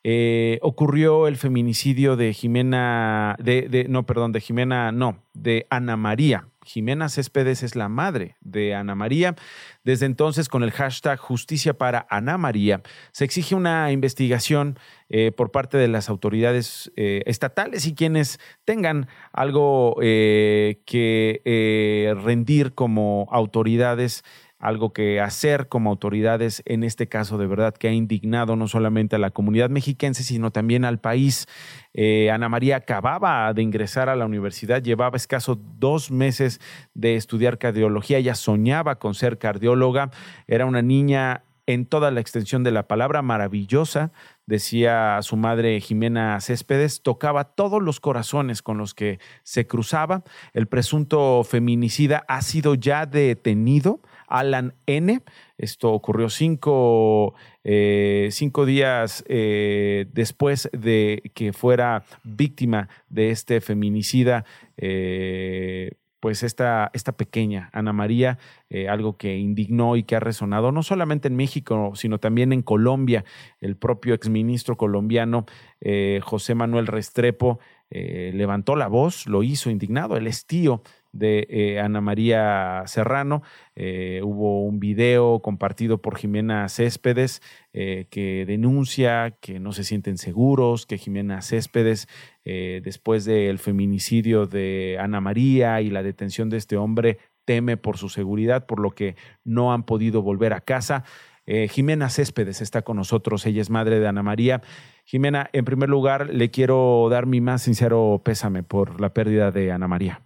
eh, 0.03 0.59
ocurrió 0.63 1.27
el 1.27 1.37
feminicidio 1.37 2.17
de 2.17 2.33
Jimena, 2.33 3.37
de, 3.39 3.87
no, 3.89 4.07
perdón, 4.07 4.33
de 4.33 4.41
Jimena, 4.41 4.93
no, 4.93 5.23
de 5.35 5.67
Ana 5.69 5.97
María. 5.97 6.47
Jimena 6.71 7.09
Céspedes 7.09 7.65
es 7.65 7.75
la 7.75 7.89
madre 7.89 8.37
de 8.41 8.75
Ana 8.75 8.95
María. 8.95 9.35
Desde 9.83 10.07
entonces, 10.07 10.49
con 10.49 10.63
el 10.63 10.71
hashtag 10.71 11.19
Justicia 11.19 11.75
para 11.75 12.07
Ana 12.11 12.39
María, 12.39 12.83
se 13.11 13.25
exige 13.25 13.55
una 13.55 13.91
investigación 13.91 14.79
eh, 15.09 15.33
por 15.33 15.51
parte 15.51 15.79
de 15.79 15.89
las 15.89 16.09
autoridades 16.09 16.93
eh, 16.95 17.23
estatales 17.27 17.87
y 17.87 17.95
quienes 17.95 18.39
tengan 18.65 19.09
algo 19.33 19.97
que 20.01 22.15
rendir 22.23 22.75
como 22.75 23.27
autoridades 23.31 24.23
algo 24.61 24.93
que 24.93 25.21
hacer 25.21 25.69
como 25.69 25.91
autoridades 25.91 26.63
en 26.67 26.85
este 26.85 27.09
caso 27.09 27.39
de 27.39 27.47
verdad 27.47 27.75
que 27.75 27.89
ha 27.89 27.93
indignado 27.93 28.57
no 28.57 28.69
solamente 28.69 29.17
a 29.17 29.19
la 29.19 29.31
comunidad 29.31 29.71
mexiquense, 29.71 30.23
sino 30.23 30.53
también 30.53 30.85
al 30.85 31.01
país. 31.01 31.47
Eh, 31.95 32.31
Ana 32.31 32.49
María 32.51 32.77
acababa 32.77 33.53
de 33.55 33.63
ingresar 33.63 34.11
a 34.11 34.17
la 34.17 34.27
universidad, 34.27 34.83
llevaba 34.83 35.17
escaso 35.17 35.59
dos 35.79 36.11
meses 36.11 36.61
de 36.95 37.17
estudiar 37.17 37.59
cardiología, 37.59 38.19
ella 38.19 38.35
soñaba 38.35 38.99
con 38.99 39.15
ser 39.15 39.39
cardióloga, 39.39 40.11
era 40.47 40.67
una 40.67 40.83
niña 40.83 41.45
en 41.67 41.87
toda 41.87 42.11
la 42.11 42.21
extensión 42.21 42.65
de 42.65 42.73
la 42.73 42.89
palabra, 42.89 43.23
maravillosa, 43.23 44.13
decía 44.47 45.19
su 45.23 45.37
madre 45.37 45.81
Jimena 45.81 46.41
Céspedes, 46.41 47.03
tocaba 47.03 47.45
todos 47.45 47.81
los 47.81 48.01
corazones 48.01 48.61
con 48.61 48.77
los 48.77 48.93
que 48.93 49.21
se 49.45 49.67
cruzaba. 49.67 50.25
El 50.53 50.67
presunto 50.67 51.45
feminicida 51.45 52.25
ha 52.29 52.43
sido 52.43 52.75
ya 52.75 53.07
detenido 53.07 54.01
Alan 54.31 54.75
N. 54.87 55.23
Esto 55.59 55.93
ocurrió 55.93 56.31
cinco, 56.31 57.35
eh, 57.65 58.29
cinco 58.31 58.65
días 58.65 59.23
eh, 59.29 60.07
después 60.13 60.71
de 60.73 61.31
que 61.35 61.53
fuera 61.53 62.05
víctima 62.25 62.89
de 63.09 63.31
este 63.31 63.61
feminicida. 63.61 64.47
Eh, 64.79 65.93
pues 66.21 66.43
esta, 66.43 66.91
esta 66.93 67.13
pequeña 67.13 67.71
Ana 67.73 67.95
María, 67.95 68.39
algo 68.91 69.17
que 69.17 69.39
indignó 69.39 69.97
y 69.97 70.03
que 70.03 70.17
ha 70.17 70.21
resonado 70.21 70.71
no 70.71 70.83
solamente 70.83 71.29
en 71.29 71.35
México, 71.35 71.93
sino 71.95 72.19
también 72.19 72.53
en 72.53 72.61
Colombia. 72.61 73.25
El 73.59 73.75
propio 73.79 74.13
exministro 74.13 74.77
colombiano 74.77 75.47
José 76.21 76.55
Manuel 76.55 76.89
Restrepo 76.89 77.59
levantó 77.89 78.77
la 78.77 78.89
voz, 78.89 79.27
lo 79.27 79.43
hizo 79.43 79.71
indignado, 79.71 80.19
él 80.19 80.27
es 80.27 80.45
tío 80.45 80.83
de 81.13 81.47
eh, 81.51 81.81
Ana 81.81 82.01
María 82.01 82.83
Serrano. 82.87 83.43
Eh, 83.75 84.21
hubo 84.23 84.65
un 84.65 84.81
video 84.81 85.41
compartido 85.41 86.01
por 86.01 86.17
Jimena 86.17 86.69
Céspedes 86.69 87.43
eh, 87.73 88.07
que 88.11 88.45
denuncia 88.47 89.37
que 89.41 89.61
no 89.61 89.73
se 89.73 89.85
sienten 89.85 90.19
seguros, 90.19 90.87
que 90.87 90.99
Jimena 90.99 91.43
Céspedes, 91.43 92.09
después 92.43 93.25
del 93.27 93.59
feminicidio 93.61 94.47
de 94.47 94.97
Ana 94.99 95.21
María 95.21 95.81
y 95.83 95.91
la 95.91 96.03
detención 96.03 96.51
de 96.51 96.57
este 96.57 96.77
hombre, 96.77 97.19
teme 97.45 97.77
por 97.77 97.97
su 97.97 98.09
seguridad, 98.09 98.67
por 98.67 98.81
lo 98.81 98.91
que 98.91 99.15
no 99.45 99.73
han 99.73 99.85
podido 99.85 100.21
volver 100.23 100.53
a 100.53 100.61
casa. 100.61 101.05
Jimena 101.47 102.09
Céspedes 102.09 102.61
está 102.61 102.83
con 102.83 102.97
nosotros, 102.97 103.47
ella 103.47 103.63
es 103.63 103.71
madre 103.71 104.01
de 104.01 104.09
Ana 104.09 104.25
María. 104.25 104.63
Jimena, 105.05 105.49
en 105.53 105.65
primer 105.65 105.89
lugar, 105.89 106.31
le 106.33 106.51
quiero 106.51 107.07
dar 107.09 107.27
mi 107.27 107.41
más 107.41 107.63
sincero 107.63 108.21
pésame 108.25 108.65
por 108.65 109.01
la 109.01 109.13
pérdida 109.13 109.53
de 109.53 109.71
Ana 109.71 109.87
María. 109.87 110.23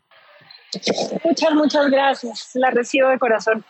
Muchas, 1.25 1.55
muchas 1.55 1.91
gracias. 1.91 2.51
La 2.55 2.71
recibo 2.71 3.09
de 3.09 3.19
corazón. 3.19 3.65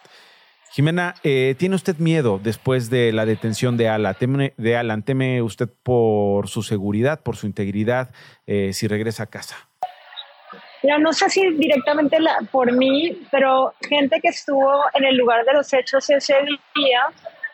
Jimena, 0.75 1.15
eh, 1.23 1.55
¿tiene 1.57 1.77
usted 1.77 1.99
miedo 1.99 2.41
después 2.43 2.91
de 2.91 3.13
la 3.13 3.27
detención 3.27 3.77
de, 3.77 3.89
Alan? 3.89 4.17
¿Teme, 4.19 4.55
de 4.57 4.77
Alan? 4.77 5.05
¿Teme 5.05 5.41
usted 5.41 5.69
por 5.85 6.49
su 6.49 6.65
seguridad, 6.65 7.23
por 7.23 7.37
su 7.37 7.47
integridad, 7.47 8.11
eh, 8.49 8.73
si 8.73 8.89
regresa 8.89 9.23
a 9.23 9.27
casa? 9.27 9.57
Ya 10.83 10.99
no 10.99 11.13
sé 11.13 11.31
si 11.31 11.49
directamente 11.55 12.19
la, 12.19 12.41
por 12.51 12.73
mí, 12.73 13.25
pero 13.31 13.73
gente 13.89 14.21
que 14.21 14.29
estuvo 14.29 14.83
en 14.95 15.05
el 15.05 15.17
lugar 15.17 15.45
de 15.45 15.53
los 15.53 15.73
hechos 15.73 16.11
ese 16.11 16.35
día 16.75 17.03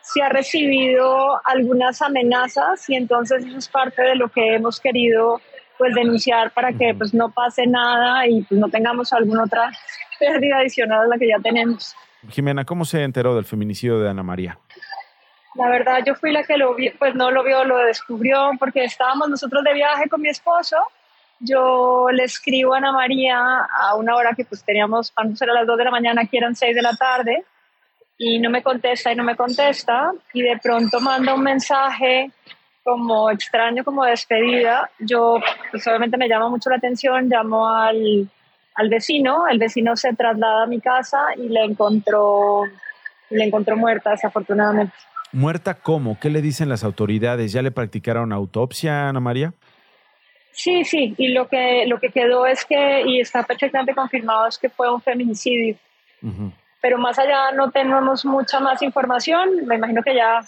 se 0.01 0.23
ha 0.23 0.29
recibido 0.31 1.41
algunas 1.45 2.01
amenazas 2.03 2.89
y 2.89 2.97
entonces 2.97 3.45
eso 3.45 3.59
es 3.59 3.69
parte 3.69 4.03
de 4.03 4.17
lo 4.17 4.29
que 4.29 4.55
hemos 4.55 4.81
querido 4.81 5.41
pues 5.81 5.95
denunciar 5.95 6.51
para 6.51 6.75
que 6.75 6.95
pues 6.95 7.15
no 7.15 7.31
pase 7.31 7.67
nada 7.67 8.27
y 8.27 8.43
pues 8.43 8.61
no 8.61 8.69
tengamos 8.69 9.15
alguna 9.15 9.45
otra 9.45 9.73
pérdida 10.21 10.59
adicional 10.59 11.07
a 11.07 11.07
la 11.07 11.17
que 11.17 11.27
ya 11.27 11.39
tenemos. 11.43 11.97
Jimena, 12.29 12.67
¿cómo 12.67 12.85
se 12.85 13.03
enteró 13.03 13.35
del 13.35 13.47
feminicidio 13.47 13.99
de 13.99 14.11
Ana 14.11 14.23
María? 14.23 14.59
La 15.55 15.71
verdad, 15.71 16.05
yo 16.07 16.15
fui 16.15 16.33
la 16.33 16.45
que 16.45 16.59
lo 16.59 16.75
vi, 16.75 16.91
pues 16.91 17.15
no 17.15 17.31
lo 17.31 17.43
vio, 17.43 17.65
lo 17.65 17.79
descubrió, 17.79 18.51
porque 18.59 18.85
estábamos 18.85 19.31
nosotros 19.31 19.65
de 19.65 19.73
viaje 19.73 20.07
con 20.11 20.21
mi 20.21 20.29
esposo. 20.29 20.77
Yo 21.39 22.09
le 22.13 22.25
escribo 22.25 22.75
a 22.75 22.77
Ana 22.77 22.93
María 22.93 23.39
a 23.39 23.95
una 23.97 24.17
hora 24.17 24.35
que 24.37 24.45
pues 24.45 24.63
teníamos, 24.63 25.11
cuando 25.11 25.35
era 25.41 25.55
las 25.55 25.67
2 25.67 25.79
de 25.79 25.85
la 25.85 25.91
mañana, 25.91 26.23
aquí 26.23 26.37
eran 26.37 26.55
6 26.55 26.77
de 26.77 26.83
la 26.83 26.95
tarde, 26.95 27.43
y 28.19 28.39
no 28.39 28.51
me 28.51 28.63
contesta 28.63 29.11
y 29.11 29.17
no 29.17 29.25
me 29.25 29.35
contesta, 29.35 30.13
y 30.35 30.43
de 30.43 30.59
pronto 30.63 31.01
manda 31.01 31.33
un 31.33 31.43
mensaje 31.43 32.31
como 32.83 33.31
extraño, 33.31 33.85
como 33.85 34.05
despedida, 34.05 34.91
yo 34.99 35.39
pues 35.71 35.87
obviamente 35.87 36.17
me 36.17 36.29
llama 36.29 36.49
mucho 36.49 36.71
la 36.71 36.77
atención, 36.77 37.29
llamo 37.29 37.69
al, 37.69 38.29
al 38.75 38.89
vecino, 38.89 39.47
el 39.49 39.59
vecino 39.59 39.97
se 39.97 40.15
traslada 40.15 40.65
a 40.65 40.67
mi 40.67 40.81
casa 40.81 41.27
y 41.37 41.49
le 41.49 41.65
encontró, 41.65 42.65
le 43.29 43.45
encontró 43.45 43.77
muerta, 43.77 44.11
desafortunadamente. 44.11 44.95
¿Muerta 45.33 45.75
cómo? 45.75 46.19
¿Qué 46.19 46.31
le 46.31 46.43
dicen 46.43 46.69
las 46.69 46.83
autoridades? 46.83 47.53
¿Ya 47.53 47.63
le 47.63 47.71
practicaron 47.71 48.33
autopsia, 48.33 49.09
Ana 49.09 49.21
María? 49.21 49.53
Sí, 50.53 50.85
sí, 50.85 51.15
y 51.17 51.29
lo 51.29 51.49
que, 51.49 51.87
lo 51.87 52.01
que 52.01 52.11
quedó 52.11 52.45
es 52.47 52.65
que, 52.65 53.03
y 53.07 53.21
está 53.21 53.45
perfectamente 53.45 53.95
confirmado, 53.95 54.47
es 54.49 54.59
que 54.59 54.69
fue 54.69 54.93
un 54.93 55.01
feminicidio. 55.01 55.77
Pero 56.83 56.99
más 56.99 57.19
allá 57.19 57.53
no 57.53 57.71
tenemos 57.71 58.25
mucha 58.25 58.59
más 58.61 58.83
información, 58.83 59.67
me 59.67 59.77
imagino 59.77 60.03
que 60.03 60.15
ya 60.15 60.41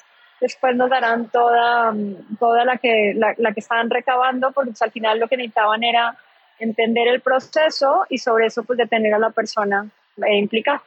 después 0.42 0.74
nos 0.74 0.90
darán 0.90 1.28
toda, 1.28 1.94
toda 2.38 2.64
la, 2.64 2.76
que, 2.76 3.14
la, 3.14 3.52
que 3.52 3.60
estaban 3.60 3.88
recabando, 3.88 4.50
porque 4.50 4.72
pues, 4.72 4.82
al 4.82 4.90
final 4.90 5.20
lo 5.20 5.28
que 5.28 5.36
necesitaban 5.36 5.84
era 5.84 6.18
entender 6.58 7.06
el 7.08 7.20
proceso 7.20 8.04
y 8.10 8.18
sobre 8.18 8.46
eso 8.46 8.64
pues 8.64 8.76
detener 8.76 9.14
a 9.14 9.18
la 9.18 9.30
persona 9.30 9.88
eh, 10.18 10.36
implicada. 10.36 10.82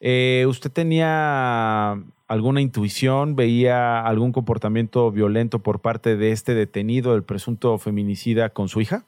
Eh, 0.00 0.44
¿Usted 0.48 0.70
tenía 0.70 1.96
alguna 2.28 2.60
intuición, 2.60 3.34
veía 3.34 4.00
algún 4.00 4.32
comportamiento 4.32 5.10
violento 5.10 5.58
por 5.58 5.80
parte 5.80 6.16
de 6.16 6.30
este 6.30 6.54
detenido, 6.54 7.14
el 7.16 7.24
presunto 7.24 7.76
feminicida, 7.78 8.50
con 8.50 8.68
su 8.68 8.80
hija? 8.80 9.04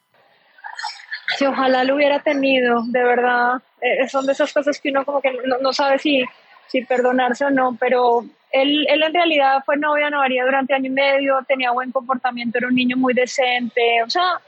Sí, 1.39 1.47
ojalá 1.47 1.85
lo 1.85 1.95
hubiera 1.95 2.21
tenido, 2.21 2.83
de 2.87 3.03
verdad. 3.03 3.63
Eh, 3.81 4.09
son 4.09 4.27
de 4.27 4.33
esas 4.33 4.53
cosas 4.53 4.81
que 4.81 4.91
uno 4.91 5.05
como 5.05 5.21
que 5.21 5.33
no, 5.33 5.59
no 5.59 5.73
sabe 5.73 5.99
si, 5.99 6.25
si 6.67 6.85
perdonarse 6.85 7.45
o 7.45 7.51
no, 7.51 7.77
pero 7.79 8.25
él, 8.55 8.87
él 8.89 9.03
en 9.03 9.13
realidad 9.13 9.63
fue 9.67 9.77
novia 9.77 10.07
de 10.07 10.17
María 10.17 10.45
durante 10.45 10.75
año 10.75 10.87
y 10.87 10.91
medio, 10.91 11.45
tenía 11.47 11.73
buen 11.73 11.91
comportamiento, 11.91 12.59
era 12.59 12.69
un 12.69 12.75
niño 12.77 12.97
muy 12.97 13.13
decente, 13.13 14.01
o 14.05 14.09
sea, 14.09 14.41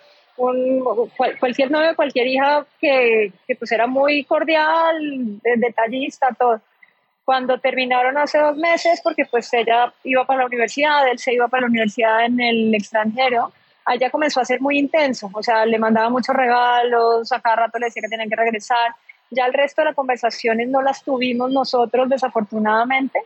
cualquier 1.40 1.72
novio, 1.72 1.96
cualquier 1.96 2.28
hija 2.28 2.64
que, 2.80 3.32
que 3.48 3.56
pues 3.56 3.72
era 3.72 3.88
muy 3.88 4.22
cordial, 4.24 5.40
detallista, 5.56 6.28
todo. 6.38 6.60
Cuando 7.24 7.58
terminaron 7.58 8.16
hace 8.16 8.38
dos 8.38 8.56
meses, 8.56 9.00
porque 9.02 9.24
pues 9.24 9.52
ella 9.52 9.92
iba 10.04 10.24
para 10.24 10.40
la 10.40 10.46
universidad, 10.46 11.08
él 11.10 11.18
se 11.18 11.34
iba 11.34 11.48
para 11.48 11.62
la 11.62 11.68
universidad 11.68 12.26
en 12.26 12.40
el 12.40 12.72
extranjero, 12.76 13.52
allá 13.84 14.10
comenzó 14.10 14.40
a 14.40 14.44
ser 14.44 14.60
muy 14.60 14.78
intenso, 14.78 15.28
o 15.32 15.42
sea, 15.42 15.66
le 15.66 15.80
mandaba 15.80 16.10
muchos 16.10 16.36
regalos, 16.36 17.32
a 17.32 17.40
cada 17.40 17.56
rato 17.56 17.80
le 17.80 17.86
decía 17.86 18.02
que 18.02 18.08
tenían 18.08 18.30
que 18.30 18.36
regresar. 18.36 18.94
Ya 19.30 19.46
el 19.46 19.52
resto 19.52 19.80
de 19.80 19.86
las 19.86 19.96
conversaciones 19.96 20.68
no 20.68 20.80
las 20.80 21.02
tuvimos 21.02 21.50
nosotros, 21.50 22.08
desafortunadamente, 22.08 23.18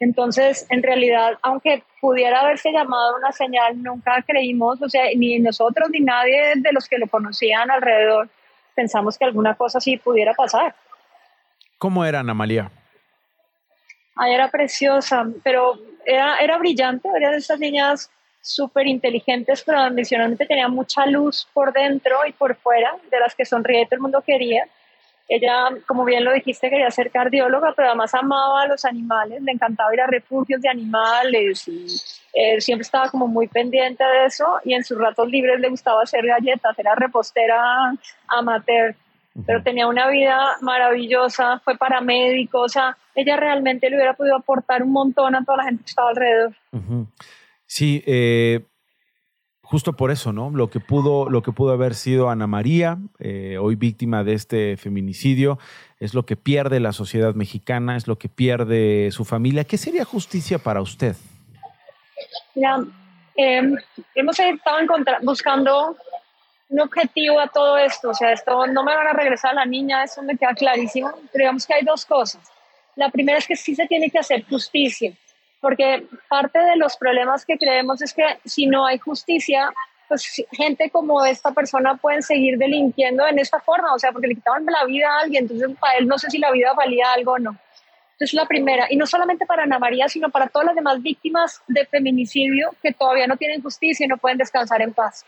entonces, 0.00 0.66
en 0.70 0.82
realidad, 0.82 1.38
aunque 1.42 1.82
pudiera 2.00 2.40
haberse 2.40 2.70
llamado 2.70 3.16
una 3.16 3.32
señal, 3.32 3.82
nunca 3.82 4.22
creímos, 4.26 4.80
o 4.80 4.88
sea, 4.88 5.04
ni 5.16 5.38
nosotros 5.40 5.88
ni 5.90 6.00
nadie 6.00 6.52
de 6.56 6.72
los 6.72 6.88
que 6.88 6.98
lo 6.98 7.08
conocían 7.08 7.70
alrededor 7.70 8.28
pensamos 8.78 9.18
que 9.18 9.24
alguna 9.24 9.56
cosa 9.56 9.78
así 9.78 9.96
pudiera 9.96 10.34
pasar. 10.34 10.72
¿Cómo 11.78 12.04
era 12.04 12.20
Ana 12.20 12.32
María? 12.32 12.70
Ay, 14.14 14.34
era 14.34 14.48
preciosa, 14.48 15.26
pero 15.42 15.80
era, 16.04 16.36
era 16.36 16.58
brillante, 16.58 17.08
era 17.16 17.32
de 17.32 17.38
esas 17.38 17.58
niñas 17.58 18.08
súper 18.40 18.86
inteligentes, 18.86 19.64
pero 19.64 19.80
ambicionalmente 19.80 20.46
tenía 20.46 20.68
mucha 20.68 21.06
luz 21.06 21.48
por 21.52 21.72
dentro 21.72 22.24
y 22.24 22.32
por 22.32 22.54
fuera, 22.54 22.96
de 23.10 23.18
las 23.18 23.34
que 23.34 23.44
sonríe 23.44 23.84
todo 23.86 23.96
el 23.96 24.00
mundo 24.02 24.22
quería. 24.24 24.68
Ella, 25.28 25.68
como 25.86 26.06
bien 26.06 26.24
lo 26.24 26.32
dijiste, 26.32 26.70
quería 26.70 26.90
ser 26.90 27.10
cardióloga, 27.10 27.74
pero 27.76 27.88
además 27.88 28.14
amaba 28.14 28.62
a 28.62 28.66
los 28.66 28.86
animales, 28.86 29.42
le 29.42 29.52
encantaba 29.52 29.92
ir 29.92 30.00
a 30.00 30.06
refugios 30.06 30.62
de 30.62 30.70
animales 30.70 31.68
y 31.68 31.86
eh, 32.32 32.60
siempre 32.62 32.82
estaba 32.82 33.10
como 33.10 33.28
muy 33.28 33.46
pendiente 33.46 34.02
de 34.02 34.24
eso 34.24 34.46
y 34.64 34.72
en 34.72 34.84
sus 34.84 34.96
ratos 34.96 35.28
libres 35.28 35.60
le 35.60 35.68
gustaba 35.68 36.02
hacer 36.02 36.26
galletas, 36.26 36.78
era 36.78 36.94
repostera 36.94 37.92
amateur, 38.28 38.94
pero 39.46 39.62
tenía 39.62 39.86
una 39.86 40.08
vida 40.08 40.56
maravillosa, 40.62 41.60
fue 41.60 41.76
paramédico, 41.76 42.60
o 42.60 42.68
sea, 42.68 42.96
ella 43.14 43.36
realmente 43.36 43.90
le 43.90 43.96
hubiera 43.96 44.14
podido 44.14 44.36
aportar 44.36 44.82
un 44.82 44.92
montón 44.92 45.34
a 45.34 45.44
toda 45.44 45.58
la 45.58 45.64
gente 45.64 45.84
que 45.84 45.90
estaba 45.90 46.08
alrededor. 46.08 46.54
Sí, 47.66 48.02
eh, 48.06 48.64
justo 49.68 49.92
por 49.92 50.10
eso, 50.10 50.32
¿no? 50.32 50.48
Lo 50.48 50.70
que 50.70 50.80
pudo, 50.80 51.28
lo 51.28 51.42
que 51.42 51.52
pudo 51.52 51.72
haber 51.72 51.94
sido 51.94 52.30
Ana 52.30 52.46
María, 52.46 52.96
eh, 53.18 53.58
hoy 53.60 53.74
víctima 53.74 54.24
de 54.24 54.32
este 54.32 54.78
feminicidio, 54.78 55.58
es 56.00 56.14
lo 56.14 56.24
que 56.24 56.36
pierde 56.36 56.80
la 56.80 56.92
sociedad 56.92 57.34
mexicana, 57.34 57.96
es 57.96 58.06
lo 58.06 58.16
que 58.16 58.30
pierde 58.30 59.10
su 59.12 59.26
familia. 59.26 59.64
¿Qué 59.64 59.76
sería 59.76 60.06
justicia 60.06 60.58
para 60.58 60.80
usted? 60.80 61.16
Mira, 62.54 62.82
em, 63.36 63.76
hemos 64.14 64.38
estado 64.38 64.78
buscando 65.20 65.96
un 66.70 66.80
objetivo 66.80 67.38
a 67.38 67.48
todo 67.48 67.76
esto. 67.76 68.08
O 68.08 68.14
sea, 68.14 68.32
esto 68.32 68.66
no 68.68 68.82
me 68.84 68.94
van 68.94 69.08
a 69.08 69.12
regresar 69.12 69.50
a 69.50 69.54
la 69.54 69.66
niña, 69.66 70.02
eso 70.02 70.22
me 70.22 70.38
queda 70.38 70.54
clarísimo. 70.54 71.10
Creemos 71.30 71.66
que 71.66 71.74
hay 71.74 71.84
dos 71.84 72.06
cosas. 72.06 72.40
La 72.96 73.10
primera 73.10 73.36
es 73.36 73.46
que 73.46 73.54
sí 73.54 73.74
se 73.74 73.86
tiene 73.86 74.08
que 74.08 74.18
hacer 74.18 74.46
justicia 74.48 75.12
porque 75.60 76.06
parte 76.28 76.58
de 76.58 76.76
los 76.76 76.96
problemas 76.96 77.44
que 77.44 77.58
creemos 77.58 78.00
es 78.02 78.14
que 78.14 78.24
si 78.44 78.66
no 78.66 78.86
hay 78.86 78.98
justicia, 78.98 79.72
pues 80.08 80.44
gente 80.52 80.90
como 80.90 81.24
esta 81.24 81.52
persona 81.52 81.96
pueden 81.96 82.22
seguir 82.22 82.58
delinquiendo 82.58 83.26
en 83.26 83.38
esta 83.38 83.60
forma, 83.60 83.92
o 83.92 83.98
sea, 83.98 84.12
porque 84.12 84.28
le 84.28 84.34
quitaban 84.36 84.64
la 84.64 84.84
vida 84.84 85.08
a 85.10 85.20
alguien, 85.20 85.44
entonces 85.44 85.76
para 85.78 85.98
él 85.98 86.06
no 86.06 86.18
sé 86.18 86.30
si 86.30 86.38
la 86.38 86.50
vida 86.50 86.72
valía 86.74 87.12
algo 87.12 87.32
o 87.32 87.38
no. 87.38 87.56
Entonces 88.12 88.34
la 88.34 88.46
primera, 88.46 88.86
y 88.90 88.96
no 88.96 89.06
solamente 89.06 89.46
para 89.46 89.62
Ana 89.62 89.78
María, 89.78 90.08
sino 90.08 90.28
para 90.28 90.48
todas 90.48 90.66
las 90.66 90.74
demás 90.74 91.00
víctimas 91.02 91.62
de 91.68 91.86
feminicidio 91.86 92.70
que 92.82 92.92
todavía 92.92 93.28
no 93.28 93.36
tienen 93.36 93.62
justicia 93.62 94.04
y 94.04 94.08
no 94.08 94.16
pueden 94.16 94.38
descansar 94.38 94.82
en 94.82 94.92
paz. 94.92 95.24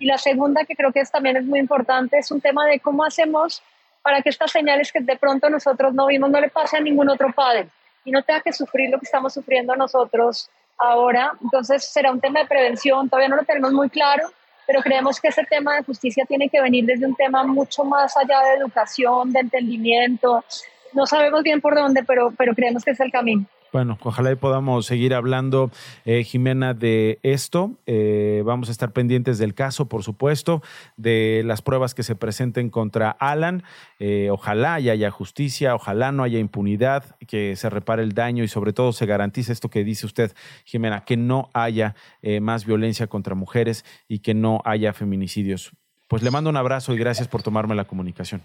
Y 0.00 0.06
la 0.06 0.18
segunda, 0.18 0.64
que 0.64 0.74
creo 0.74 0.92
que 0.92 1.00
es, 1.00 1.10
también 1.12 1.36
es 1.36 1.44
muy 1.44 1.60
importante, 1.60 2.18
es 2.18 2.32
un 2.32 2.40
tema 2.40 2.66
de 2.66 2.80
cómo 2.80 3.04
hacemos 3.04 3.62
para 4.02 4.22
que 4.22 4.30
estas 4.30 4.50
señales 4.50 4.90
que 4.90 4.98
de 4.98 5.16
pronto 5.16 5.48
nosotros 5.50 5.94
no 5.94 6.06
vimos 6.06 6.30
no 6.30 6.40
le 6.40 6.48
pase 6.48 6.78
a 6.78 6.80
ningún 6.80 7.08
otro 7.08 7.32
padre 7.32 7.68
y 8.04 8.10
no 8.10 8.22
tenga 8.22 8.40
que 8.40 8.52
sufrir 8.52 8.90
lo 8.90 8.98
que 8.98 9.06
estamos 9.06 9.34
sufriendo 9.34 9.74
nosotros 9.76 10.50
ahora. 10.78 11.32
Entonces 11.42 11.84
será 11.84 12.10
un 12.10 12.20
tema 12.20 12.40
de 12.40 12.46
prevención, 12.46 13.08
todavía 13.08 13.28
no 13.28 13.36
lo 13.36 13.44
tenemos 13.44 13.72
muy 13.72 13.88
claro, 13.88 14.30
pero 14.66 14.80
creemos 14.80 15.20
que 15.20 15.28
ese 15.28 15.44
tema 15.44 15.76
de 15.76 15.84
justicia 15.84 16.24
tiene 16.26 16.48
que 16.48 16.60
venir 16.60 16.84
desde 16.84 17.06
un 17.06 17.14
tema 17.14 17.44
mucho 17.44 17.84
más 17.84 18.16
allá 18.16 18.40
de 18.40 18.54
educación, 18.54 19.32
de 19.32 19.40
entendimiento. 19.40 20.44
No 20.92 21.06
sabemos 21.06 21.42
bien 21.42 21.60
por 21.60 21.74
dónde, 21.74 22.04
pero, 22.04 22.32
pero 22.36 22.54
creemos 22.54 22.84
que 22.84 22.92
es 22.92 23.00
el 23.00 23.10
camino. 23.10 23.46
Bueno, 23.72 23.98
ojalá 24.02 24.30
y 24.30 24.34
podamos 24.34 24.84
seguir 24.84 25.14
hablando, 25.14 25.70
eh, 26.04 26.24
Jimena, 26.24 26.74
de 26.74 27.18
esto. 27.22 27.78
Eh, 27.86 28.42
vamos 28.44 28.68
a 28.68 28.72
estar 28.72 28.92
pendientes 28.92 29.38
del 29.38 29.54
caso, 29.54 29.88
por 29.88 30.02
supuesto, 30.02 30.62
de 30.98 31.42
las 31.46 31.62
pruebas 31.62 31.94
que 31.94 32.02
se 32.02 32.14
presenten 32.14 32.68
contra 32.68 33.10
Alan. 33.10 33.62
Eh, 33.98 34.28
ojalá 34.30 34.78
y 34.78 34.90
haya 34.90 35.10
justicia, 35.10 35.74
ojalá 35.74 36.12
no 36.12 36.22
haya 36.22 36.38
impunidad, 36.38 37.16
que 37.26 37.56
se 37.56 37.70
repare 37.70 38.02
el 38.02 38.12
daño 38.12 38.44
y 38.44 38.48
sobre 38.48 38.74
todo 38.74 38.92
se 38.92 39.06
garantice 39.06 39.54
esto 39.54 39.70
que 39.70 39.84
dice 39.84 40.04
usted, 40.04 40.34
Jimena, 40.66 41.04
que 41.06 41.16
no 41.16 41.48
haya 41.54 41.94
más 42.40 42.66
violencia 42.66 43.06
contra 43.06 43.34
mujeres 43.34 43.86
y 44.06 44.18
que 44.18 44.34
no 44.34 44.60
haya 44.66 44.92
feminicidios. 44.92 45.72
Pues 46.08 46.22
le 46.22 46.30
mando 46.30 46.50
un 46.50 46.58
abrazo 46.58 46.92
y 46.92 46.98
gracias 46.98 47.26
por 47.26 47.42
tomarme 47.42 47.74
la 47.74 47.84
comunicación. 47.84 48.42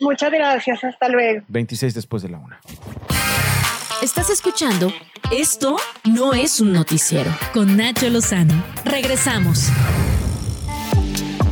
Muchas 0.00 0.30
gracias, 0.30 0.84
hasta 0.84 1.08
luego. 1.08 1.42
26 1.48 1.94
después 1.94 2.22
de 2.22 2.28
la 2.28 2.38
una. 2.38 2.60
Estás 4.02 4.28
escuchando 4.28 4.92
Esto 5.32 5.76
no 6.04 6.34
es 6.34 6.60
un 6.60 6.72
noticiero 6.72 7.30
con 7.54 7.78
Nacho 7.78 8.10
Lozano. 8.10 8.52
Regresamos. 8.84 9.70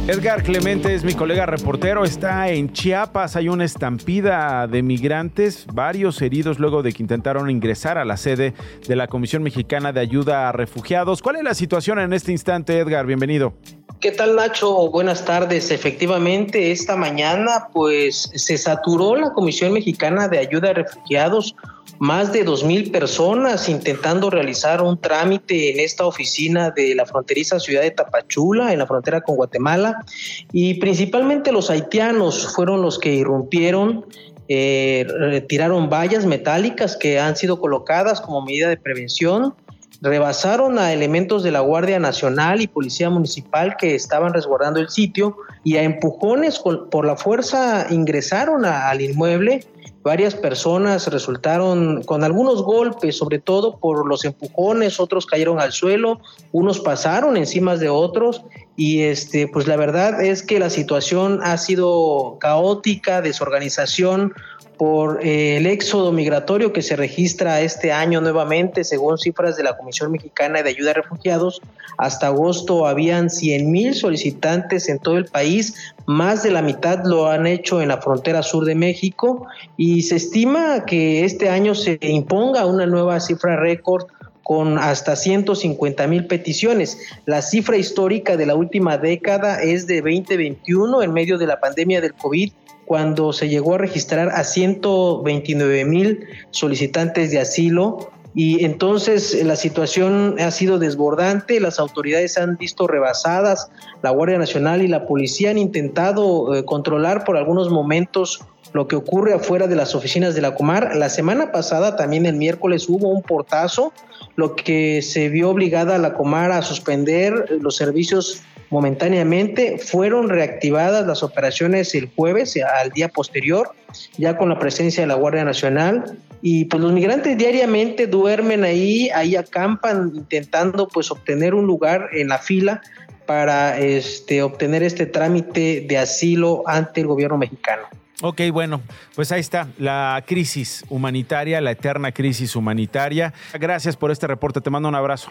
Edgar 0.07 0.43
Clemente 0.43 0.95
es 0.95 1.05
mi 1.05 1.15
colega 1.15 1.47
reportero, 1.47 2.05
está 2.05 2.51
en 2.51 2.71
Chiapas, 2.71 3.37
hay 3.37 3.49
una 3.49 3.65
estampida 3.65 4.67
de 4.67 4.83
migrantes, 4.83 5.67
varios 5.73 6.21
heridos 6.21 6.59
luego 6.59 6.83
de 6.83 6.93
que 6.93 7.03
intentaron 7.03 7.49
ingresar 7.49 7.97
a 7.97 8.05
la 8.05 8.19
sede 8.19 8.53
de 8.87 8.97
la 8.97 9.09
Comisión 9.09 9.43
Mexicana 9.43 9.93
de 9.93 10.01
Ayuda 10.01 10.51
a 10.51 10.53
Refugiados. 10.53 11.23
¿Cuál 11.23 11.37
es 11.37 11.45
la 11.45 11.55
situación 11.55 11.99
en 11.99 12.13
este 12.13 12.33
instante, 12.33 12.79
Edgar? 12.79 13.07
Bienvenido. 13.07 13.55
¿Qué 14.01 14.11
tal 14.11 14.37
Nacho? 14.37 14.91
Buenas 14.91 15.25
tardes. 15.25 15.71
Efectivamente, 15.71 16.71
esta 16.71 16.95
mañana 16.95 17.69
pues 17.73 18.29
se 18.35 18.59
saturó 18.59 19.17
la 19.17 19.33
Comisión 19.33 19.73
Mexicana 19.73 20.29
de 20.29 20.41
Ayuda 20.41 20.71
a 20.71 20.75
Refugiados 20.75 21.57
más 21.99 22.33
de 22.33 22.45
dos 22.45 22.65
mil 22.65 22.91
personas 22.91 23.69
intentando 23.69 24.31
realizar 24.31 24.83
un 24.83 25.01
trámite 25.01 25.73
en 25.73 25.81
esta 25.81 26.07
oficina 26.07 26.71
de 26.71 26.95
la 26.95 27.07
fronteriza 27.07 27.61
ciudad 27.61 27.83
de 27.83 27.91
Tapachula, 27.91 28.73
en 28.73 28.79
la 28.81 28.87
frontera 28.87 29.21
con 29.21 29.37
Guatemala, 29.37 30.05
y 30.53 30.75
principalmente 30.75 31.53
los 31.53 31.71
haitianos 31.71 32.53
fueron 32.55 32.83
los 32.83 32.99
que 32.99 33.15
irrumpieron 33.15 34.05
eh, 34.47 35.07
retiraron 35.09 35.89
vallas 35.89 36.27
metálicas 36.27 36.97
que 36.97 37.19
han 37.19 37.35
sido 37.35 37.61
colocadas 37.61 38.21
como 38.21 38.43
medida 38.43 38.69
de 38.69 38.77
prevención, 38.77 39.55
rebasaron 40.03 40.79
a 40.79 40.93
elementos 40.93 41.43
de 41.43 41.51
la 41.51 41.61
Guardia 41.61 41.99
Nacional 41.99 42.61
y 42.61 42.67
Policía 42.67 43.09
Municipal 43.09 43.77
que 43.79 43.95
estaban 43.95 44.35
resguardando 44.35 44.81
el 44.81 44.91
sitio 44.91 45.37
y 45.63 45.79
a 45.79 45.83
empujones 45.83 46.59
por 46.59 47.07
la 47.07 47.17
fuerza 47.17 47.87
ingresaron 47.89 48.67
al 48.67 49.01
inmueble 49.01 49.65
varias 50.05 50.35
personas 50.35 51.07
resultaron 51.09 52.03
con 52.03 52.25
algunos 52.25 52.63
golpes, 52.63 53.17
sobre 53.17 53.39
todo 53.39 53.79
por 53.79 54.07
los 54.07 54.27
empujones, 54.27 55.01
otros 55.01 55.25
cayeron 55.25 55.59
al 55.59 55.73
suelo, 55.73 56.21
unos 56.53 56.79
pasaron 56.79 57.39
encima 57.39 57.77
de 57.77 57.89
otros 57.89 58.43
y 58.77 59.03
este 59.03 59.49
pues 59.49 59.67
la 59.67 59.77
verdad 59.77 60.23
es 60.23 60.43
que 60.43 60.59
la 60.59 60.69
situación 60.69 61.41
ha 61.43 61.57
sido 61.57 62.37
caótica, 62.39 63.23
desorganización, 63.23 64.35
por 64.77 65.25
eh, 65.25 65.57
el 65.57 65.67
éxodo 65.67 66.13
migratorio 66.13 66.73
que 66.73 66.83
se 66.83 66.97
registra 66.97 67.61
este 67.61 67.93
año 67.93 68.21
nuevamente, 68.21 68.85
según 68.85 69.19
cifras 69.19 69.57
de 69.57 69.63
la 69.63 69.77
Comisión 69.77 70.11
Mexicana 70.11 70.63
de 70.63 70.71
Ayuda 70.71 70.91
a 70.91 70.95
Refugiados, 70.95 71.61
hasta 71.99 72.27
agosto 72.27 72.87
habían 72.87 73.31
100 73.31 73.71
mil 73.71 73.95
solicitantes 73.95 74.89
en 74.89 74.99
todo 74.99 75.17
el 75.17 75.27
país, 75.27 75.95
más 76.07 76.43
de 76.43 76.51
la 76.51 76.63
mitad 76.63 77.05
lo 77.05 77.29
han 77.29 77.47
hecho 77.47 77.81
en 77.81 77.89
la 77.89 78.01
frontera 78.01 78.43
sur 78.43 78.65
de 78.65 78.75
México 78.75 79.47
y 79.77 80.03
se 80.03 80.17
estima 80.17 80.85
que 80.85 81.25
este 81.25 81.49
año 81.49 81.75
se 81.75 81.99
imponga 82.01 82.67
una 82.67 82.87
nueva 82.87 83.21
cifra 83.21 83.57
récord 83.57 84.07
con 84.43 84.79
hasta 84.79 85.17
150 85.17 86.07
mil 86.07 86.27
peticiones. 86.27 86.99
La 87.25 87.41
cifra 87.41 87.79
histórica 87.79 88.37
de 88.37 88.47
la 88.47 88.55
última 88.55 88.99
década 88.99 89.63
es 89.63 89.87
de 89.87 90.03
2021 90.03 91.03
en 91.03 91.13
medio 91.13 91.39
de 91.39 91.47
la 91.47 91.61
pandemia 91.61 92.01
del 92.01 92.13
COVID 92.13 92.53
cuando 92.85 93.33
se 93.33 93.49
llegó 93.49 93.75
a 93.75 93.79
registrar 93.79 94.31
a 94.31 94.45
129 94.45 95.85
mil 95.85 96.27
solicitantes 96.51 97.31
de 97.31 97.41
asilo 97.41 98.11
y 98.35 98.65
entonces 98.65 99.33
eh, 99.33 99.45
la 99.45 99.55
situación 99.55 100.37
ha 100.41 100.51
sido 100.51 100.79
desbordante, 100.79 101.61
las 101.61 101.79
autoridades 101.79 102.37
han 102.37 102.57
visto 102.57 102.89
rebasadas, 102.89 103.71
la 104.03 104.11
Guardia 104.11 104.39
Nacional 104.39 104.83
y 104.83 104.89
la 104.89 105.07
policía 105.07 105.51
han 105.51 105.59
intentado 105.59 106.55
eh, 106.55 106.65
controlar 106.65 107.25
por 107.25 107.37
algunos 107.37 107.71
momentos 107.71 108.41
lo 108.73 108.89
que 108.89 108.97
ocurre 108.97 109.35
afuera 109.35 109.69
de 109.69 109.77
las 109.77 109.95
oficinas 109.95 110.35
de 110.35 110.41
la 110.41 110.57
Comar. 110.57 110.97
La 110.97 111.09
semana 111.09 111.53
pasada, 111.53 111.95
también 111.95 112.27
el 112.27 112.35
miércoles, 112.35 112.89
hubo 112.89 113.09
un 113.09 113.23
portazo, 113.23 113.93
lo 114.35 114.57
que 114.57 115.01
se 115.01 115.29
vio 115.29 115.51
obligada 115.51 115.95
a 115.95 115.99
la 115.99 116.15
Comar 116.15 116.51
a 116.51 116.61
suspender 116.63 117.47
los 117.61 117.77
servicios 117.77 118.43
momentáneamente. 118.75 119.79
Fueron 119.79 120.29
reactivadas 120.29 121.07
las 121.07 121.23
operaciones 121.23 121.95
el 121.95 122.11
jueves, 122.15 122.59
al 122.83 122.91
día 122.91 123.09
posterior, 123.09 123.71
ya 124.19 124.37
con 124.37 124.49
la 124.49 124.59
presencia 124.59 125.05
de 125.05 125.07
la 125.07 125.15
Guardia 125.15 125.45
Nacional. 125.45 126.19
Y 126.43 126.65
pues 126.65 126.83
los 126.83 126.93
migrantes 126.93 127.39
diariamente 127.39 128.09
duermen 128.09 128.65
ahí, 128.65 129.11
ahí 129.11 129.37
acampan 129.37 130.11
intentando 130.17 130.89
pues 130.89 131.13
obtener 131.13 131.55
un 131.55 131.67
lugar 131.67 132.09
en 132.15 132.27
la 132.29 132.39
fila 132.39 132.83
para 133.27 133.79
este, 133.79 134.43
obtener 134.43 134.83
este 134.83 135.07
trámite 135.07 135.87
de 135.89 135.97
asilo 135.97 136.65
ante 136.67 137.03
el 137.03 137.07
gobierno 137.07 137.39
mexicano. 137.39 137.85
Ok, 138.23 138.41
bueno, 138.53 138.83
pues 139.15 139.31
ahí 139.31 139.41
está 139.41 139.69
la 139.79 140.23
crisis 140.27 140.85
humanitaria, 140.89 141.61
la 141.61 141.71
eterna 141.71 142.11
crisis 142.11 142.57
humanitaria. 142.57 143.33
Gracias 143.53 143.97
por 143.97 144.11
este 144.11 144.27
reporte, 144.27 144.61
te 144.61 144.69
mando 144.69 144.89
un 144.89 144.97
abrazo. 144.97 145.31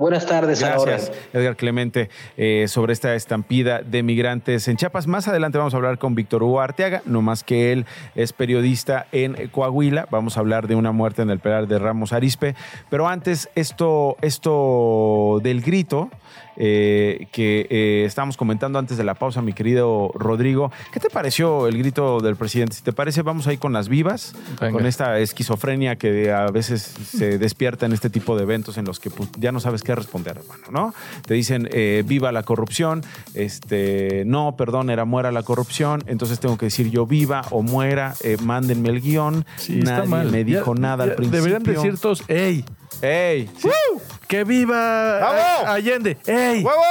Buenas 0.00 0.24
tardes. 0.24 0.60
Gracias, 0.60 1.12
Edgar 1.34 1.56
Clemente, 1.56 2.08
eh, 2.38 2.68
sobre 2.68 2.94
esta 2.94 3.14
estampida 3.14 3.82
de 3.82 4.02
migrantes 4.02 4.66
en 4.66 4.78
Chiapas. 4.78 5.06
Más 5.06 5.28
adelante 5.28 5.58
vamos 5.58 5.74
a 5.74 5.76
hablar 5.76 5.98
con 5.98 6.14
Víctor 6.14 6.42
Hugo 6.42 6.62
Arteaga, 6.62 7.02
no 7.04 7.20
más 7.20 7.44
que 7.44 7.70
él 7.70 7.84
es 8.14 8.32
periodista 8.32 9.06
en 9.12 9.48
Coahuila. 9.48 10.08
Vamos 10.10 10.38
a 10.38 10.40
hablar 10.40 10.68
de 10.68 10.74
una 10.74 10.90
muerte 10.90 11.20
en 11.20 11.28
el 11.28 11.38
Peral 11.38 11.68
de 11.68 11.78
Ramos 11.78 12.14
Arispe. 12.14 12.54
Pero 12.88 13.08
antes, 13.08 13.50
esto, 13.54 14.16
esto 14.22 15.38
del 15.42 15.60
grito 15.60 16.08
eh, 16.62 17.26
que 17.32 17.66
eh, 17.70 18.04
estábamos 18.04 18.36
comentando 18.36 18.78
antes 18.78 18.98
de 18.98 19.04
la 19.04 19.14
pausa, 19.14 19.40
mi 19.40 19.54
querido 19.54 20.10
Rodrigo. 20.14 20.70
¿Qué 20.92 21.00
te 21.00 21.08
pareció 21.08 21.66
el 21.66 21.78
grito 21.78 22.20
del 22.20 22.36
presidente? 22.36 22.76
Si 22.76 22.82
te 22.82 22.92
parece, 22.92 23.22
vamos 23.22 23.46
ahí 23.46 23.56
con 23.56 23.72
las 23.72 23.88
vivas, 23.88 24.34
con 24.58 24.84
esta 24.84 25.18
esquizofrenia 25.20 25.96
que 25.96 26.30
a 26.30 26.48
veces 26.48 26.82
se 26.82 27.38
despierta 27.38 27.86
en 27.86 27.92
este 27.92 28.10
tipo 28.10 28.36
de 28.36 28.42
eventos 28.42 28.76
en 28.76 28.84
los 28.84 29.00
que 29.00 29.08
pues, 29.08 29.30
ya 29.38 29.52
no 29.52 29.60
sabes 29.60 29.82
qué 29.82 29.94
responder, 29.94 30.36
hermano, 30.36 30.64
¿no? 30.70 30.94
Te 31.26 31.32
dicen, 31.32 31.66
eh, 31.72 32.04
viva 32.06 32.30
la 32.30 32.42
corrupción, 32.42 33.04
este, 33.32 34.24
no, 34.26 34.54
perdón, 34.58 34.90
era 34.90 35.06
muera 35.06 35.32
la 35.32 35.42
corrupción, 35.42 36.04
entonces 36.08 36.40
tengo 36.40 36.58
que 36.58 36.66
decir 36.66 36.90
yo 36.90 37.06
viva 37.06 37.40
o 37.52 37.62
muera, 37.62 38.12
mándenme 38.42 38.90
el 38.90 39.00
guion, 39.00 39.46
nadie 39.66 40.24
me 40.30 40.44
dijo 40.44 40.74
nada 40.74 41.04
al 41.04 41.14
principio. 41.14 41.40
Deberían 41.42 41.62
decir 41.62 41.98
todos, 41.98 42.22
¡ey! 43.02 43.50
¡Ey! 43.62 44.02
¡Que 44.28 44.44
viva 44.44 45.72
Allende! 45.72 46.18
¡Ey! 46.26 46.62
¡Huevo! 46.62 46.82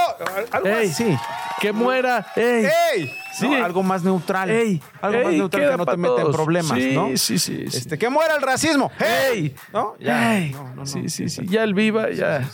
Algo 0.51 0.75
así. 0.75 1.17
¡Que 1.59 1.71
muera! 1.71 2.25
¡Ey! 2.35 2.67
¡Ey! 2.95 3.13
Sí. 3.38 3.53
algo 3.55 3.83
más 3.83 4.03
neutral. 4.03 4.49
¡Ey! 4.49 4.81
Algo 5.01 5.23
más 5.23 5.33
neutral 5.33 5.71
que 5.71 5.77
no 5.77 5.85
te 5.85 5.97
meta 5.97 6.21
en 6.21 6.31
problemas, 6.31 6.77
sí, 6.77 6.95
¿no? 6.95 7.17
Sí, 7.17 7.39
sí, 7.39 7.65
Este, 7.65 7.97
¡Que 7.97 8.09
muera 8.09 8.35
el 8.35 8.41
racismo! 8.41 8.91
¡Ey! 8.99 9.55
¿No? 9.71 9.95
Ya. 9.99 10.38
¡Ey! 10.38 10.51
No, 10.51 10.75
no, 10.75 10.85
sí, 10.85 11.09
sí, 11.09 11.29
sí. 11.29 11.45
Ya 11.45 11.63
el 11.63 11.73
viva, 11.73 12.09
ya. 12.12 12.49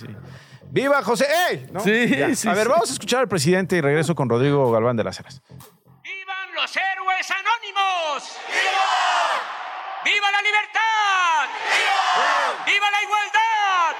¡Viva 0.70 1.02
José! 1.04 1.26
¡Ey! 1.50 1.68
¿No? 1.72 1.80
Sí, 1.80 2.36
sí. 2.36 2.48
A 2.48 2.54
ver, 2.54 2.68
vamos 2.68 2.90
a 2.90 2.94
escuchar 2.94 3.22
al 3.22 3.28
presidente 3.28 3.78
y 3.78 3.82
regreso 3.82 4.14
con 4.16 4.30
Rodrigo 4.30 4.72
Galván 4.72 4.98
de 4.98 5.04
las 5.04 5.20
Heras. 5.20 5.42
¡Vivan 5.50 6.56
los 6.56 6.76
héroes 6.76 7.32
anónimos! 7.32 8.38
¡Viva! 8.48 9.25
¡Viva 10.06 10.32
la 10.32 10.42
libertad! 10.42 11.50
¡Viva! 11.76 12.66
¡Viva 12.66 12.92
la 12.92 13.02
igualdad! 13.02 13.96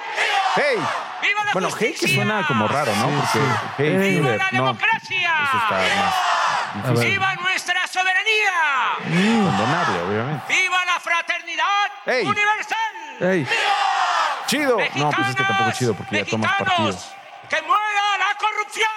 ¡Hey! 0.56 0.78
¡Viva 1.22 1.44
la 1.44 1.52
Bueno, 1.52 1.68
hey 1.68 1.88
justicia! 1.92 2.08
que 2.08 2.14
suena 2.14 2.46
como 2.46 2.68
raro, 2.68 2.94
¿no? 2.96 3.08
Porque 3.20 3.40
hey, 3.78 3.96
¡Viva 3.96 4.06
Hitler, 4.06 4.38
la 4.38 4.44
no. 4.44 4.50
democracia! 4.64 5.32
Eso 5.44 5.58
está 5.58 5.74
más 5.74 6.94
difícil. 6.94 7.10
¡Viva 7.10 7.34
nuestra 7.36 7.86
soberanía! 7.88 8.96
Condenable, 9.02 10.00
obviamente. 10.02 10.54
¡Viva 10.54 10.84
la 10.84 11.00
fraternidad 11.00 11.90
Ey. 12.06 12.24
universal! 12.26 12.94
¡Ey! 13.20 13.48
¡Chido! 14.46 14.78
No, 14.94 15.10
pues 15.10 15.28
es 15.28 15.36
que 15.36 15.42
tampoco 15.44 15.70
es 15.70 15.78
chido 15.78 15.94
porque 15.94 16.16
ya 16.18 16.24
tomas 16.30 16.52
partido. 16.56 16.96
¡Que 17.48 17.62
muera 17.62 18.18
la 18.18 18.34
corrupción! 18.38 18.90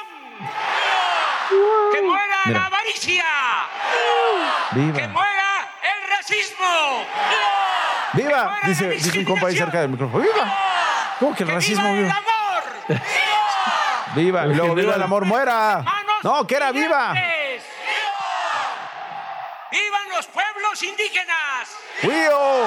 Que 1.91 2.01
muera 2.03 2.37
Mira. 2.45 2.59
la 2.59 2.65
avaricia. 2.67 3.25
Que 4.73 4.79
Viva. 4.79 5.07
muera 5.07 5.48
el 5.89 6.09
racismo. 6.17 7.05
¡Viva! 8.13 8.59
Dice, 8.63 8.89
dice 8.89 9.19
un 9.19 9.25
compa 9.25 9.47
ahí 9.47 9.57
cerca 9.57 9.81
del 9.81 9.89
micrófono. 9.89 10.23
¡Viva! 10.23 10.57
¿Cómo 11.19 11.35
que 11.35 11.43
el 11.43 11.49
racismo? 11.49 11.93
¡Viva 11.93 11.97
el 11.97 12.03
¡Viva! 12.05 12.17
amor! 12.17 13.01
¡Viva! 14.15 14.45
Y 14.47 14.51
El 14.51 14.57
luego, 14.57 14.75
¡viva 14.75 14.95
el 14.95 15.01
amor! 15.03 15.25
¡Muera! 15.25 15.81
¡Manos 15.83 16.23
No, 16.23 16.47
que 16.47 16.55
era 16.55 16.71
viva. 16.71 17.13
¡Vivan 19.71 20.09
los 20.15 20.25
pueblos 20.27 20.81
indígenas! 20.83 21.69
¡Wio! 22.03 22.65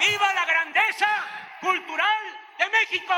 ¡Viva 0.00 0.32
la 0.34 0.44
grandeza 0.44 1.06
cultural 1.60 2.18
de 2.58 2.64
México! 2.70 3.14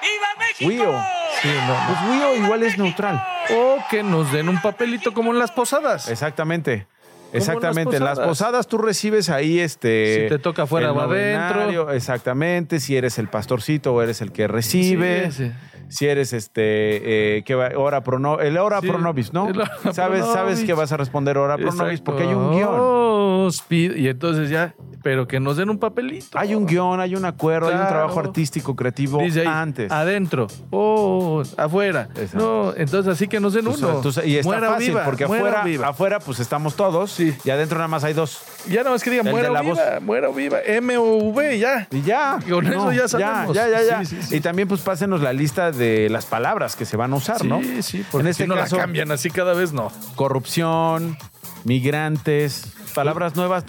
¡Viva 0.00 0.28
México! 0.38 0.68
¡Wio! 0.68 1.04
Sí, 1.42 1.48
no, 1.48 1.66
no. 1.66 1.86
Pues 1.88 1.98
Wio 2.10 2.34
igual 2.36 2.62
es 2.62 2.78
neutral. 2.78 3.26
O 3.50 3.78
que 3.90 4.02
nos 4.04 4.30
den 4.30 4.48
un 4.48 4.60
papelito 4.60 5.12
como 5.12 5.32
en 5.32 5.38
las 5.40 5.50
posadas. 5.50 6.08
Exactamente. 6.08 6.86
En 7.32 7.36
Exactamente. 7.38 7.96
En 7.96 8.04
las 8.04 8.18
posadas. 8.18 8.66
tú 8.66 8.78
recibes 8.78 9.28
ahí 9.30 9.58
este. 9.60 10.22
Si 10.24 10.28
te 10.30 10.38
toca 10.38 10.62
afuera 10.62 10.92
o 10.92 11.00
adentro. 11.00 11.92
Exactamente. 11.92 12.80
Si 12.80 12.96
eres 12.96 13.18
el 13.18 13.28
pastorcito 13.28 13.92
o 13.94 14.02
eres 14.02 14.20
el 14.22 14.32
que 14.32 14.48
recibe. 14.48 15.30
Sí. 15.30 15.50
Si 15.90 16.06
eres 16.06 16.32
este. 16.32 17.36
eh, 17.38 17.42
que 17.44 17.54
va, 17.54 17.70
ora 17.76 18.02
pro 18.02 18.18
no- 18.18 18.40
el 18.40 18.56
ora 18.58 18.80
Sí, 18.80 18.88
pro 18.88 18.98
nobis, 18.98 19.32
¿no? 19.32 19.48
el 19.48 19.60
ora 19.60 19.70
pro 19.82 19.92
sabes, 19.94 20.24
sabes 20.26 20.64
que 20.64 20.74
vas 20.74 20.92
a 20.92 20.96
responder 20.98 21.38
ora 21.38 21.56
pro 21.56 21.66
nobis 21.72 22.00
Exacto. 22.00 22.04
porque 22.04 22.22
hay 22.24 22.34
un 22.34 22.52
guion. 22.52 23.50
Y 23.96 24.08
entonces 24.08 24.50
ya, 24.50 24.74
pero 25.08 25.26
que 25.26 25.40
nos 25.40 25.56
den 25.56 25.70
un 25.70 25.78
papelito. 25.78 26.38
Hay 26.38 26.54
un 26.54 26.66
guion, 26.66 27.00
hay 27.00 27.14
un 27.16 27.24
acuerdo, 27.24 27.68
hay 27.68 27.76
un 27.76 27.88
trabajo 27.88 28.20
artístico, 28.20 28.76
creativo 28.76 29.22
Dice 29.22 29.40
ahí, 29.40 29.46
antes. 29.46 29.90
Adentro. 29.90 30.48
Oh, 30.68 31.42
afuera. 31.56 32.10
Exacto. 32.14 32.36
No, 32.36 32.74
entonces 32.76 33.10
así 33.10 33.26
que 33.26 33.40
nos 33.40 33.54
den 33.54 33.68
uno. 33.68 34.02
y 34.22 34.36
está 34.36 34.46
Muera 34.46 34.68
fácil, 34.72 34.88
viva, 34.90 35.04
porque 35.06 35.26
muera 35.26 35.44
afuera, 35.46 35.64
viva. 35.64 35.88
afuera 35.88 36.18
pues 36.20 36.40
estamos 36.40 36.76
todos 36.76 37.10
Sí. 37.10 37.34
y 37.42 37.48
adentro 37.48 37.78
nada 37.78 37.88
más 37.88 38.04
hay 38.04 38.12
dos. 38.12 38.42
Ya 38.68 38.80
nada 38.80 38.90
más 38.90 39.02
que 39.02 39.08
digan 39.08 39.30
muera 39.30 39.48
viva, 39.62 39.98
muera 40.02 40.28
o 40.28 40.34
viva. 40.34 40.58
M 40.62 40.98
o 40.98 41.04
V, 41.32 41.58
ya. 41.58 41.88
Y 41.90 42.02
ya. 42.02 42.38
Con 42.46 42.66
eso 42.66 42.92
ya 42.92 43.08
sabemos. 43.08 43.56
Ya, 43.56 43.66
ya, 43.66 43.82
ya. 43.82 44.04
Sí, 44.04 44.14
sí, 44.16 44.22
sí. 44.24 44.36
Y 44.36 44.40
también 44.40 44.68
pues 44.68 44.82
pásenos 44.82 45.22
la 45.22 45.32
lista 45.32 45.72
de 45.72 46.10
las 46.10 46.26
palabras 46.26 46.76
que 46.76 46.84
se 46.84 46.98
van 46.98 47.14
a 47.14 47.16
usar, 47.16 47.46
¿no? 47.46 47.62
Sí, 47.62 47.82
sí, 47.82 48.04
porque 48.10 48.26
en 48.26 48.28
este 48.28 48.42
si 48.44 48.48
no 48.50 48.56
caso, 48.56 48.76
la 48.76 48.82
cambian 48.82 49.10
así 49.10 49.30
cada 49.30 49.54
vez, 49.54 49.72
no. 49.72 49.90
corrupción, 50.16 51.16
migrantes, 51.64 52.62
palabras 52.94 53.36
nuevas. 53.36 53.64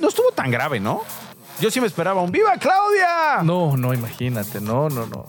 No, 0.00 0.08
estuvo 0.08 0.32
tan 0.32 0.50
grave, 0.50 0.80
¿no? 0.80 1.02
Yo 1.60 1.70
sí 1.70 1.80
me 1.80 1.86
esperaba 1.86 2.22
un 2.22 2.32
¡Viva 2.32 2.56
Claudia! 2.58 3.42
No, 3.42 3.76
no, 3.76 3.94
imagínate, 3.94 4.60
no, 4.60 4.88
no, 4.88 5.06
no. 5.06 5.26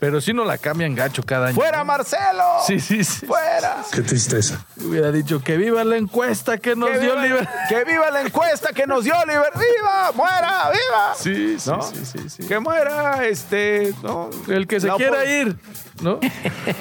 Pero 0.00 0.22
si 0.22 0.32
no 0.32 0.46
la 0.46 0.56
cambian 0.56 0.94
gacho 0.94 1.22
cada 1.22 1.48
año. 1.48 1.54
¡Fuera 1.54 1.78
¿no? 1.78 1.84
Marcelo! 1.84 2.44
Sí, 2.66 2.80
sí, 2.80 3.04
sí. 3.04 3.26
¡Fuera! 3.26 3.84
Qué 3.92 4.00
tristeza. 4.00 4.64
Hubiera 4.82 5.12
dicho 5.12 5.42
que 5.42 5.58
viva 5.58 5.84
la 5.84 5.98
encuesta 5.98 6.56
que 6.56 6.74
nos 6.74 6.88
¡Que 6.88 7.00
dio 7.00 7.12
viva, 7.12 7.22
Liber. 7.26 7.48
¡Que 7.68 7.84
viva 7.84 8.10
la 8.10 8.22
encuesta 8.22 8.72
que 8.72 8.86
nos 8.86 9.04
dio 9.04 9.14
Liber! 9.26 9.52
¡Viva! 9.54 10.12
¡Muera! 10.14 10.70
¡Viva! 10.70 11.14
Sí, 11.14 11.58
sí, 11.58 11.70
¿No? 11.70 11.82
sí, 11.82 11.96
sí, 12.02 12.30
sí. 12.30 12.48
Que 12.48 12.58
muera, 12.58 13.26
este, 13.26 13.94
¿no? 14.02 14.30
El 14.48 14.66
que 14.66 14.80
se 14.80 14.86
La 14.86 14.96
quiera 14.96 15.22
ir, 15.26 15.58
¿no? 16.00 16.18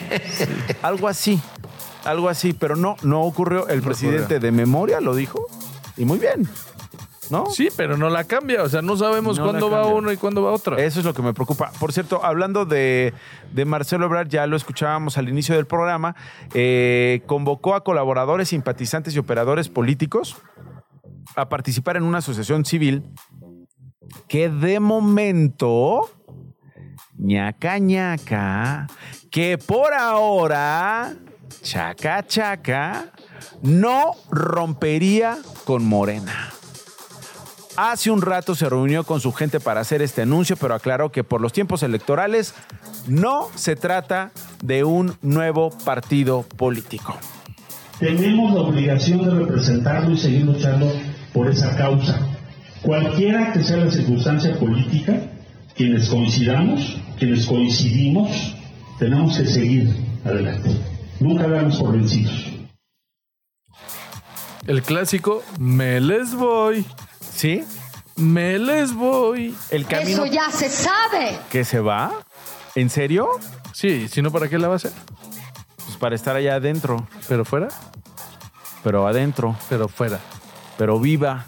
Algo 0.82 1.10
así, 1.10 1.42
algo 2.06 2.30
así, 2.30 2.54
pero 2.54 2.76
no, 2.76 2.96
no 3.04 3.22
ocurrió. 3.24 3.68
El 3.68 3.80
No 3.80 3.86
presidente 3.86 4.24
ocurrió. 4.36 4.40
de 4.40 4.52
memoria 4.52 5.02
lo 5.02 5.16
dijo 5.16 5.46
y 5.98 6.06
muy 6.06 6.18
bien, 6.20 6.48
¿no? 7.30 7.46
Sí, 7.48 7.70
pero 7.76 7.98
no 7.98 8.10
la 8.10 8.24
cambia. 8.24 8.64
O 8.64 8.70
sea, 8.70 8.82
no 8.82 8.96
sabemos 8.98 9.38
No 9.38 9.46
cuándo 9.46 9.70
va 9.70 9.86
uno 9.88 10.12
y 10.12 10.18
cuándo 10.18 10.42
va 10.44 10.52
otro. 10.52 10.78
Eso 10.78 11.00
es 11.00 11.06
lo 11.06 11.14
que 11.14 11.22
me 11.22 11.34
preocupa. 11.34 11.72
Por 11.80 11.92
cierto, 11.94 12.24
hablando 12.24 12.66
de, 12.66 13.14
de 13.54 13.66
Marcelo 13.66 14.06
Ebrard, 14.06 14.30
ya 14.30 14.48
lo 14.48 14.56
escuchábamos 14.56 15.18
al 15.18 15.30
inicio 15.30 15.56
del 15.56 15.66
programa, 15.68 16.16
eh, 16.54 17.22
convocó 17.26 17.76
a 17.76 17.84
colaboradores, 17.84 18.50
simpatizantes 18.50 19.16
y 19.16 19.20
operadores 19.20 19.70
políticos 19.70 20.38
a 21.36 21.50
participar 21.50 21.98
en 21.98 22.04
una 22.04 22.20
asociación 22.20 22.66
civil 22.66 23.04
que 24.28 24.50
de 24.50 24.80
momento, 24.80 26.10
ñaca 27.18 27.78
ñaca, 27.78 28.88
que 29.30 29.58
por 29.60 29.94
ahora, 29.94 31.14
chaca 31.62 32.26
chaca, 32.26 33.12
no 33.62 34.12
rompería 34.30 35.38
con 35.65 35.86
Morena. 35.86 36.52
Hace 37.78 38.12
un 38.12 38.22
rato 38.22 38.56
se 38.56 38.67
reunió 38.67 39.06
con 39.06 39.22
su 39.22 39.32
gente 39.32 39.60
para 39.60 39.80
hacer 39.80 40.02
este 40.02 40.24
anuncio, 40.24 40.58
pero 40.58 40.76
aclaró 40.76 41.12
que 41.12 41.24
por 41.24 41.39
los 41.39 41.54
tiempos 41.54 41.82
electorales 41.82 42.54
no 43.08 43.48
se 43.56 43.78
trata 43.78 44.32
de 44.62 44.84
un 44.84 45.15
nuevo 45.22 45.69
partido 45.86 46.43
político. 46.58 47.17
Tenemos 48.00 48.54
la 48.54 48.62
obligación 48.62 49.24
de 49.24 49.45
representarlo 49.45 50.12
y 50.12 50.17
seguir 50.17 50.45
luchando 50.45 50.91
por 51.34 51.50
esa 51.50 51.76
causa. 51.78 52.19
Cualquiera 52.82 53.54
que 53.54 53.63
sea 53.63 53.78
la 53.78 53.91
circunstancia 53.91 54.58
política, 54.58 55.13
quienes 55.76 56.10
coincidamos, 56.10 56.98
quienes 57.17 57.45
coincidimos, 57.45 58.56
tenemos 59.00 59.38
que 59.38 59.45
seguir 59.45 59.95
adelante. 60.26 60.99
Nunca 61.20 61.48
damos 61.48 61.78
por 61.78 61.94
vencidos. 61.94 62.46
El 64.68 64.82
clásico, 64.84 65.44
me 65.60 66.00
les 66.00 66.34
voy. 66.36 66.86
¿Sí? 67.34 67.64
Me 68.16 68.60
les 68.60 68.94
voy. 68.94 69.56
El 69.72 69.86
camino 69.86 70.26
ya 70.26 70.50
se 70.52 70.70
sabe. 70.70 71.40
que 71.50 71.64
se 71.66 71.80
va, 71.80 72.12
¿en 72.76 72.90
serio? 72.90 73.30
Sí, 73.74 74.08
si 74.10 74.22
no, 74.22 74.32
¿para 74.32 74.48
qué 74.50 74.60
la 74.60 74.68
va 74.68 74.74
a 74.74 74.78
hacer? 74.78 74.92
Pues 75.86 75.98
para 75.98 76.16
estar 76.16 76.36
allá 76.36 76.56
adentro, 76.56 77.08
Pero 77.28 77.46
fuera, 77.46 77.70
pero 78.84 79.08
adentro, 79.08 79.56
pero 79.70 79.88
fuera. 79.88 80.20
pero 80.78 81.00
viva. 81.00 81.46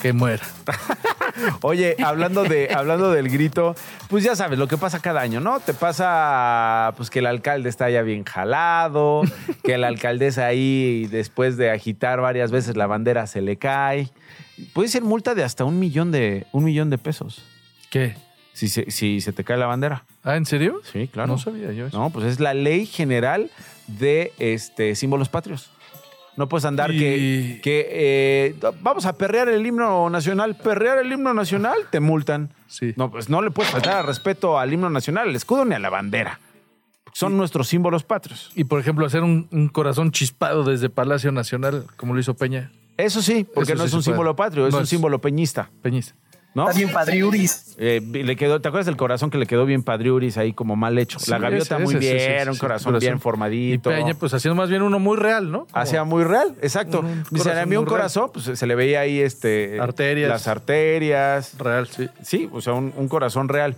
Que 0.00 0.12
muera. 0.12 0.44
Oye, 1.62 1.96
hablando 2.04 2.44
de 2.44 2.70
hablando 2.74 3.10
del 3.10 3.28
grito, 3.28 3.74
pues 4.08 4.24
ya 4.24 4.36
sabes 4.36 4.58
lo 4.58 4.68
que 4.68 4.76
pasa 4.76 5.00
cada 5.00 5.20
año, 5.20 5.40
¿no? 5.40 5.60
Te 5.60 5.74
pasa 5.74 6.92
pues 6.96 7.10
que 7.10 7.20
el 7.20 7.26
alcalde 7.26 7.68
está 7.68 7.90
ya 7.90 8.02
bien 8.02 8.24
jalado, 8.24 9.22
que 9.62 9.78
la 9.78 9.88
alcaldesa 9.88 10.46
ahí 10.46 11.06
después 11.10 11.56
de 11.56 11.70
agitar 11.70 12.20
varias 12.20 12.50
veces 12.50 12.76
la 12.76 12.86
bandera 12.86 13.26
se 13.26 13.40
le 13.40 13.56
cae. 13.56 14.10
Puede 14.72 14.88
ser 14.88 15.02
multa 15.02 15.34
de 15.34 15.44
hasta 15.44 15.64
un 15.64 15.78
millón 15.78 16.12
de 16.12 16.46
un 16.52 16.64
millón 16.64 16.88
de 16.88 16.96
pesos 16.96 17.44
¿Qué? 17.90 18.14
si 18.54 18.68
se, 18.68 18.90
si 18.90 19.20
se 19.20 19.32
te 19.34 19.44
cae 19.44 19.58
la 19.58 19.66
bandera. 19.66 20.04
¿Ah, 20.24 20.36
en 20.36 20.46
serio? 20.46 20.80
Sí, 20.90 21.08
claro. 21.08 21.28
No 21.28 21.38
sabía 21.38 21.72
yo 21.72 21.86
eso. 21.88 21.98
No, 21.98 22.08
pues 22.08 22.24
es 22.24 22.40
la 22.40 22.54
ley 22.54 22.86
general 22.86 23.50
de 23.86 24.32
este 24.38 24.94
símbolos 24.94 25.28
patrios. 25.28 25.70
No 26.36 26.48
puedes 26.48 26.64
andar 26.66 26.92
Y- 26.92 26.98
que, 26.98 27.60
que 27.62 27.88
eh, 27.90 28.54
vamos 28.82 29.06
a 29.06 29.14
perrear 29.16 29.48
el 29.48 29.64
himno 29.66 30.10
nacional. 30.10 30.54
Perrear 30.56 30.98
el 30.98 31.10
himno 31.12 31.32
nacional, 31.34 31.76
te 31.90 32.00
multan. 32.00 32.50
Sí. 32.66 32.92
No, 32.96 33.10
pues 33.10 33.28
no 33.28 33.40
le 33.42 33.50
puedes 33.50 33.72
faltar 33.72 33.96
al 33.98 34.06
respeto 34.06 34.58
al 34.58 34.72
himno 34.72 34.90
nacional, 34.90 35.28
al 35.28 35.36
escudo 35.36 35.64
ni 35.64 35.74
a 35.74 35.78
la 35.78 35.88
bandera. 35.90 36.40
Son 37.12 37.36
nuestros 37.38 37.68
símbolos 37.68 38.04
patrios. 38.04 38.50
Y 38.54 38.64
por 38.64 38.78
ejemplo, 38.78 39.06
hacer 39.06 39.22
un, 39.22 39.48
un 39.50 39.68
corazón 39.68 40.10
chispado 40.12 40.64
desde 40.64 40.90
Palacio 40.90 41.32
Nacional, 41.32 41.84
como 41.96 42.12
lo 42.12 42.20
hizo 42.20 42.34
Peña. 42.34 42.70
Eso 42.98 43.22
sí, 43.22 43.44
porque 43.54 43.72
Eso 43.72 43.78
no 43.82 43.84
sí 43.84 43.88
es 43.88 43.94
un 43.94 44.02
símbolo 44.02 44.36
patrio, 44.36 44.66
es 44.66 44.72
No 44.72 44.78
un 44.78 44.84
es- 44.84 44.88
símbolo 44.90 45.18
peñista. 45.20 45.70
Peñista. 45.82 46.14
¿No? 46.56 46.68
Está 46.68 46.76
bien 46.78 46.90
padriuris. 46.92 47.76
Eh, 47.78 48.00
le 48.00 48.34
quedó, 48.36 48.60
¿Te 48.60 48.68
acuerdas 48.68 48.86
del 48.86 48.96
corazón 48.96 49.30
que 49.30 49.36
le 49.38 49.46
quedó 49.46 49.66
bien 49.66 49.82
padriuris 49.82 50.38
ahí 50.38 50.52
como 50.54 50.74
mal 50.74 50.98
hecho? 50.98 51.18
Sí, 51.18 51.30
la 51.30 51.38
gaviota 51.38 51.76
ese, 51.76 51.84
muy 51.84 51.94
ese, 51.96 52.14
bien, 52.28 52.48
un 52.48 52.54
sí, 52.54 52.60
corazón, 52.60 52.98
bien 52.98 53.20
formadito. 53.20 53.92
Y 53.92 53.94
Peña, 53.94 54.14
pues 54.14 54.32
haciendo 54.34 54.54
más 54.56 54.70
bien 54.70 54.80
uno 54.82 54.98
muy 54.98 55.16
real, 55.18 55.50
¿no? 55.52 55.66
Como- 55.66 55.70
Hacía 55.82 56.04
muy 56.04 56.24
real, 56.24 56.56
exacto. 56.62 57.04
Ni 57.30 57.38
se 57.40 57.54
le 57.54 57.60
envió 57.60 57.78
un 57.80 57.86
corazón, 57.86 58.30
pues 58.32 58.46
se 58.58 58.66
le 58.66 58.74
veía 58.74 59.00
ahí 59.00 59.20
este. 59.20 59.78
Arterias. 59.80 60.30
Las 60.30 60.48
arterias. 60.48 61.58
Real, 61.58 61.86
sí. 61.88 62.08
Sí, 62.22 62.48
o 62.50 62.60
sea, 62.62 62.72
un, 62.72 62.92
un 62.96 63.06
corazón 63.08 63.48
real. 63.48 63.76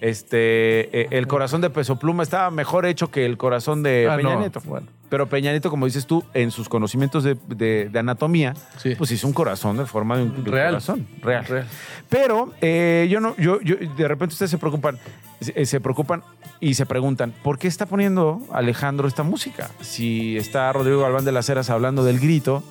Este, 0.00 1.00
eh, 1.02 1.08
el 1.10 1.26
corazón 1.26 1.60
de 1.60 1.70
Peso 1.70 1.98
Pluma 1.98 2.22
estaba 2.22 2.50
mejor 2.50 2.86
hecho 2.86 3.10
que 3.10 3.26
el 3.26 3.36
corazón 3.36 3.82
de 3.82 4.08
Ah, 4.10 4.16
Peña 4.16 4.34
no, 4.34 4.40
Nieto. 4.40 4.60
bueno. 4.64 4.86
Pero 5.08 5.28
Peña 5.28 5.50
Nieto, 5.52 5.70
como 5.70 5.86
dices 5.86 6.06
tú, 6.06 6.22
en 6.34 6.50
sus 6.50 6.68
conocimientos 6.68 7.24
de, 7.24 7.36
de- 7.48 7.88
de 7.90 7.98
anatomía, 7.98 8.54
Sí. 8.76 8.94
pues 8.96 9.10
hizo 9.10 9.26
un 9.26 9.32
corazón 9.32 9.76
de 9.78 9.86
forma 9.86 10.16
de 10.16 10.24
un, 10.24 10.32
de 10.34 10.40
un 10.40 10.46
Real. 10.56 10.68
corazón. 10.70 11.06
Real. 11.22 11.44
Real. 11.46 11.66
Pero 12.08 12.52
eh, 12.60 13.06
yo 13.10 13.20
no, 13.20 13.34
yo, 13.36 13.60
yo, 13.62 13.76
de 13.76 14.08
repente 14.08 14.34
ustedes 14.34 14.50
se 14.50 14.58
preocupan, 14.58 14.98
se, 15.40 15.64
se 15.64 15.80
preocupan 15.80 16.22
y 16.60 16.74
se 16.74 16.84
preguntan, 16.86 17.32
¿por 17.42 17.58
qué 17.58 17.68
está 17.68 17.86
poniendo 17.86 18.40
Alejandro 18.52 19.08
esta 19.08 19.22
música? 19.22 19.70
Si 19.80 20.36
está 20.36 20.72
Rodrigo 20.72 21.00
Galván 21.00 21.24
de 21.24 21.32
las 21.32 21.48
Heras 21.48 21.70
hablando 21.70 22.04
del 22.04 22.18
grito 22.20 22.62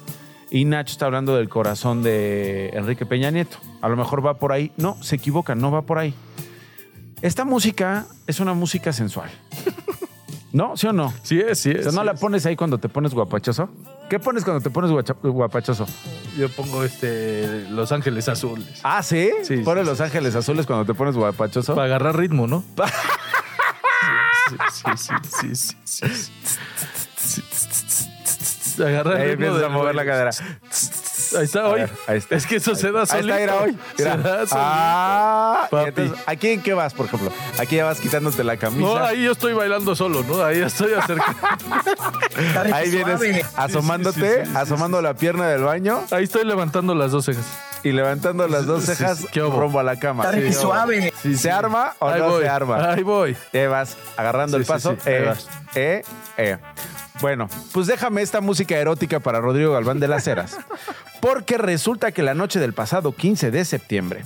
y 0.52 0.66
Nacho 0.66 0.92
está 0.92 1.06
hablando 1.08 1.36
del 1.36 1.50
corazón 1.50 2.04
de 2.04 2.70
Enrique 2.70 3.06
Peña 3.06 3.32
Nieto. 3.32 3.58
A 3.82 3.90
lo 3.90 3.96
mejor 3.98 4.26
va 4.26 4.36
por 4.38 4.52
ahí. 4.52 4.72
No, 4.78 5.02
se 5.04 5.16
equivocan, 5.16 5.60
no 5.60 5.72
va 5.72 5.82
por 5.82 5.98
ahí. 5.98 6.14
Esta 7.22 7.46
música 7.46 8.06
es 8.28 8.40
una 8.40 8.54
música 8.54 8.94
sensual. 8.94 9.30
¿No? 10.54 10.78
¿Sí 10.78 10.88
o 10.88 10.94
no? 10.94 11.14
Sí 11.24 11.40
es, 11.40 11.60
sí 11.60 11.72
O 11.72 11.74
es. 11.78 11.84
sea, 11.84 11.92
¿no 11.92 12.02
sí 12.02 12.06
la 12.06 12.12
es. 12.14 12.20
pones 12.20 12.46
ahí 12.46 12.56
cuando 12.56 12.78
te 12.80 12.88
pones 12.90 13.14
guapachoso? 13.14 13.70
¿Qué 14.10 14.18
pones 14.20 14.44
cuando 14.46 14.62
te 14.62 14.70
pones 14.70 14.92
guapachoso? 15.24 15.86
Yo 16.38 16.50
pongo 16.50 16.84
este 16.84 17.66
Los 17.70 17.92
Ángeles 17.92 18.30
Azules. 18.30 18.80
Ah, 18.84 19.04
¿sí? 19.04 19.30
Sí, 19.44 19.58
¿Pones 19.58 19.84
sí, 19.84 19.90
Los 19.90 20.00
Ángeles 20.02 20.36
Azules 20.36 20.66
cuando 20.66 20.86
te 20.86 20.94
pones 20.94 21.16
guapachoso? 21.16 21.76
Para 21.76 21.86
agarrar 21.86 22.18
ritmo, 22.18 22.48
¿no? 22.48 22.64
sí, 24.50 24.56
sí, 24.72 24.84
sí, 24.96 25.14
sí, 25.54 25.76
sí, 25.84 26.08
sí, 27.18 27.42
sí. 27.46 28.84
Agarra 28.84 29.16
el 29.16 29.22
Ahí 29.22 29.28
ritmo 29.32 29.46
empiezas 29.48 29.64
a 29.64 29.70
mover 29.74 29.96
la 29.96 30.04
baile. 30.04 30.14
Ahí 31.36 31.44
está 31.46 31.68
hoy. 31.68 31.80
ver, 31.82 31.90
ahí 32.08 32.18
está. 32.18 32.36
Es 32.36 32.46
que 32.46 32.56
eso 32.58 32.76
se 32.76 32.92
da 32.92 33.02
Ahí 33.02 33.08
solito. 33.08 33.28
está, 33.38 33.40
mira, 33.40 33.56
hoy. 33.64 33.78
Mira. 33.98 34.12
Se 34.16 34.18
da 34.18 34.34
solito. 34.38 34.56
Ah, 34.58 35.68
Papi. 35.72 35.88
entonces, 35.90 36.20
¿aquí 36.26 36.48
en 36.50 36.62
qué 36.62 36.74
vas, 36.74 36.94
por 36.94 37.06
ejemplo? 37.08 37.32
Aquí 37.60 37.76
ya 37.76 37.86
vas 37.86 38.00
quitándote 38.00 38.44
la 38.44 38.58
camisa. 38.58 38.82
No, 38.82 38.98
ahí 38.98 39.24
yo 39.24 39.32
estoy 39.32 39.54
bailando 39.54 39.96
solo, 39.96 40.24
¿no? 40.24 40.44
Ahí 40.44 40.62
estoy 40.62 40.94
acerca. 40.94 41.36
Ahí 42.74 42.90
vienes 42.90 43.46
asomándote, 43.56 44.20
Sí, 44.20 44.26
sí, 44.28 44.46
sí, 44.46 44.52
sí, 44.52 44.58
asomando 44.58 45.02
la 45.02 45.14
pierna 45.16 45.48
del 45.48 45.64
baño 45.64 46.04
Ahí 46.12 46.24
estoy 46.26 46.44
levantando 46.46 46.94
las 46.96 47.12
dos 47.12 47.26
cejas. 47.26 47.46
y 47.84 47.92
levantando 47.92 48.48
las 48.48 48.66
dos 48.66 48.84
cejas 48.86 49.26
rumbo 49.34 49.80
a 49.80 49.84
la 49.84 49.98
cama. 50.00 50.30
Está 50.32 50.60
suave. 50.62 51.14
Sí, 51.22 51.36
¿Se 51.36 51.50
arma 51.52 51.94
o 52.00 52.08
Ahí 52.08 52.20
no 52.22 52.30
voy. 52.30 52.42
se 52.44 52.50
arma? 52.50 52.92
Ahí 52.92 53.04
voy. 53.04 53.36
Ahí 53.54 53.68
vas 53.68 53.98
agarrando 54.16 54.58
Sí, 54.58 54.62
el 54.62 54.68
paso. 54.68 54.96
sí, 55.04 55.10
ahí 55.10 55.16
eh, 55.16 55.24
vas. 55.26 55.48
eh, 55.76 56.02
eh. 56.38 56.58
Bueno, 57.20 57.50
pues 57.74 57.88
déjame 57.88 58.22
esta 58.22 58.42
música 58.42 58.76
erótica 58.78 59.20
para 59.20 59.40
Rodrigo 59.42 59.74
Galván 59.74 60.00
de 60.00 60.08
las 60.08 60.28
Heras. 60.28 60.58
Porque 61.28 61.58
resulta 61.58 62.14
que 62.14 62.24
la 62.24 62.34
noche 62.34 62.58
del 62.58 62.72
pasado 62.72 63.12
15 63.12 63.52
de 63.52 63.66
septiembre, 63.66 64.24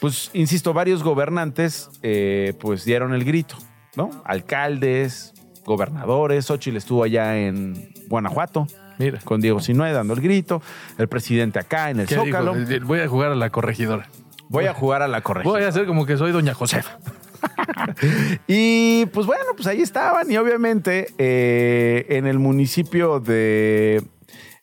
pues, 0.00 0.30
insisto, 0.32 0.72
varios 0.72 1.04
gobernantes 1.04 1.90
eh, 2.02 2.54
pues 2.58 2.84
dieron 2.84 3.14
el 3.14 3.22
grito, 3.22 3.54
¿no? 3.94 4.10
Alcaldes, 4.24 5.32
gobernadores, 5.64 6.46
Xochitl 6.46 6.76
estuvo 6.76 7.04
allá 7.04 7.38
en 7.38 7.92
Guanajuato. 8.08 8.66
Mira. 8.98 9.20
Con 9.20 9.40
Diego 9.40 9.60
Sinue 9.60 9.92
dando 9.92 10.14
el 10.14 10.20
grito, 10.20 10.60
el 10.98 11.06
presidente 11.06 11.60
acá 11.60 11.90
en 11.90 12.00
el 12.00 12.08
¿Qué 12.08 12.16
Zócalo. 12.16 12.56
dijo? 12.56 12.84
Voy 12.84 12.98
a 12.98 13.06
jugar 13.06 13.30
a 13.30 13.36
la 13.36 13.50
corregidora. 13.50 14.08
Voy 14.48 14.66
a 14.66 14.74
jugar 14.74 15.02
a 15.02 15.08
la 15.08 15.20
corregidora. 15.20 15.60
Voy 15.60 15.64
a 15.64 15.68
hacer 15.68 15.86
como 15.86 16.04
que 16.04 16.16
soy 16.16 16.32
doña 16.32 16.52
Josefa. 16.52 16.98
Y 18.48 19.06
pues 19.06 19.26
bueno, 19.26 19.44
pues 19.56 19.68
ahí 19.68 19.82
estaban. 19.82 20.30
Y 20.30 20.36
obviamente 20.36 21.08
eh, 21.18 22.06
en 22.08 22.26
el 22.26 22.40
municipio 22.40 23.18
de 23.20 24.02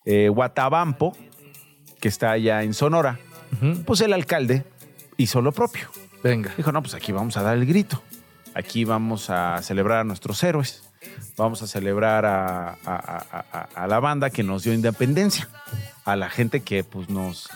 eh, 0.05 0.29
Guatabampo, 0.29 1.13
que 1.99 2.07
está 2.07 2.31
allá 2.31 2.63
en 2.63 2.73
Sonora, 2.73 3.19
pues 3.85 4.01
el 4.01 4.13
alcalde 4.13 4.63
hizo 5.17 5.41
lo 5.41 5.51
propio. 5.51 5.89
Venga. 6.23 6.53
Dijo, 6.57 6.71
no, 6.71 6.81
pues 6.81 6.93
aquí 6.93 7.11
vamos 7.11 7.37
a 7.37 7.41
dar 7.43 7.57
el 7.57 7.65
grito. 7.65 8.01
Aquí 8.55 8.83
vamos 8.85 9.29
a 9.29 9.61
celebrar 9.61 9.99
a 9.99 10.03
nuestros 10.03 10.41
héroes. 10.43 10.83
Vamos 11.37 11.61
a 11.61 11.67
celebrar 11.67 12.25
a, 12.25 12.69
a- 12.69 12.75
a- 12.85 13.45
a- 13.51 13.69
a 13.75 13.87
la 13.87 13.99
banda 13.99 14.29
que 14.29 14.43
nos 14.43 14.63
dio 14.63 14.73
independencia. 14.73 15.47
A 16.05 16.15
la 16.15 16.29
gente 16.29 16.59
que 16.61 16.83
pues 16.83 17.09
nos, 17.09 17.49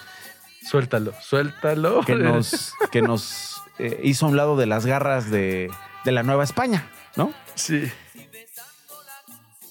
Suéltalo, 0.70 1.14
suéltalo. 1.22 2.02
que 2.06 2.16
nos, 2.16 2.74
que 2.92 3.02
nos 3.02 3.62
eh, 3.80 4.00
hizo 4.04 4.26
a 4.26 4.30
un 4.30 4.38
lado 4.38 4.56
de 4.56 4.66
las 4.66 4.86
garras 4.86 5.30
de, 5.30 5.70
de 6.06 6.12
la 6.12 6.24
Nueva 6.24 6.44
España, 6.46 6.88
¿no? 7.18 7.34
Sí. 7.56 7.92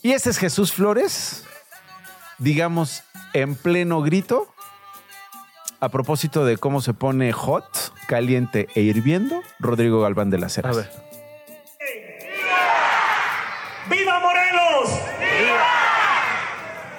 Y 0.02 0.12
ese 0.12 0.30
es 0.30 0.38
Jesús 0.38 0.72
Flores, 0.72 1.44
digamos, 2.38 3.04
en 3.32 3.54
pleno 3.54 4.02
grito, 4.02 4.51
a 5.82 5.88
propósito 5.88 6.44
de 6.44 6.58
cómo 6.58 6.80
se 6.80 6.94
pone 6.94 7.32
hot, 7.32 7.66
caliente 8.06 8.68
e 8.76 8.82
hirviendo, 8.82 9.42
Rodrigo 9.58 10.00
Galván 10.00 10.30
de 10.30 10.38
las 10.38 10.56
A 10.56 10.60
Heras. 10.60 10.76
ver. 10.76 10.90
¡Viva 13.90 14.20
Morelos! 14.20 14.90
¡Viva! 15.18 15.66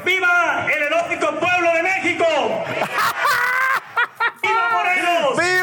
¡Viva 0.03 0.67
el 0.69 0.83
erótico 0.83 1.27
pueblo 1.39 1.73
de 1.75 1.83
México! 1.83 2.25
¡Viva 4.43 4.69
Morelos! 4.73 5.37
¡Viva 5.37 5.62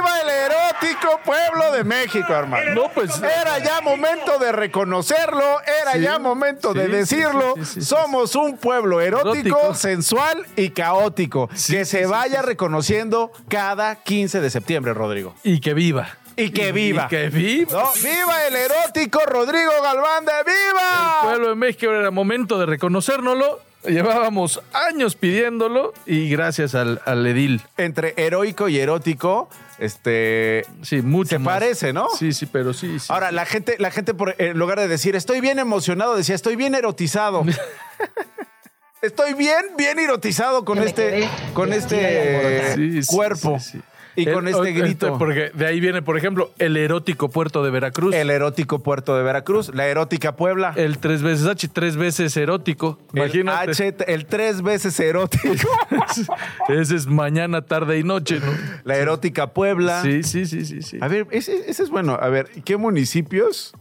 pueblo 1.24 1.72
de 1.72 1.84
México, 1.84 2.32
hermano! 2.32 2.74
No, 2.74 2.88
pues. 2.94 3.10
Era 3.22 3.58
ya 3.58 3.80
momento 3.80 4.38
de 4.38 4.52
reconocerlo, 4.52 5.60
era 5.82 5.92
Sí, 5.92 6.00
ya 6.00 6.18
momento 6.18 6.72
de 6.74 6.88
decirlo. 6.88 7.54
sí, 7.64 7.82
Somos 7.82 8.34
un 8.34 8.56
pueblo 8.58 9.00
erótico, 9.00 9.30
Erótico. 9.58 9.74
sensual 9.74 10.46
y 10.56 10.70
caótico. 10.70 11.48
Que 11.68 11.84
se 11.84 12.06
vaya 12.06 12.42
reconociendo 12.42 13.32
cada 13.48 13.96
15 13.96 14.40
de 14.40 14.50
septiembre, 14.50 14.94
Rodrigo. 14.94 15.34
Y 15.42 15.60
que 15.60 15.74
viva. 15.74 16.08
Y 16.36 16.50
que 16.50 16.72
viva. 16.72 17.04
Y 17.06 17.08
que 17.08 17.28
viva. 17.28 17.72
No, 17.82 17.90
¡Viva 18.02 18.46
el 18.46 18.56
erótico 18.56 19.20
Rodrigo 19.26 19.72
Galván 19.82 20.24
de 20.24 20.32
Viva! 20.46 21.18
El 21.22 21.28
pueblo 21.28 21.48
de 21.50 21.54
México 21.56 21.90
era 21.92 22.10
momento 22.10 22.58
de 22.58 22.66
reconocérnoslo. 22.66 23.60
Llevábamos 23.86 24.60
años 24.72 25.16
pidiéndolo 25.16 25.94
y 26.04 26.28
gracias 26.28 26.74
al, 26.74 27.00
al 27.06 27.26
edil. 27.26 27.62
Entre 27.78 28.12
heroico 28.16 28.68
y 28.68 28.78
erótico, 28.78 29.48
este. 29.78 30.64
Sí, 30.82 31.00
mucho 31.00 31.30
Se 31.30 31.38
más. 31.38 31.54
parece, 31.54 31.92
¿no? 31.92 32.08
Sí, 32.18 32.32
sí, 32.32 32.44
pero 32.46 32.74
sí. 32.74 32.98
sí 32.98 33.06
Ahora, 33.10 33.32
la 33.32 33.46
gente, 33.46 33.76
la 33.78 33.90
gente 33.90 34.12
por, 34.12 34.34
en 34.38 34.58
lugar 34.58 34.78
de 34.78 34.86
decir 34.88 35.16
estoy 35.16 35.40
bien 35.40 35.58
emocionado, 35.58 36.14
decía 36.14 36.34
estoy 36.34 36.56
bien 36.56 36.74
erotizado. 36.74 37.42
estoy 39.02 39.32
bien, 39.34 39.62
bien 39.78 39.98
erotizado 39.98 40.64
con 40.64 40.78
este, 40.78 41.28
con 41.54 41.72
este 41.72 42.74
Sí, 42.74 43.02
sí, 43.02 43.08
cuerpo. 43.14 43.58
sí, 43.58 43.78
sí. 43.78 43.82
Y 44.16 44.26
El- 44.28 44.34
con 44.34 44.48
este 44.48 44.68
este, 44.68 44.72
grito. 44.80 45.18
porque 45.18 45.50
de 45.54 45.66
ahí 45.66 45.78
viene, 45.80 46.02
por 46.02 46.16
ejemplo, 46.18 46.50
el 46.58 46.76
erótico 46.76 47.28
puerto 47.30 47.62
de 47.62 47.70
Veracruz. 47.70 48.14
El 48.14 48.30
erótico 48.30 48.82
puerto 48.82 49.16
de 49.16 49.22
Veracruz, 49.22 49.72
la 49.74 49.86
erótica 49.86 50.34
Puebla. 50.36 50.72
El 50.76 50.98
tres 50.98 51.22
veces 51.22 51.46
H, 51.46 51.68
tres 51.68 51.96
veces 51.96 52.36
erótico. 52.36 52.98
el 53.14 53.18
Imagínate. 53.20 53.70
H, 53.70 53.94
el 54.08 54.26
tres 54.26 54.62
veces 54.62 54.98
erótico. 54.98 55.68
Ese 56.68 56.96
es 56.96 57.06
mañana, 57.06 57.62
tarde 57.62 57.98
y 57.98 58.02
noche, 58.04 58.40
¿no? 58.40 58.52
la 58.84 58.96
erótica 58.96 59.52
Puebla. 59.52 60.02
Sí, 60.02 60.22
sí, 60.22 60.46
sí, 60.46 60.64
sí, 60.64 60.82
sí. 60.82 60.98
A 61.00 61.08
ver, 61.08 61.26
ese, 61.30 61.70
ese 61.70 61.82
es 61.82 61.90
bueno. 61.90 62.18
A 62.20 62.28
ver, 62.28 62.48
¿qué 62.64 62.76
municipios? 62.76 63.72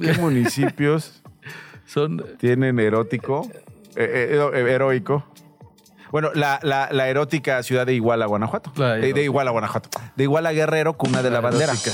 ¿Qué 0.00 0.12
municipios 0.14 1.22
Son 1.86 2.24
tienen 2.38 2.78
erótico? 2.78 3.48
eh, 3.96 4.30
eh, 4.32 4.50
eh, 4.54 4.70
heroico. 4.72 5.24
Bueno, 6.10 6.30
la, 6.34 6.58
la- 6.62 6.88
la 6.90 7.08
erótica 7.08 7.62
ciudad 7.62 7.86
de 7.86 7.94
Iguala, 7.94 8.26
Guanajuato. 8.26 8.72
La 8.76 8.94
de, 8.94 9.12
de. 9.12 9.22
Iguala, 9.24 9.50
Guanajuato. 9.50 9.90
De 10.16 10.24
Iguala 10.24 10.52
Guerrero, 10.52 10.94
cuna 10.96 11.22
de 11.22 11.30
la, 11.30 11.40
bandera. 11.40 11.72
erótica. 11.72 11.90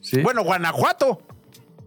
Sí. 0.00 0.20
Bueno, 0.22 0.42
Guanajuato. 0.44 1.20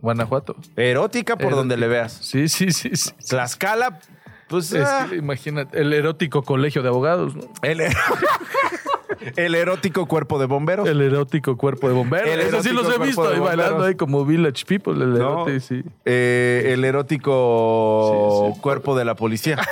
Guanajuato. 0.02 0.56
Erótica 0.76 1.36
por 1.36 1.42
Erótica. 1.48 1.58
donde 1.58 1.78
le 1.78 1.88
veas. 1.88 2.14
Sí, 2.14 2.48
sí, 2.50 2.72
sí. 2.72 2.92
sí. 2.96 3.12
Tlaxcala, 3.28 4.00
pues. 4.48 4.72
Es 4.72 4.88
ah, 4.88 5.08
que 5.10 5.16
imagínate, 5.18 5.80
el 5.80 5.92
erótico 5.94 6.44
colegio 6.44 6.82
de 6.84 6.90
abogados, 6.90 7.36
¿no? 7.36 7.44
el, 7.64 7.82
el 9.36 9.56
erótico 9.56 10.06
cuerpo 10.06 10.40
de 10.40 10.46
bomberos. 10.46 10.88
El 10.88 11.02
erótico 11.02 11.58
cuerpo 11.58 11.88
de 11.88 11.94
bomberos. 11.94 12.30
El 12.30 12.40
Eso 12.42 12.62
sí 12.64 12.70
los 12.72 12.88
he 12.94 12.98
visto 13.00 13.28
ahí 13.28 13.40
bailando 13.40 13.84
ahí 13.84 13.96
como 13.96 14.26
Village 14.26 14.66
People. 14.66 14.94
El 15.04 15.62
sí. 15.62 15.84
Eh, 16.06 16.72
el 16.74 16.84
erótico 16.86 18.48
Sí, 18.50 18.54
sí. 18.56 18.62
cuerpo 18.62 18.98
de 18.98 19.06
la 19.06 19.16
policía. 19.16 19.58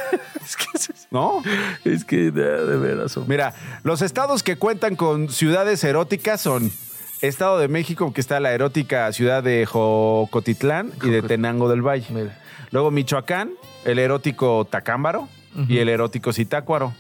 Es 0.46 0.56
que, 0.58 0.66
es- 0.76 1.08
¿No? 1.10 1.42
es 1.86 2.06
que 2.06 2.30
de, 2.30 2.66
de 2.66 2.78
veras. 2.78 3.18
Mira, 3.26 3.56
los 3.84 4.04
estados 4.04 4.44
que 4.44 4.58
cuentan 4.58 4.96
con 4.96 5.30
ciudades 5.30 5.84
eróticas 5.84 6.40
son 6.40 6.72
Estado 7.22 7.58
de 7.58 7.68
México, 7.68 8.14
que 8.14 8.22
está 8.22 8.40
la 8.40 8.54
erótica 8.54 9.12
ciudad 9.12 9.42
de 9.42 9.66
Jocotitlán 9.66 10.92
y 11.02 11.10
de 11.10 11.24
Tenango 11.24 11.68
del 11.68 11.82
Valle. 11.82 12.06
Mira. 12.12 12.38
Luego 12.70 12.92
Michoacán, 12.92 13.54
el 13.86 13.98
erótico 13.98 14.66
Tacámbaro 14.66 15.28
y 15.68 15.78
el 15.80 15.90
erótico 15.90 16.32
Zitácuaro. 16.32 16.94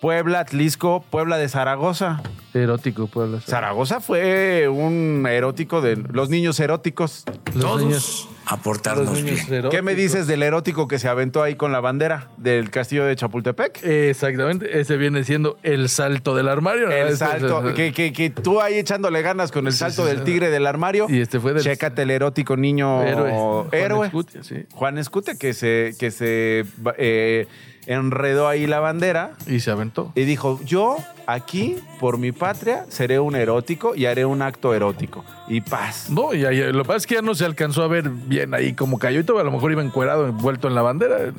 Puebla, 0.00 0.40
Atlisco, 0.40 1.04
Puebla 1.10 1.38
de 1.38 1.48
Zaragoza. 1.48 2.22
Erótico, 2.54 3.06
Puebla. 3.06 3.40
Zaragoza 3.40 4.00
fue 4.00 4.68
un 4.68 5.26
erótico 5.28 5.80
de 5.82 5.96
los 5.96 6.30
niños 6.30 6.58
eróticos. 6.60 7.24
Los 7.54 7.82
niños, 7.82 8.28
aportarnos 8.46 9.06
los 9.06 9.22
niños 9.22 9.48
bien. 9.48 9.68
¿Qué 9.70 9.82
me 9.82 9.94
dices 9.94 10.26
del 10.26 10.42
erótico 10.42 10.88
que 10.88 10.98
se 10.98 11.08
aventó 11.08 11.42
ahí 11.42 11.56
con 11.56 11.70
la 11.72 11.80
bandera 11.80 12.28
del 12.38 12.70
castillo 12.70 13.04
de 13.04 13.14
Chapultepec? 13.16 13.84
Exactamente. 13.84 14.80
Ese 14.80 14.96
viene 14.96 15.22
siendo 15.24 15.58
el 15.62 15.88
salto 15.90 16.34
del 16.34 16.48
armario. 16.48 16.86
¿no? 16.86 16.92
El 16.92 17.08
Ese- 17.08 17.16
salto, 17.18 17.74
que, 17.74 17.92
que- 17.92 18.12
que 18.12 18.30
tú 18.30 18.60
ahí 18.62 18.74
echándole 18.78 19.20
ganas 19.22 19.52
con 19.52 19.66
el 19.66 19.72
Sí, 19.72 19.78
salto 19.80 20.02
sí, 20.02 20.08
del 20.08 20.18
sí. 20.18 20.24
tigre 20.24 20.48
del 20.50 20.66
armario. 20.66 21.06
Y 21.10 21.20
este 21.20 21.40
fue 21.40 21.52
del- 21.52 21.62
Chécate 21.62 22.02
el 22.02 22.10
erótico 22.10 22.56
niño 22.56 23.02
Héroe. 23.02 23.30
Juan 23.32 23.68
héroe. 23.72 24.06
Escutia, 24.06 24.42
sí. 24.42 24.64
Juan 24.72 24.96
Escute, 24.98 25.36
que 25.36 25.52
se, 25.52 25.94
que 25.98 26.10
se 26.10 26.64
eh, 26.96 27.48
enredó 27.86 28.48
ahí 28.48 28.66
la 28.66 28.80
bandera 28.80 29.32
Y 29.46 29.60
se 29.60 29.70
aventó. 29.70 30.12
y 30.14 30.24
dijo, 30.24 30.60
yo 30.64 30.96
aquí, 31.26 31.76
por 32.00 32.18
mi 32.18 32.32
patria, 32.32 32.84
seré 32.88 33.18
un 33.20 33.36
erótico 33.36 33.94
y 33.94 34.06
haré 34.06 34.24
un 34.24 34.42
acto 34.42 34.74
erótico. 34.74 35.24
Y 35.48 35.60
paz. 35.60 36.10
No, 36.10 36.34
y 36.34 36.44
ahí- 36.44 36.72
lo 36.72 36.82
que 36.82 36.86
pasa 36.86 36.96
es 36.98 37.06
que 37.06 37.14
ya 37.14 37.22
no 37.22 37.34
se 37.34 37.44
alcanzó 37.44 37.82
a 37.82 37.88
ver 37.88 38.08
bien 38.10 38.54
ahí 38.54 38.74
como 38.74 38.98
cayó 38.98 39.20
y 39.20 39.24
todo. 39.24 39.38
A 39.38 39.44
lo 39.44 39.50
mejor 39.52 39.70
iba 39.72 39.82
encuerado, 39.82 40.26
envuelto 40.26 40.66
en 40.68 40.74
la 40.74 40.82
bandera. 40.82 41.32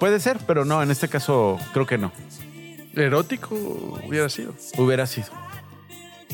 Puede 0.00 0.18
ser, 0.20 0.38
pero 0.46 0.64
no, 0.64 0.82
en 0.82 0.90
este 0.90 1.08
caso 1.08 1.58
creo 1.72 1.86
que 1.86 1.98
no. 1.98 2.10
Erótico 2.94 3.54
hubiera 4.06 4.28
sido. 4.28 4.52
Hubiera 4.78 5.06
sido. 5.06 5.28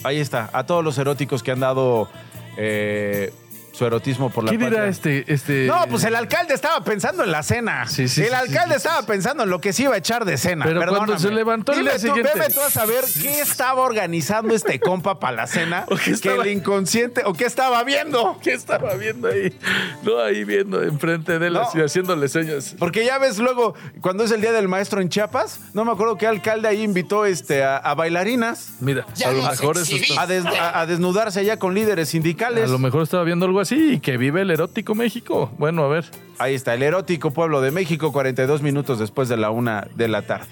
Ahí 0.05 0.19
está. 0.21 0.51
A 0.53 0.65
todos 0.67 0.85
los 0.85 0.97
eróticos 0.99 1.43
que 1.43 1.51
han 1.53 1.61
dado 1.61 2.09
eh, 2.57 3.33
su 3.79 3.87
erotismo 3.87 4.29
por 4.31 4.43
la 4.45 4.51
¿Qué 4.51 4.59
dirá 4.59 4.71
patria. 4.71 4.87
este, 4.89 5.25
este? 5.33 5.67
No, 5.67 5.87
pues 5.89 6.03
el 6.03 6.17
alcalde 6.17 6.53
estaba 6.53 6.83
pensando 6.83 7.23
en 7.23 7.31
la 7.31 7.45
cena. 7.45 7.87
Sí, 7.87 8.09
sí, 8.09 8.23
el 8.23 8.29
sí, 8.31 8.35
alcalde 8.35 8.75
sí, 8.75 8.77
estaba 8.79 9.03
pensando 9.07 9.45
en 9.45 9.51
lo 9.51 9.61
que 9.61 9.73
se 9.73 9.85
iba 9.85 9.95
a 9.95 9.99
echar 9.99 10.25
de 10.25 10.37
cena. 10.37 10.65
Pero 10.65 10.81
cuando 10.81 10.99
Perdóname. 11.01 11.21
se 11.21 11.31
levantó 11.31 11.73
el 11.73 11.83
día 11.83 11.93
tú, 11.93 11.99
siguiente. 12.01 12.31
Veme 12.35 12.49
tú 12.53 12.61
a 12.61 12.71
saber 12.71 13.05
qué 13.23 13.41
estaba 13.41 13.83
organizando 13.83 14.53
este 14.55 14.81
compa 14.81 15.21
para 15.21 15.37
la 15.37 15.47
cena. 15.47 15.85
¿O 15.91 15.97
qué 15.97 16.11
estaba- 16.11 16.43
Que 16.43 16.51
el 16.51 16.57
inconsciente. 16.59 17.23
¿O 17.25 17.35
qué 17.35 17.45
estaba 17.45 17.85
viendo? 17.85 18.39
¿Qué 18.43 18.53
estaba 18.53 18.95
viendo 18.95 19.29
ahí? 19.29 19.57
No, 20.03 20.19
ahí 20.21 20.43
viendo 20.43 20.83
enfrente 20.83 21.39
de 21.39 21.47
él, 21.47 21.53
No. 21.53 21.61
así, 21.61 21.81
haciéndole 21.81 22.29
señas. 22.29 22.75
Porque 22.81 23.05
ya 23.05 23.19
ves 23.19 23.39
luego, 23.39 23.75
cuando 24.01 24.25
es 24.25 24.33
el 24.33 24.41
día 24.41 24.51
del 24.53 24.67
maestro 24.67 25.01
en 25.01 25.09
Chiapas, 25.09 25.61
no 25.73 25.85
me 25.85 25.93
acuerdo 25.93 26.17
qué 26.19 26.27
alcalde 26.27 26.67
ahí 26.67 26.83
invitó 26.83 27.27
este, 27.27 27.63
a, 27.63 27.77
a 27.77 27.95
bailarinas. 27.95 28.71
Mira, 28.81 29.07
a 29.25 29.31
lo 29.31 29.43
mejor 29.43 29.77
eso 29.79 29.95
está- 29.95 30.23
A, 30.23 30.27
des- 30.27 30.45
a- 30.45 30.81
a 30.81 30.87
desnudarse 30.87 31.39
allá 31.41 31.59
con 31.59 31.75
líderes 31.75 32.09
sindicales. 32.09 32.65
A 32.65 32.73
lo 32.73 32.79
mejor 32.81 33.03
estaba 33.05 33.23
viendo 33.23 33.47
algo 33.47 33.61
así 33.61 33.68
y 33.77 34.01
que 34.01 34.17
vive 34.17 34.43
el 34.43 34.51
erótico 34.51 34.95
México. 34.95 35.51
Bueno, 35.59 35.85
a 35.85 35.89
ver. 35.89 36.05
Ahí 36.39 36.55
está, 36.55 36.75
el 36.75 36.83
erótico 36.83 37.33
pueblo 37.33 37.61
de 37.61 37.71
México, 37.71 38.13
42 38.13 38.63
minutos 38.63 38.99
después 38.99 39.29
de 39.29 39.37
la 39.37 39.51
una 39.51 39.89
de 39.95 40.09
la 40.09 40.23
tarde. 40.23 40.49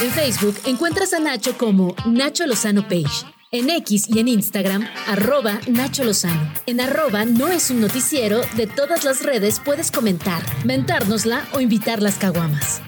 En 0.00 0.10
Facebook 0.10 0.56
encuentras 0.66 1.14
a 1.14 1.20
Nacho 1.20 1.56
como 1.56 1.94
Nacho 2.06 2.46
Lozano 2.46 2.82
Page. 2.82 3.26
En 3.52 3.70
X 3.70 4.08
y 4.08 4.18
en 4.18 4.28
Instagram, 4.28 4.86
arroba 5.06 5.58
Nacho 5.68 6.04
Lozano. 6.04 6.52
En 6.66 6.80
arroba 6.80 7.24
no 7.24 7.48
es 7.48 7.70
un 7.70 7.80
noticiero, 7.80 8.40
de 8.56 8.66
todas 8.66 9.04
las 9.04 9.22
redes 9.22 9.60
puedes 9.64 9.90
comentar, 9.90 10.42
mentárnosla 10.64 11.46
o 11.52 11.60
invitar 11.60 12.02
las 12.02 12.16
caguamas. 12.18 12.82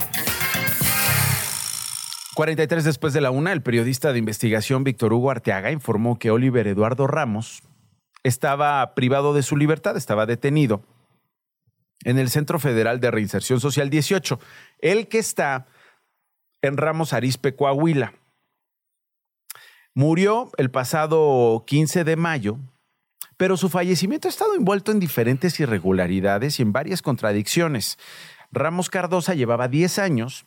43 2.35 2.85
después 2.85 3.13
de 3.15 3.21
la 3.21 3.31
una, 3.31 3.53
el 3.53 3.63
periodista 3.63 4.13
de 4.13 4.19
investigación 4.19 4.85
Víctor 4.85 5.13
Hugo 5.13 5.31
Arteaga 5.31 5.73
informó 5.73 6.19
que 6.19 6.31
Oliver 6.31 6.67
Eduardo 6.67 7.07
Ramos 7.07 7.63
estaba 8.29 8.95
privado 8.95 9.35
de 9.35 9.43
su 9.43 9.57
libertad, 9.57 9.97
estaba 9.97 10.27
detenido 10.27 10.83
en 12.05 12.19
el 12.19 12.31
Centro 12.31 12.59
Federal 12.59 13.01
de 13.01 13.11
Reinserción 13.11 13.61
Social 13.61 13.91
18, 13.91 14.39
el 14.79 15.09
que 15.09 15.19
está 15.19 15.67
en 16.63 16.77
Ramos 16.77 17.13
Arizpe, 17.13 17.55
Coahuila. 17.55 18.15
Murió 19.95 20.51
el 20.59 20.71
pasado 20.71 21.65
15 21.67 22.05
de 22.05 22.17
mayo, 22.17 22.59
pero 23.37 23.57
su 23.57 23.69
fallecimiento 23.69 24.29
ha 24.29 24.31
estado 24.31 24.55
envuelto 24.55 24.93
en 24.93 25.01
diferentes 25.01 25.59
irregularidades 25.59 26.59
y 26.59 26.63
en 26.63 26.73
varias 26.73 27.03
contradicciones. 27.03 27.99
Ramos 28.53 28.91
Cardosa 28.91 29.35
llevaba 29.35 29.69
10 29.69 29.99
años 29.99 30.47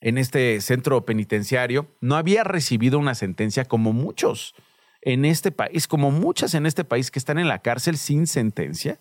en 0.00 0.18
este 0.18 0.60
centro 0.60 1.04
penitenciario, 1.04 1.88
no 2.00 2.16
había 2.16 2.44
recibido 2.44 2.98
una 2.98 3.14
sentencia 3.14 3.64
como 3.64 3.92
muchos 3.92 4.54
en 5.02 5.24
este 5.24 5.52
país, 5.52 5.86
como 5.86 6.10
muchas 6.10 6.54
en 6.54 6.66
este 6.66 6.84
país 6.84 7.10
que 7.10 7.18
están 7.18 7.38
en 7.38 7.48
la 7.48 7.60
cárcel 7.60 7.96
sin 7.96 8.26
sentencia. 8.26 8.98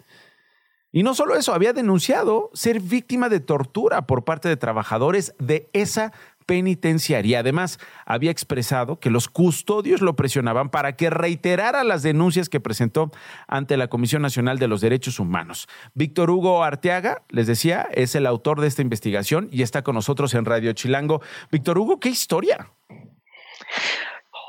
Y 0.91 1.03
no 1.03 1.13
solo 1.13 1.35
eso, 1.35 1.53
había 1.53 1.73
denunciado 1.73 2.49
ser 2.53 2.79
víctima 2.79 3.27
de 3.27 3.41
tortura 3.41 4.07
por 4.07 4.23
parte 4.23 4.47
de 4.47 4.55
trabajadores 4.55 5.35
de 5.39 5.67
esa 5.73 6.13
penitenciaria. 6.45 7.39
Además, 7.39 7.79
había 8.05 8.31
expresado 8.31 8.99
que 8.99 9.09
los 9.09 9.27
custodios 9.27 10.01
lo 10.01 10.15
presionaban 10.15 10.69
para 10.69 10.95
que 10.95 11.09
reiterara 11.09 11.83
las 11.83 12.03
denuncias 12.03 12.49
que 12.49 12.59
presentó 12.59 13.11
ante 13.47 13.77
la 13.77 13.87
Comisión 13.87 14.21
Nacional 14.21 14.59
de 14.59 14.67
los 14.67 14.81
Derechos 14.81 15.19
Humanos. 15.19 15.67
Víctor 15.93 16.29
Hugo 16.29 16.63
Arteaga, 16.63 17.23
les 17.29 17.47
decía, 17.47 17.87
es 17.91 18.15
el 18.15 18.25
autor 18.25 18.61
de 18.61 18.67
esta 18.67 18.81
investigación 18.81 19.49
y 19.51 19.63
está 19.63 19.83
con 19.83 19.95
nosotros 19.95 20.33
en 20.33 20.45
Radio 20.45 20.73
Chilango. 20.73 21.21
Víctor 21.51 21.77
Hugo, 21.77 21.99
¿qué 21.99 22.09
historia? 22.09 22.71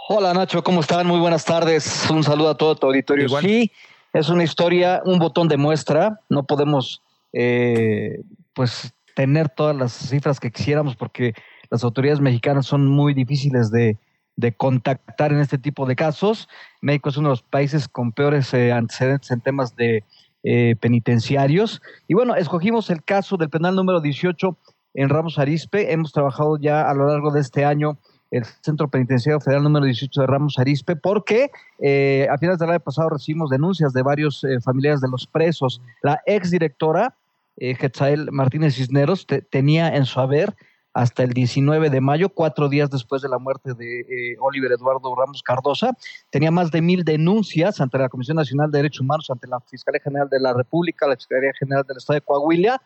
Hola 0.08 0.32
Nacho, 0.32 0.62
¿cómo 0.62 0.82
están? 0.82 1.04
Muy 1.08 1.18
buenas 1.18 1.44
tardes. 1.44 2.08
Un 2.10 2.22
saludo 2.22 2.50
a 2.50 2.56
todo 2.56 2.76
tu 2.76 2.86
auditorio. 2.86 3.24
Igual. 3.24 3.42
Sí, 3.42 3.72
es 4.12 4.28
una 4.28 4.44
historia, 4.44 5.02
un 5.04 5.18
botón 5.18 5.48
de 5.48 5.56
muestra. 5.56 6.20
No 6.28 6.44
podemos, 6.44 7.02
eh, 7.32 8.20
pues, 8.54 8.94
tener 9.16 9.48
todas 9.48 9.74
las 9.74 9.92
cifras 9.92 10.38
que 10.38 10.52
quisiéramos 10.52 10.94
porque 10.94 11.32
las 11.70 11.82
autoridades 11.82 12.20
mexicanas 12.20 12.66
son 12.66 12.86
muy 12.86 13.14
difíciles 13.14 13.72
de, 13.72 13.98
de 14.36 14.52
contactar 14.52 15.32
en 15.32 15.40
este 15.40 15.58
tipo 15.58 15.86
de 15.86 15.96
casos. 15.96 16.48
México 16.80 17.08
es 17.08 17.16
uno 17.16 17.30
de 17.30 17.32
los 17.32 17.42
países 17.42 17.88
con 17.88 18.12
peores 18.12 18.54
eh, 18.54 18.70
antecedentes 18.70 19.32
en 19.32 19.40
temas 19.40 19.74
de 19.74 20.04
eh, 20.44 20.76
penitenciarios. 20.78 21.82
Y 22.06 22.14
bueno, 22.14 22.36
escogimos 22.36 22.90
el 22.90 23.02
caso 23.02 23.36
del 23.38 23.50
penal 23.50 23.74
número 23.74 24.00
18 24.00 24.56
en 24.94 25.08
Ramos 25.08 25.40
Arizpe. 25.40 25.92
Hemos 25.92 26.12
trabajado 26.12 26.58
ya 26.60 26.88
a 26.88 26.94
lo 26.94 27.08
largo 27.08 27.32
de 27.32 27.40
este 27.40 27.64
año 27.64 27.98
el 28.30 28.44
Centro 28.44 28.88
Penitenciario 28.88 29.40
Federal 29.40 29.62
número 29.62 29.84
18 29.86 30.20
de 30.20 30.26
Ramos 30.26 30.58
Arizpe, 30.58 30.96
porque 30.96 31.50
eh, 31.78 32.26
a 32.30 32.36
finales 32.38 32.58
del 32.58 32.70
año 32.70 32.80
pasado 32.80 33.08
recibimos 33.10 33.50
denuncias 33.50 33.92
de 33.92 34.02
varios 34.02 34.42
eh, 34.44 34.60
familiares 34.60 35.00
de 35.00 35.08
los 35.08 35.26
presos. 35.26 35.80
La 36.02 36.20
exdirectora, 36.26 37.14
eh, 37.56 37.74
Getzael 37.74 38.30
Martínez 38.32 38.74
Cisneros, 38.74 39.26
te- 39.26 39.42
tenía 39.42 39.94
en 39.96 40.04
su 40.04 40.18
haber 40.20 40.54
hasta 40.92 41.22
el 41.22 41.34
19 41.34 41.90
de 41.90 42.00
mayo, 42.00 42.30
cuatro 42.30 42.70
días 42.70 42.88
después 42.90 43.20
de 43.20 43.28
la 43.28 43.38
muerte 43.38 43.74
de 43.74 44.00
eh, 44.00 44.36
Oliver 44.40 44.72
Eduardo 44.72 45.14
Ramos 45.14 45.42
Cardosa, 45.42 45.92
tenía 46.30 46.50
más 46.50 46.70
de 46.70 46.80
mil 46.80 47.04
denuncias 47.04 47.82
ante 47.82 47.98
la 47.98 48.08
Comisión 48.08 48.38
Nacional 48.38 48.70
de 48.70 48.78
Derechos 48.78 49.02
Humanos, 49.02 49.28
ante 49.30 49.46
la 49.46 49.60
Fiscalía 49.60 50.00
General 50.02 50.28
de 50.30 50.40
la 50.40 50.54
República, 50.54 51.06
la 51.06 51.16
Fiscalía 51.16 51.52
General 51.58 51.84
del 51.86 51.98
Estado 51.98 52.14
de 52.16 52.22
Coahuila 52.22 52.80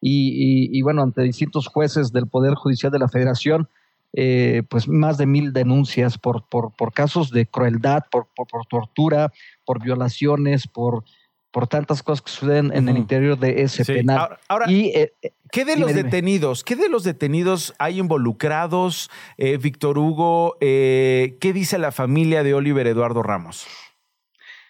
y, 0.00 0.80
bueno, 0.80 1.02
ante 1.02 1.20
distintos 1.20 1.66
jueces 1.66 2.10
del 2.12 2.26
Poder 2.26 2.54
Judicial 2.54 2.90
de 2.90 2.98
la 2.98 3.08
Federación, 3.08 3.68
eh, 4.12 4.62
pues 4.68 4.88
más 4.88 5.18
de 5.18 5.26
mil 5.26 5.52
denuncias 5.52 6.18
por, 6.18 6.48
por, 6.48 6.72
por 6.74 6.92
casos 6.92 7.30
de 7.30 7.46
crueldad, 7.46 8.04
por, 8.10 8.26
por, 8.34 8.46
por 8.48 8.66
tortura, 8.66 9.32
por 9.64 9.82
violaciones, 9.82 10.66
por, 10.66 11.04
por 11.52 11.66
tantas 11.68 12.02
cosas 12.02 12.22
que 12.22 12.30
suceden 12.32 12.70
en 12.74 12.88
el 12.88 12.96
interior 12.96 13.38
de 13.38 13.62
ese 13.62 13.84
Sí. 13.84 13.92
penal. 13.94 14.18
Ahora- 14.18 14.40
ahora, 14.48 14.70
y, 14.70 14.86
eh, 14.96 15.12
¿Qué 15.52 15.64
de 15.64 15.72
dime, 15.74 15.80
los 15.86 15.90
dime. 15.94 16.02
detenidos? 16.04 16.62
¿Qué 16.64 16.76
de 16.76 16.88
los 16.88 17.02
detenidos 17.04 17.74
hay 17.78 17.98
involucrados, 17.98 19.10
eh, 19.36 19.56
Víctor 19.56 19.98
Hugo? 19.98 20.56
Eh, 20.60 21.36
¿Qué 21.40 21.52
dice 21.52 21.78
la 21.78 21.90
familia 21.92 22.42
de 22.44 22.54
Oliver 22.54 22.86
Eduardo 22.86 23.22
Ramos? 23.22 23.66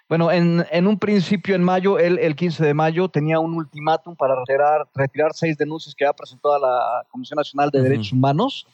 Bueno, 0.09 0.33
en, 0.33 0.67
en 0.73 0.87
un 0.89 0.99
principio, 0.99 1.55
en 1.55 1.63
mayo, 1.63 1.99
él, 1.99 2.19
el 2.19 2.35
15 2.35 2.65
de 2.65 2.75
mayo, 2.75 3.09
tenía 3.09 3.39
un 3.39 3.55
ultimátum 3.55 4.17
para 4.17 4.35
retirar, 4.35 4.89
retirar 4.95 5.33
seis 5.35 5.57
denuncias 5.57 5.95
que 5.95 6.05
había 6.05 6.15
presentado 6.15 6.55
a 6.55 6.59
la 6.59 7.07
Comisión 7.11 7.37
Nacional 7.37 7.71
de. 7.71 7.81
Derechos 7.83 8.13
Humanos 8.13 8.67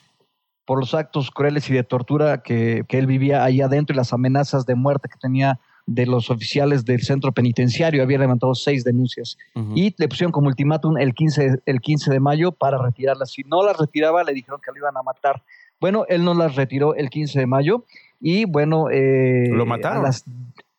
por 0.67 0.79
los 0.81 0.93
actos 0.95 1.31
crueles 1.31 1.71
y 1.71 1.75
de 1.75 1.85
tortura 1.85 2.43
que, 2.43 2.85
que 2.89 2.99
él 2.99 3.07
vivía 3.07 3.45
ahí 3.45 3.61
adentro 3.63 3.95
y 3.95 3.97
las 3.97 4.13
amenazas 4.13 4.67
de 4.67 4.75
muerte 4.75 5.09
que 5.09 5.19
tenía 5.19 5.59
de 5.87 6.05
los 6.05 6.31
oficiales 6.31 6.85
del 6.85 7.01
centro 7.03 7.31
penitenciario. 7.31 8.03
Había 8.03 8.19
levantado 8.19 8.55
seis 8.57 8.83
denuncias 8.83 9.39
y 9.77 9.95
le 9.97 10.09
pusieron 10.09 10.33
como 10.33 10.49
ultimátum 10.49 10.99
el 10.99 11.15
15, 11.15 11.61
el 11.65 11.81
15 11.81 12.11
de 12.11 12.19
mayo 12.21 12.51
para 12.53 12.77
retirarlas. 12.77 13.31
Si 13.31 13.43
no 13.45 13.65
las 13.65 13.77
retiraba, 13.79 14.25
le 14.25 14.33
dijeron 14.35 14.61
que 14.65 14.73
lo 14.73 14.79
iban 14.79 14.97
a 14.97 15.03
matar. 15.03 15.43
Bueno, 15.81 16.05
él 16.09 16.25
no 16.25 16.35
las 16.35 16.57
retiró 16.57 16.95
el 16.97 17.09
15 17.09 17.39
de 17.39 17.47
mayo 17.47 17.85
y 18.21 18.45
bueno... 18.47 18.91
eh, 18.91 19.49
Lo 19.53 19.65
mataron. 19.65 19.99
A 19.99 20.03
las, 20.03 20.25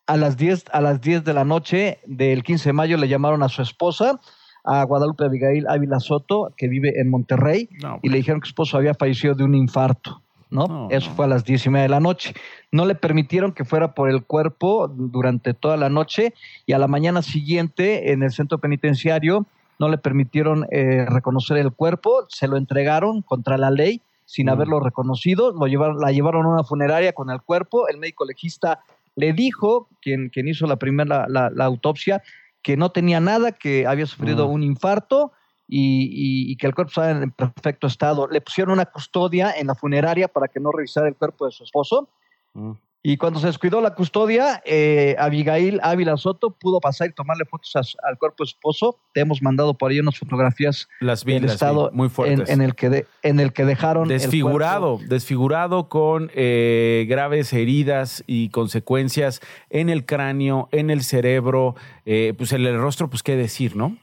a 0.08 0.18
las 0.18 0.36
10, 0.36 0.66
a 0.74 0.82
las 0.82 1.00
10 1.00 1.24
de 1.24 1.34
la 1.34 1.46
noche 1.46 2.00
del 2.06 2.44
15 2.44 2.70
de 2.70 2.74
mayo 2.74 2.98
le 2.98 3.08
llamaron 3.08 3.44
a 3.44 3.48
su 3.50 3.62
esposa, 3.62 4.20
a 4.68 4.84
Guadalupe 4.84 5.24
Abigail 5.26 5.66
Ávila 5.68 6.00
Soto, 6.00 6.54
que 6.58 6.68
vive 6.68 7.00
en 7.00 7.10
Monterrey, 7.10 7.70
No, 7.82 8.00
y 8.04 8.10
le 8.10 8.18
dijeron 8.18 8.42
que 8.42 8.46
su 8.48 8.52
esposo 8.52 8.78
había 8.78 8.94
fallecido 8.94 9.34
de 9.34 9.44
un 9.44 9.56
infarto. 9.56 10.22
¿no? 10.50 10.68
No, 10.68 10.88
Eso 10.92 11.10
fue 11.12 11.26
a 11.26 11.28
las 11.28 11.44
diez 11.44 11.66
y 11.66 11.70
media 11.70 11.84
de 11.84 11.90
la 11.90 12.00
noche. 12.00 12.34
No 12.72 12.86
le 12.86 12.96
permitieron 12.96 13.52
que 13.52 13.66
fuera 13.66 13.94
por 13.94 14.10
el 14.10 14.24
cuerpo 14.24 14.88
durante 14.88 15.54
toda 15.54 15.76
la 15.78 15.90
noche 15.90 16.34
y 16.66 16.74
a 16.74 16.78
la 16.80 16.88
mañana 16.88 17.22
siguiente 17.22 18.12
en 18.14 18.24
el 18.24 18.32
centro 18.32 18.58
penitenciario 18.60 19.46
no 19.80 19.90
le 19.90 19.98
permitieron 19.98 20.66
eh, 20.72 21.06
reconocer 21.06 21.58
el 21.58 21.72
cuerpo, 21.72 22.26
se 22.30 22.48
lo 22.48 22.58
entregaron 22.58 23.22
contra 23.22 23.58
la 23.58 23.72
ley 23.72 24.02
sin 24.26 24.48
Mm. 24.48 24.50
haberlo 24.50 24.80
reconocido, 24.82 25.52
lo 25.54 25.68
llevaron, 25.68 26.00
la 26.00 26.12
llevaron 26.12 26.46
a 26.46 26.50
una 26.50 26.64
funeraria 26.64 27.14
con 27.14 27.30
el 27.30 27.42
cuerpo, 27.42 27.88
el 27.88 27.98
médico 27.98 28.26
legista 28.26 28.80
le 29.16 29.34
dijo, 29.34 29.88
quien, 30.02 30.30
quien 30.30 30.48
hizo 30.48 30.66
la 30.68 30.76
primera 30.78 31.26
la, 31.28 31.50
la 31.50 31.66
autopsia, 31.66 32.22
que 32.68 32.76
no 32.76 32.90
tenía 32.92 33.22
nada, 33.22 33.54
que 33.54 33.88
había 33.88 34.06
sufrido 34.06 34.50
Mm. 34.50 34.52
un 34.52 34.64
infarto 34.64 35.32
y, 35.70 36.04
y- 36.12 36.52
y 36.52 36.58
que 36.58 36.68
el 36.68 36.76
cuerpo 36.76 36.90
estaba 36.90 37.12
en 37.12 37.32
perfecto 37.32 37.88
estado. 37.88 38.28
Le 38.28 38.42
pusieron 38.42 38.74
una 38.74 38.88
custodia 38.88 39.54
en 39.58 39.68
la 39.68 39.76
funeraria 39.76 40.28
para 40.28 40.50
que 40.50 40.60
no 40.60 40.74
revisara 40.74 41.08
el 41.08 41.16
cuerpo 41.16 41.46
de 41.46 41.52
su 41.54 41.64
esposo. 41.64 42.10
Mm. 42.54 42.72
Y 43.10 43.16
cuando 43.16 43.40
se 43.40 43.48
descuidó 43.48 43.80
la 43.80 43.96
custodia, 43.96 44.62
eh, 44.66 45.16
Abigail 45.18 45.80
Ávila 45.82 46.18
Soto 46.18 46.52
pudo 46.52 46.82
pasar 46.82 47.08
y 47.08 47.14
tomarle 47.14 47.46
fotos 47.46 47.74
a 47.78 47.80
al 48.06 48.18
cuerpo 48.18 48.44
de 48.44 48.48
su 48.50 48.56
esposo. 48.58 49.00
Te 49.14 49.22
hemos 49.22 49.42
mandado 49.42 49.76
por 49.78 49.92
ahí 49.92 50.00
unas 50.02 50.18
fotografías 50.20 50.90
Las 51.00 51.24
vi, 51.24 51.34
del 51.36 51.44
las 51.44 51.52
vi, 51.52 51.56
estado 51.56 51.90
muy 51.94 52.10
fuertes. 52.10 52.50
en 52.50 52.62
el 52.62 52.76
que 52.76 52.90
de- 52.90 53.08
en 53.24 53.40
el 53.40 53.54
que 53.54 53.64
dejaron 53.64 54.12
el 54.12 54.20
Desfigurado, 54.20 55.00
desfigurado 55.08 55.88
con 55.88 56.30
eh, 56.36 57.06
graves 57.08 57.54
heridas 57.54 58.26
y 58.28 58.50
consecuencias 58.50 59.40
en 59.70 59.88
el 59.88 60.06
cráneo, 60.06 60.68
en 60.74 60.90
el 60.90 61.02
cerebro, 61.02 61.76
eh, 62.06 62.34
pues 62.38 62.52
en 62.52 62.66
el 62.66 62.78
rostro, 62.78 63.10
pues 63.10 63.24
qué 63.24 63.38
decir, 63.38 63.78
¿no? 63.78 63.96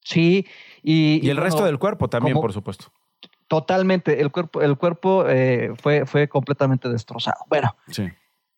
Sí, 0.00 0.46
y, 0.82 1.20
Y 1.22 1.28
el 1.28 1.36
resto 1.36 1.64
del 1.66 1.78
cuerpo 1.78 2.08
también, 2.08 2.32
como- 2.32 2.40
por 2.44 2.54
supuesto. 2.54 2.86
Totalmente, 3.46 4.22
el 4.22 4.30
cuerpo, 4.32 4.62
el 4.62 4.78
cuerpo 4.78 5.26
eh, 5.28 5.74
fue, 5.82 6.06
fue 6.06 6.26
completamente 6.28 6.88
destrozado. 6.88 7.36
Bueno, 7.50 7.76
Sí. 7.90 8.04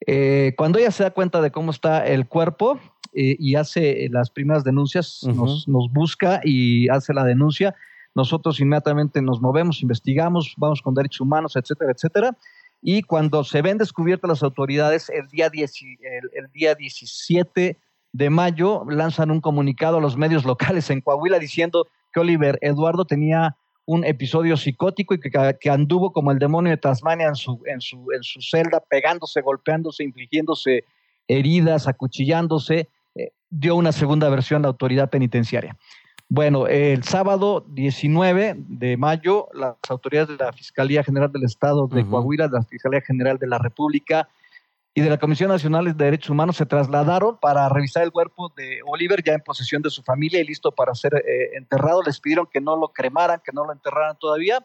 Eh, 0.06 0.54
cuando 0.56 0.78
ella 0.78 0.90
se 0.90 1.02
da 1.02 1.10
cuenta 1.10 1.40
de 1.40 1.50
cómo 1.50 1.70
está 1.70 2.06
el 2.06 2.26
cuerpo, 2.26 2.78
eh, 3.14 3.36
y 3.38 3.54
hace 3.54 4.08
las 4.10 4.28
primeras 4.28 4.64
denuncias, 4.64 5.20
nos, 5.22 5.68
nos 5.68 5.92
busca 5.92 6.40
y 6.42 6.88
hace 6.88 7.14
la 7.14 7.22
denuncia. 7.24 7.74
Nosotros 8.14 8.58
inmediatamente 8.58 9.22
nos 9.22 9.40
movemos, 9.40 9.82
investigamos, 9.82 10.54
vamos 10.56 10.82
con 10.82 10.94
derechos 10.94 11.20
humanos, 11.20 11.54
etcétera, 11.54 11.92
etcétera. 11.92 12.36
Y 12.82 13.02
cuando 13.02 13.44
se 13.44 13.62
ven 13.62 13.78
descubiertas 13.78 14.28
las 14.28 14.42
autoridades, 14.42 15.10
el 15.10 15.28
día, 15.28 15.48
10 15.48 15.72
el, 15.82 16.44
el 16.44 16.52
día 16.52 16.74
17 16.74 17.78
de 18.12 18.30
mayo 18.30 18.84
lanzan 18.88 19.30
un 19.30 19.40
comunicado 19.40 19.98
a 19.98 20.00
los 20.00 20.16
medios 20.16 20.44
locales 20.44 20.90
en 20.90 21.00
Coahuila 21.00 21.38
diciendo 21.38 21.86
que 22.12 22.20
Oliver 22.20 22.58
Eduardo 22.62 23.04
tenía 23.04 23.56
un 23.86 24.04
episodio 24.04 24.56
psicótico 24.56 25.14
y 25.14 25.20
que, 25.20 25.30
que, 25.60 25.70
anduvo 25.70 26.12
como 26.12 26.30
el 26.32 26.38
demonio 26.38 26.70
de 26.70 26.78
Tasmania 26.78 27.28
en 27.28 27.34
su, 27.34 27.60
en, 27.66 27.80
su, 27.80 28.06
en 28.14 28.22
su 28.22 28.40
celda, 28.40 28.80
pegándose, 28.80 29.40
golpeándose, 29.42 30.04
infligiéndose 30.04 30.84
heridas, 31.28 31.86
acuchillándose, 31.86 32.88
eh, 33.14 33.32
dio 33.50 33.76
una 33.76 33.92
segunda 33.92 34.28
versión 34.28 34.62
la 34.62 34.68
autoridad 34.68 35.10
penitenciaria. 35.10 35.76
Bueno, 36.28 36.66
el 36.66 37.04
sábado 37.04 37.64
19 37.68 38.54
de 38.56 38.96
mayo, 38.96 39.48
las 39.52 39.76
autoridades 39.88 40.36
de 40.36 40.44
la 40.44 40.52
Fiscalía 40.52 41.04
General 41.04 41.30
del 41.30 41.44
Estado 41.44 41.86
de 41.86 42.04
Coahuila, 42.06 42.48
de 42.48 42.58
la 42.58 42.64
Fiscalía 42.64 43.02
General 43.02 43.38
de 43.38 43.46
la 43.46 43.58
República, 43.58 44.28
y 44.94 45.00
de 45.00 45.10
la 45.10 45.18
Comisión 45.18 45.48
Nacional 45.48 45.84
de 45.84 45.92
Derechos 45.92 46.30
Humanos 46.30 46.56
se 46.56 46.66
trasladaron 46.66 47.36
para 47.38 47.68
revisar 47.68 48.04
el 48.04 48.12
cuerpo 48.12 48.52
de 48.56 48.78
Oliver 48.86 49.22
ya 49.24 49.32
en 49.32 49.40
posesión 49.40 49.82
de 49.82 49.90
su 49.90 50.02
familia 50.04 50.40
y 50.40 50.44
listo 50.44 50.70
para 50.70 50.94
ser 50.94 51.16
eh, 51.16 51.56
enterrado. 51.56 52.00
Les 52.02 52.20
pidieron 52.20 52.46
que 52.46 52.60
no 52.60 52.76
lo 52.76 52.88
cremaran, 52.88 53.40
que 53.44 53.50
no 53.52 53.64
lo 53.64 53.72
enterraran 53.72 54.16
todavía 54.18 54.64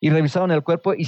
y 0.00 0.10
revisaron 0.10 0.50
el 0.50 0.64
cuerpo 0.64 0.92
y 0.92 1.06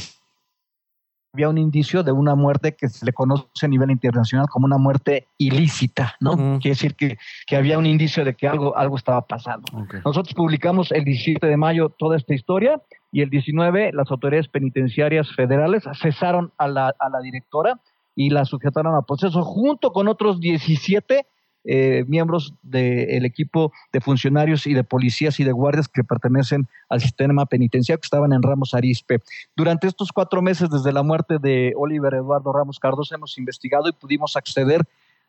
había 1.35 1.49
un 1.49 1.59
indicio 1.59 2.03
de 2.05 2.13
una 2.13 2.35
muerte 2.35 2.77
que 2.77 2.89
se 2.89 3.05
le 3.07 3.13
conoce 3.13 3.65
a 3.65 3.69
nivel 3.69 3.91
internacional 3.91 4.47
como 4.49 4.67
una 4.67 4.77
muerte 4.77 5.27
ilícita, 5.39 6.15
¿no? 6.21 6.37
Quiere 6.61 6.75
decir 6.75 6.95
que, 6.95 7.17
que, 7.47 7.57
había 7.57 7.79
un 7.79 7.87
indicio 7.87 8.23
de 8.23 8.35
que 8.35 8.47
algo, 8.47 8.77
algo 8.77 8.97
estaba 8.97 9.23
pasando. 9.23 9.67
Nosotros 10.05 10.35
publicamos 10.35 10.93
el 10.93 11.05
17 11.05 11.47
de 11.47 11.57
mayo 11.57 11.89
toda 11.89 12.19
esta 12.19 12.35
historia 12.35 12.83
y 13.11 13.23
el 13.23 13.31
19 13.31 13.93
las 13.95 14.11
autoridades 14.11 14.49
penitenciarias 14.49 15.35
federales 15.35 15.85
cesaron 16.01 16.53
a 16.59 16.69
la, 16.69 16.95
a 16.99 17.09
la 17.09 17.21
directora 17.21 17.81
y 18.15 18.31
la 18.31 18.45
sujetaron 18.45 18.95
a 18.95 19.03
proceso 19.03 19.43
junto 19.43 19.93
con 19.93 20.09
otros 20.09 20.41
17 20.41 21.27
eh, 21.65 22.05
miembros 22.09 22.55
del 22.63 23.25
equipo 23.25 23.73
de 23.93 24.01
funcionarios 24.01 24.67
y 24.67 24.75
de 24.75 24.83
policías 24.83 25.39
y 25.39 25.45
de 25.45 25.53
guardias 25.53 25.87
que 25.87 26.03
pertenecen 26.03 26.67
al 26.89 27.01
sistema 27.01 27.47
penitenciario 27.47 28.01
que 28.01 28.07
estaban 28.07 28.33
en 28.33 28.43
Ramos 28.43 28.75
Arispe. 28.75 29.21
Durante 29.55 29.87
estos 29.87 30.11
cuatro 30.11 30.43
meses 30.43 30.71
desde 30.71 30.93
la 30.93 31.05
muerte 31.05 31.39
de 31.39 31.73
Oliver 31.77 32.15
Eduardo 32.15 32.53
Ramos 32.53 32.81
Cardoso 32.81 33.15
hemos 33.15 33.39
investigado 33.39 33.89
y 33.89 33.93
pudimos 33.93 34.37
acceder 34.37 34.83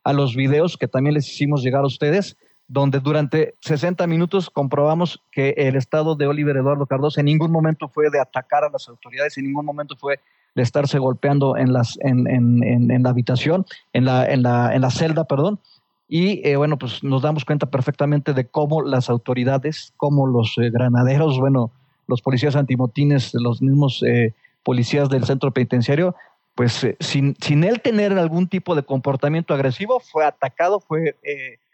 a 0.04 0.12
los 0.12 0.36
videos 0.36 0.76
que 0.76 0.88
también 0.88 1.14
les 1.14 1.30
hicimos 1.30 1.62
llegar 1.62 1.84
a 1.84 1.88
ustedes, 1.88 2.36
donde 2.68 3.00
durante 3.00 3.54
60 3.60 4.08
minutos 4.08 4.50
comprobamos 4.50 5.22
que 5.32 5.54
el 5.56 5.76
estado 5.76 6.16
de 6.16 6.26
Oliver 6.26 6.58
Eduardo 6.58 6.88
Cardoso 6.88 7.20
en 7.20 7.28
ningún 7.28 7.52
momento 7.52 7.90
fue 7.90 8.10
de 8.10 8.20
atacar 8.20 8.64
a 8.64 8.70
las 8.70 8.90
autoridades, 8.90 9.38
en 9.38 9.46
ningún 9.46 9.66
momento 9.66 9.96
fue 9.96 10.20
de 10.56 10.62
estarse 10.62 11.00
golpeando 11.00 11.58
en, 11.58 11.74
las, 11.74 11.98
en, 12.02 12.28
en, 12.28 12.92
en 12.92 13.04
la 13.04 13.10
habitación, 13.10 13.66
en 13.94 14.06
la, 14.06 14.26
en, 14.26 14.44
la, 14.44 14.74
en 14.76 14.82
la 14.82 14.92
celda, 14.92 15.26
perdón. 15.26 15.60
Y 16.08 16.48
eh, 16.48 16.58
bueno, 16.58 16.78
pues 16.78 17.04
nos 17.04 17.22
damos 17.22 17.44
cuenta 17.44 17.66
perfectamente 17.66 18.34
de 18.34 18.46
cómo 18.48 18.82
las 18.84 19.10
autoridades, 19.10 19.94
como 19.98 20.28
los 20.28 20.56
eh, 20.58 20.70
granaderos, 20.70 21.40
bueno, 21.40 21.72
los 22.08 22.22
policías 22.22 22.56
antimotines, 22.56 23.34
los 23.34 23.62
mismos 23.62 24.04
eh, 24.04 24.34
policías 24.64 25.10
del 25.10 25.24
centro 25.24 25.52
penitenciario, 25.52 26.16
pues 26.54 26.86
sin, 27.00 27.36
sin 27.42 27.64
él 27.64 27.82
tener 27.82 28.16
algún 28.18 28.48
tipo 28.48 28.76
de 28.76 28.84
comportamiento 28.84 29.56
agresivo, 29.56 30.00
fue 30.00 30.24
atacado, 30.24 30.80
fue 30.80 31.18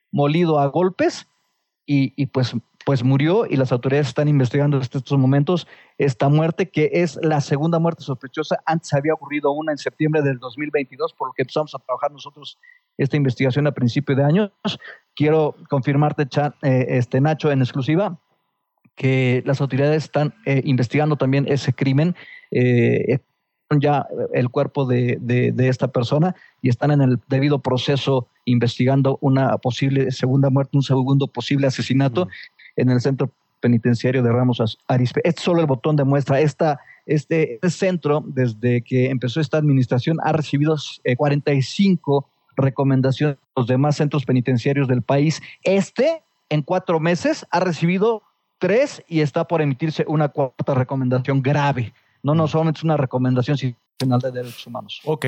molido 0.10 0.58
a 0.60 0.68
golpes 0.68 1.28
y, 1.86 2.14
y 2.16 2.28
pues 2.28 2.56
pues 2.90 3.04
murió 3.04 3.46
y 3.48 3.56
las 3.56 3.72
autoridades 3.72 4.08
están 4.08 4.28
investigando 4.28 4.78
en 4.78 4.82
estos 4.82 5.12
momentos 5.12 5.68
esta 6.00 6.28
muerte, 6.28 6.72
que 6.72 6.90
es 6.92 7.20
la 7.22 7.40
segunda 7.40 7.78
muerte 7.78 8.02
sospechosa. 8.02 8.58
Antes 8.66 8.92
había 8.96 9.14
ocurrido 9.14 9.52
una 9.52 9.72
en 9.72 9.78
septiembre 9.78 10.24
del 10.24 10.40
2022, 10.40 11.14
por 11.14 11.28
lo 11.28 11.34
que 11.34 11.44
empezamos 11.44 11.76
a 11.76 11.78
trabajar 11.78 12.12
nosotros 12.12 12.58
esta 12.98 13.16
investigación 13.16 13.68
a 13.68 13.74
principio 13.74 14.16
de 14.16 14.24
años. 14.24 14.50
Quiero 15.16 15.56
confirmarte, 15.70 16.24
eh, 16.64 16.86
este 16.90 17.22
Nacho, 17.22 17.52
en 17.52 17.60
exclusiva, 17.62 18.18
que 18.96 19.44
las 19.46 19.62
autoridades 19.62 20.06
están 20.06 20.34
eh, 20.48 20.64
investigando 20.66 21.16
también 21.16 21.46
ese 21.48 21.74
crimen. 21.74 22.16
Eh, 22.50 23.20
ya 23.80 24.08
el 24.34 24.50
cuerpo 24.50 24.88
de, 24.88 25.20
de, 25.22 25.68
esta 25.68 25.90
persona 25.90 26.34
y 26.60 26.70
están 26.70 26.90
en 26.90 27.02
el 27.02 27.20
debido 27.28 27.60
proceso 27.60 28.28
investigando 28.46 29.20
una 29.22 29.60
posible 29.60 30.10
segunda 30.10 30.50
muerte, 30.50 30.76
un 30.76 30.82
segundo 30.82 31.28
posible 31.28 31.68
asesinato 31.68 32.28
en 32.82 32.90
el 32.90 33.02
centro 33.02 33.32
penitenciario 33.60 34.24
de 34.24 34.32
Ramos 34.32 34.78
Arispe. 34.88 35.22
Es 35.24 35.36
solo 35.38 35.62
el 35.62 35.68
botón 35.68 35.96
de 35.96 36.04
muestra. 36.04 36.40
Esta, 36.40 36.80
este, 37.06 37.56
este, 37.56 37.70
centro, 37.70 38.24
desde 38.26 38.82
que 38.82 39.10
empezó 39.10 39.42
esta 39.42 39.58
administración, 39.58 40.18
ha 40.24 40.32
recibido 40.32 40.76
45 41.18 42.28
eh, 42.28 42.54
recomendaciones 42.56 43.38
de 43.38 43.42
los 43.56 43.68
demás 43.68 43.98
centros 43.98 44.26
penitenciarios 44.26 44.88
del 44.88 45.02
país. 45.02 45.42
Este, 45.64 46.24
en 46.50 46.62
cuatro 46.62 47.00
meses, 47.00 47.46
ha 47.52 47.60
recibido 47.60 48.24
tres 48.58 49.04
y 49.08 49.22
está 49.22 49.46
por 49.46 49.62
emitirse 49.62 50.06
una 50.08 50.30
cuarta 50.30 50.74
recomendación 50.74 51.42
grave. 51.42 51.94
No, 52.24 52.36
no 52.36 52.48
solamente 52.48 52.80
es 52.80 52.84
una 52.84 52.98
recomendación, 52.98 53.58
sino 53.58 53.76
de 54.00 54.32
Derechos 54.32 54.66
Humanos. 54.66 55.02
Ok, 55.06 55.26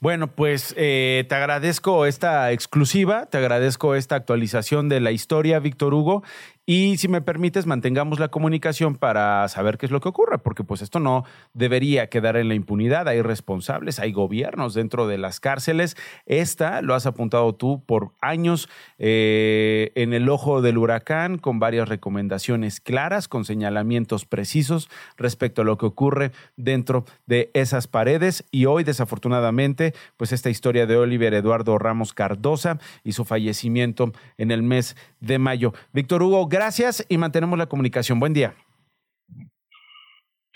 bueno, 0.00 0.28
pues 0.28 0.74
eh, 0.76 1.24
te 1.28 1.34
agradezco 1.34 2.06
esta 2.06 2.52
exclusiva, 2.52 3.26
te 3.26 3.38
agradezco 3.38 3.94
esta 3.94 4.16
actualización 4.16 4.88
de 4.88 5.00
la 5.00 5.12
historia, 5.12 5.58
Víctor 5.58 5.94
Hugo, 5.94 6.22
y 6.66 6.96
si 6.96 7.08
me 7.08 7.20
permites, 7.20 7.66
mantengamos 7.66 8.18
la 8.18 8.28
comunicación 8.28 8.94
para 8.96 9.46
saber 9.48 9.76
qué 9.76 9.84
es 9.84 9.92
lo 9.92 10.00
que 10.00 10.08
ocurre, 10.08 10.38
porque 10.38 10.64
pues 10.64 10.80
esto 10.80 10.98
no 10.98 11.24
debería 11.52 12.08
quedar 12.08 12.36
en 12.36 12.48
la 12.48 12.54
impunidad. 12.54 13.06
Hay 13.06 13.20
responsables, 13.20 13.98
hay 13.98 14.12
gobiernos 14.12 14.72
dentro 14.72 15.06
de 15.06 15.18
las 15.18 15.40
cárceles. 15.40 15.94
Esta 16.24 16.80
lo 16.80 16.94
has 16.94 17.04
apuntado 17.04 17.54
tú 17.54 17.82
por 17.84 18.12
años 18.22 18.70
eh, 18.98 19.92
en 19.94 20.14
el 20.14 20.30
ojo 20.30 20.62
del 20.62 20.78
huracán, 20.78 21.36
con 21.36 21.58
varias 21.58 21.86
recomendaciones 21.86 22.80
claras, 22.80 23.28
con 23.28 23.44
señalamientos 23.44 24.24
precisos 24.24 24.88
respecto 25.18 25.60
a 25.60 25.64
lo 25.66 25.76
que 25.76 25.84
ocurre 25.84 26.32
dentro 26.56 27.04
de 27.26 27.50
esas 27.52 27.88
paredes. 27.88 28.44
Y 28.50 28.64
hoy, 28.64 28.84
desafortunadamente, 28.84 29.92
pues 30.16 30.32
esta 30.32 30.48
historia 30.48 30.86
de 30.86 30.96
Oliver 30.96 31.34
Eduardo 31.34 31.76
Ramos 31.76 32.14
Cardosa 32.14 32.78
y 33.02 33.12
su 33.12 33.26
fallecimiento 33.26 34.12
en 34.38 34.50
el 34.50 34.62
mes 34.62 34.96
de 35.20 35.38
mayo. 35.38 35.74
Víctor 35.92 36.22
Hugo, 36.22 36.48
gracias 36.54 37.04
y 37.08 37.18
mantenemos 37.18 37.58
la 37.58 37.66
comunicación. 37.66 38.20
Buen 38.20 38.32
día. 38.32 38.54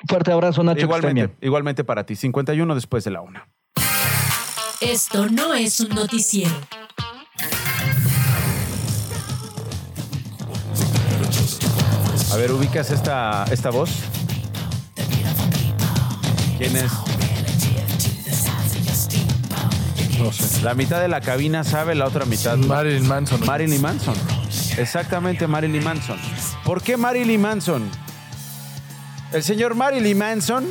Fuerte 0.09 0.31
abrazo, 0.31 0.63
Nacho. 0.63 0.83
Igualmente, 0.83 1.35
igualmente 1.41 1.83
para 1.83 2.07
ti. 2.07 2.15
51 2.15 2.73
después 2.77 3.03
de 3.03 3.11
la 3.11 3.21
una. 3.21 3.49
Esto 4.81 5.29
no 5.29 5.55
es 5.55 5.81
un 5.81 5.89
noticiero. 5.89 6.55
A 12.31 12.37
ver, 12.37 12.53
ubicas 12.53 12.93
esta, 12.93 13.45
esta 13.51 13.71
voz. 13.71 13.91
¿Quién 16.59 16.77
es? 16.77 16.93
No 20.21 20.31
sé. 20.31 20.63
La 20.63 20.75
mitad 20.75 21.01
de 21.01 21.09
la 21.09 21.21
cabina 21.21 21.65
sabe, 21.65 21.97
la 21.97 22.07
otra 22.07 22.25
mitad. 22.25 22.57
Marilyn 22.57 23.09
Manson. 23.09 23.45
Marilyn 23.45 23.83
Manson. 23.83 24.38
Exactamente, 24.79 25.47
Marilyn 25.47 25.83
Manson. 25.83 26.19
¿Por 26.65 26.83
qué 26.83 26.97
Marilyn 26.97 27.41
Manson? 27.41 27.91
El 29.33 29.43
señor 29.43 29.75
Marilyn 29.75 30.17
Manson. 30.17 30.67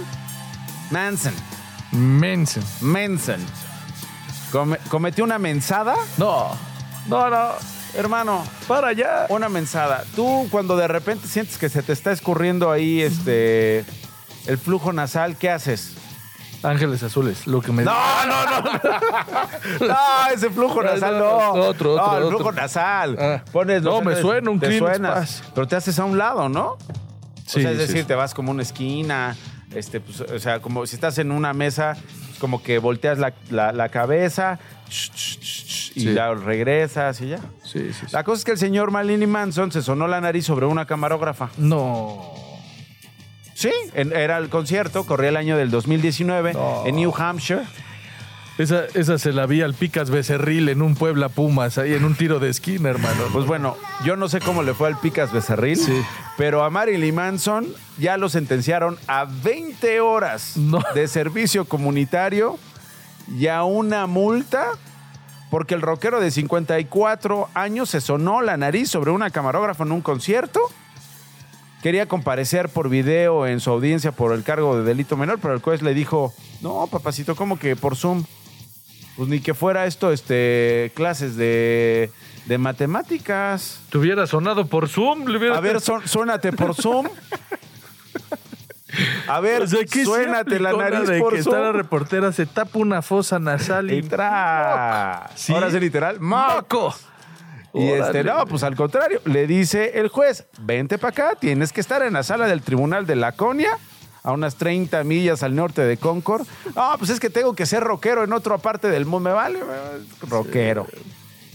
Manson. 0.90 1.34
Manson. 1.92 2.64
Manson. 2.82 3.46
¿Cometió 4.90 5.24
una 5.24 5.38
mensada? 5.38 5.96
No. 6.18 6.58
No, 7.08 7.30
no. 7.30 7.50
Hermano, 7.96 8.44
para 8.68 8.90
allá. 8.90 9.26
Una 9.30 9.50
mensada. 9.50 10.04
Tú 10.16 10.48
cuando 10.52 10.78
de 10.78 10.88
repente 10.88 11.28
sientes 11.28 11.58
que 11.58 11.70
se 11.70 11.84
te 11.84 11.94
está 11.94 12.12
escurriendo 12.12 12.72
ahí 12.72 13.02
este 13.02 13.86
el 14.46 14.58
flujo 14.58 14.94
nasal, 14.94 15.36
¿qué 15.36 15.50
haces? 15.50 15.94
Ángeles 16.64 17.04
Azules, 17.04 17.46
lo 17.48 17.62
que 17.62 17.72
me 17.72 17.84
No, 17.84 17.94
no, 18.26 18.46
no. 18.46 18.62
no, 19.88 19.96
ese 20.34 20.50
flujo 20.50 20.82
nasal 20.84 21.20
no. 21.20 21.52
Otro, 21.54 21.94
otro. 21.94 21.98
No, 21.98 22.18
el 22.18 22.24
otro. 22.24 22.38
flujo 22.38 22.52
nasal. 22.52 23.16
Ah. 23.20 23.44
Pones 23.52 23.84
los 23.84 23.94
No, 23.94 24.02
me 24.02 24.16
suena 24.16 24.50
un 24.50 24.60
te 24.60 24.78
suenas. 24.78 25.44
Pero 25.54 25.68
te 25.68 25.76
haces 25.76 25.98
a 26.00 26.06
un 26.06 26.18
lado, 26.18 26.50
¿no? 26.50 26.78
Sí, 27.46 27.60
o 27.60 27.62
sea, 27.62 27.72
es 27.72 27.78
decir, 27.78 28.00
sí. 28.00 28.04
te 28.04 28.16
vas 28.16 28.34
como 28.34 28.52
una 28.52 28.62
esquina, 28.64 29.36
este, 29.74 30.00
pues, 30.02 30.20
o 30.22 30.40
sea, 30.40 30.60
como 30.60 30.86
si 30.86 30.96
estás 30.96 31.18
en 31.20 31.32
una 31.32 31.54
mesa, 31.54 31.96
como 32.40 32.62
que 32.62 32.80
volteas 32.80 33.20
la, 33.20 33.34
la- 33.50 33.72
la 33.72 33.90
cabeza 33.90 34.60
sh, 34.90 35.12
sh, 35.14 35.40
sh, 35.40 35.66
sh, 35.66 35.92
y 35.96 36.02
Sí. 36.02 36.14
ya 36.14 36.34
regresas 36.34 37.22
y 37.22 37.30
ya. 37.30 37.38
Sí, 37.64 37.92
sí, 37.92 37.94
sí. 37.94 38.06
La 38.12 38.24
cosa 38.24 38.40
es 38.40 38.46
que 38.46 38.52
el 38.52 38.58
señor 38.58 38.92
Marilyn 38.92 39.30
Manson 39.30 39.72
se 39.72 39.82
sonó 39.82 40.08
la 40.08 40.20
nariz 40.22 40.46
sobre 40.46 40.66
una 40.66 40.86
camarógrafa. 40.86 41.50
No. 41.58 42.34
Sí, 43.58 43.72
en- 43.96 44.14
era 44.16 44.38
el 44.38 44.50
concierto, 44.50 45.04
corría 45.06 45.30
el 45.30 45.36
año 45.38 45.58
del 45.58 45.72
2019 45.72 46.54
No. 46.54 46.84
en 46.86 46.96
New 46.96 47.12
Hampshire. 47.18 47.64
Esa, 48.60 48.86
esa 48.94 49.18
se 49.18 49.34
la 49.34 49.48
vi 49.48 49.64
al 49.64 49.74
Picas 49.74 50.12
Becerril 50.12 50.70
en 50.70 50.84
un 50.84 50.94
Puebla 50.96 51.30
Pumas, 51.30 51.80
ahí 51.80 51.94
en 51.96 52.04
un 52.06 52.14
tiro 52.16 52.40
de 52.40 52.50
esquina, 52.50 52.90
hermano. 52.90 53.24
Pues 53.34 53.48
bueno, 53.48 53.76
yo 54.06 54.16
no 54.16 54.30
sé 54.30 54.40
cómo 54.42 54.62
le 54.62 54.76
fue 54.76 54.88
al 54.90 55.00
Picas 55.00 55.32
Becerril, 55.32 55.80
pero 56.38 56.64
a 56.64 56.70
Marilyn 56.70 57.16
Manson 57.16 57.66
ya 57.98 58.18
lo 58.18 58.30
sentenciaron 58.30 58.98
a 59.08 59.26
20 59.26 60.02
horas 60.02 60.54
de 60.94 61.08
servicio 61.08 61.66
comunitario 61.66 62.58
y 63.40 63.48
a 63.48 63.64
una 63.64 64.06
multa 64.06 64.68
porque 65.50 65.74
el 65.74 65.82
rockero 65.82 66.20
de 66.20 66.30
54 66.30 67.50
años 67.56 67.90
se 67.90 68.02
sonó 68.02 68.42
la 68.42 68.56
nariz 68.58 68.90
sobre 68.92 69.10
una 69.12 69.30
camarógrafa 69.32 69.84
en 69.84 69.94
un 69.94 70.02
concierto. 70.02 70.60
Quería 71.84 72.08
comparecer 72.08 72.70
por 72.70 72.90
video 72.90 73.46
en 73.48 73.60
su 73.60 73.70
audiencia 73.70 74.12
por 74.12 74.34
el 74.34 74.44
cargo 74.44 74.78
de 74.78 74.84
delito 74.84 75.16
menor, 75.16 75.40
pero 75.40 75.54
el 75.54 75.62
juez 75.62 75.82
le 75.82 75.94
dijo, 75.94 76.34
no, 76.62 76.88
papacito, 76.88 77.36
¿cómo 77.36 77.60
que 77.60 77.76
por 77.76 77.96
Zoom? 77.96 78.24
Pues 79.16 79.30
ni 79.30 79.40
que 79.40 79.54
fuera 79.54 79.86
esto, 79.86 80.12
este, 80.12 80.92
clases 80.96 81.36
de, 81.38 82.12
de 82.46 82.58
matemáticas. 82.58 83.80
Te 83.92 83.98
hubiera 84.00 84.28
sonado 84.28 84.66
por 84.68 84.90
Zoom. 84.90 85.26
Le 85.28 85.38
hubiera- 85.38 85.58
A 85.58 85.62
ver, 85.62 85.80
son- 85.82 86.08
suénate 86.08 86.52
por 86.52 86.76
Zoom. 86.76 87.08
A 89.28 89.40
ver, 89.42 89.64
O 89.64 89.68
sea, 89.68 89.86
¿qué 89.86 90.04
suénate 90.04 90.60
la 90.60 90.74
nariz 90.74 91.08
de 91.08 91.20
por 91.20 91.34
que 91.34 91.40
está 91.40 91.60
la 91.60 91.72
reportera, 91.72 92.32
se 92.32 92.46
tapa 92.48 92.80
una 92.80 93.02
fosa 93.02 93.40
nasal 93.40 93.92
y... 93.92 94.02
Tra. 94.04 95.30
Sí. 95.36 95.54
Ahora 95.54 95.70
sí, 95.72 95.80
literal. 95.80 96.20
¡Moco! 96.20 96.94
Y 97.78 97.92
este, 97.92 98.24
no, 98.24 98.46
pues 98.46 98.64
al 98.64 98.76
contrario, 98.76 99.22
le 99.26 99.48
dice 99.48 100.00
el 100.00 100.08
juez, 100.08 100.46
vente 100.60 100.98
para 100.98 101.12
acá, 101.12 101.38
tienes 101.40 101.72
que 101.72 101.82
estar 101.82 102.02
en 102.02 102.14
la 102.14 102.24
sala 102.24 102.48
del 102.48 102.62
tribunal 102.62 103.06
de 103.06 103.16
Laconia, 103.16 103.78
a 104.24 104.32
unas 104.34 104.56
30 104.56 105.04
millas 105.04 105.44
al 105.44 105.56
norte 105.56 105.84
de 105.84 105.98
Concord. 105.98 106.46
No, 106.76 106.96
pues 106.98 107.10
es 107.10 107.20
que 107.20 107.30
tengo 107.30 107.54
que 107.54 107.66
ser 107.66 107.84
rockero 107.84 108.24
en 108.24 108.34
otra 108.34 108.58
parte 108.58 108.90
del 108.90 109.06
mundo, 109.06 109.30
me 109.30 109.34
vale, 109.34 109.60
rockero. 110.28 110.88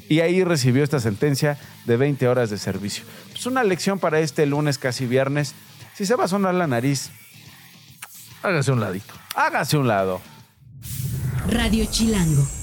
Y 0.09 0.20
ahí 0.20 0.45
recibió 0.45 0.85
esta 0.85 1.01
sentencia 1.01 1.59
de 1.87 1.97
20 1.97 2.29
horas 2.29 2.51
de 2.51 2.59
servicio. 2.59 3.05
Pues 3.31 3.47
una 3.47 3.64
lección 3.64 3.99
para 3.99 4.20
este 4.20 4.47
lunes, 4.47 4.79
casi 4.79 5.07
viernes. 5.07 5.55
Si 5.95 6.07
se 6.07 6.14
va 6.14 6.25
a 6.25 6.29
sonar 6.29 6.55
la 6.55 6.66
nariz, 6.66 7.11
hágase 8.43 8.73
un 8.73 8.81
ladito. 8.81 9.14
Hágase 9.35 9.77
un 9.77 9.89
lado. 9.89 10.20
Radio 11.49 11.85
Chilango. 11.91 12.62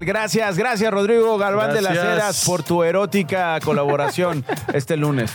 Gracias, 0.00 0.56
gracias 0.56 0.92
Rodrigo 0.92 1.36
Galván 1.38 1.74
de 1.74 1.82
las 1.82 1.94
Gracias. 1.94 2.14
Heras 2.14 2.44
por 2.44 2.62
tu 2.62 2.84
erótica 2.84 3.58
colaboración 3.64 4.44
este 4.72 4.96
lunes. 4.96 5.32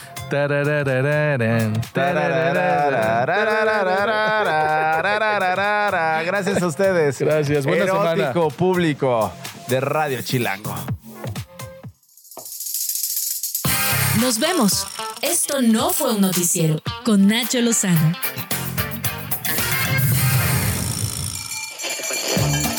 Gracias 6.25 6.61
a 6.61 6.67
ustedes. 6.67 7.19
Gracias, 7.19 7.65
buena 7.65 7.83
Erótico 7.83 8.49
público 8.49 9.33
de 9.67 9.81
Radio 9.81 10.21
Chilango. 10.21 10.73
Nos 14.21 14.39
vemos. 14.39 14.87
Esto 15.21 15.61
no 15.61 15.91
fue 15.91 16.13
un 16.13 16.21
noticiero 16.21 16.81
con 17.03 17.27
Nacho 17.27 17.59
Lozano. 17.61 18.13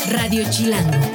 Radio 0.09 0.43
Chilango. 0.49 1.14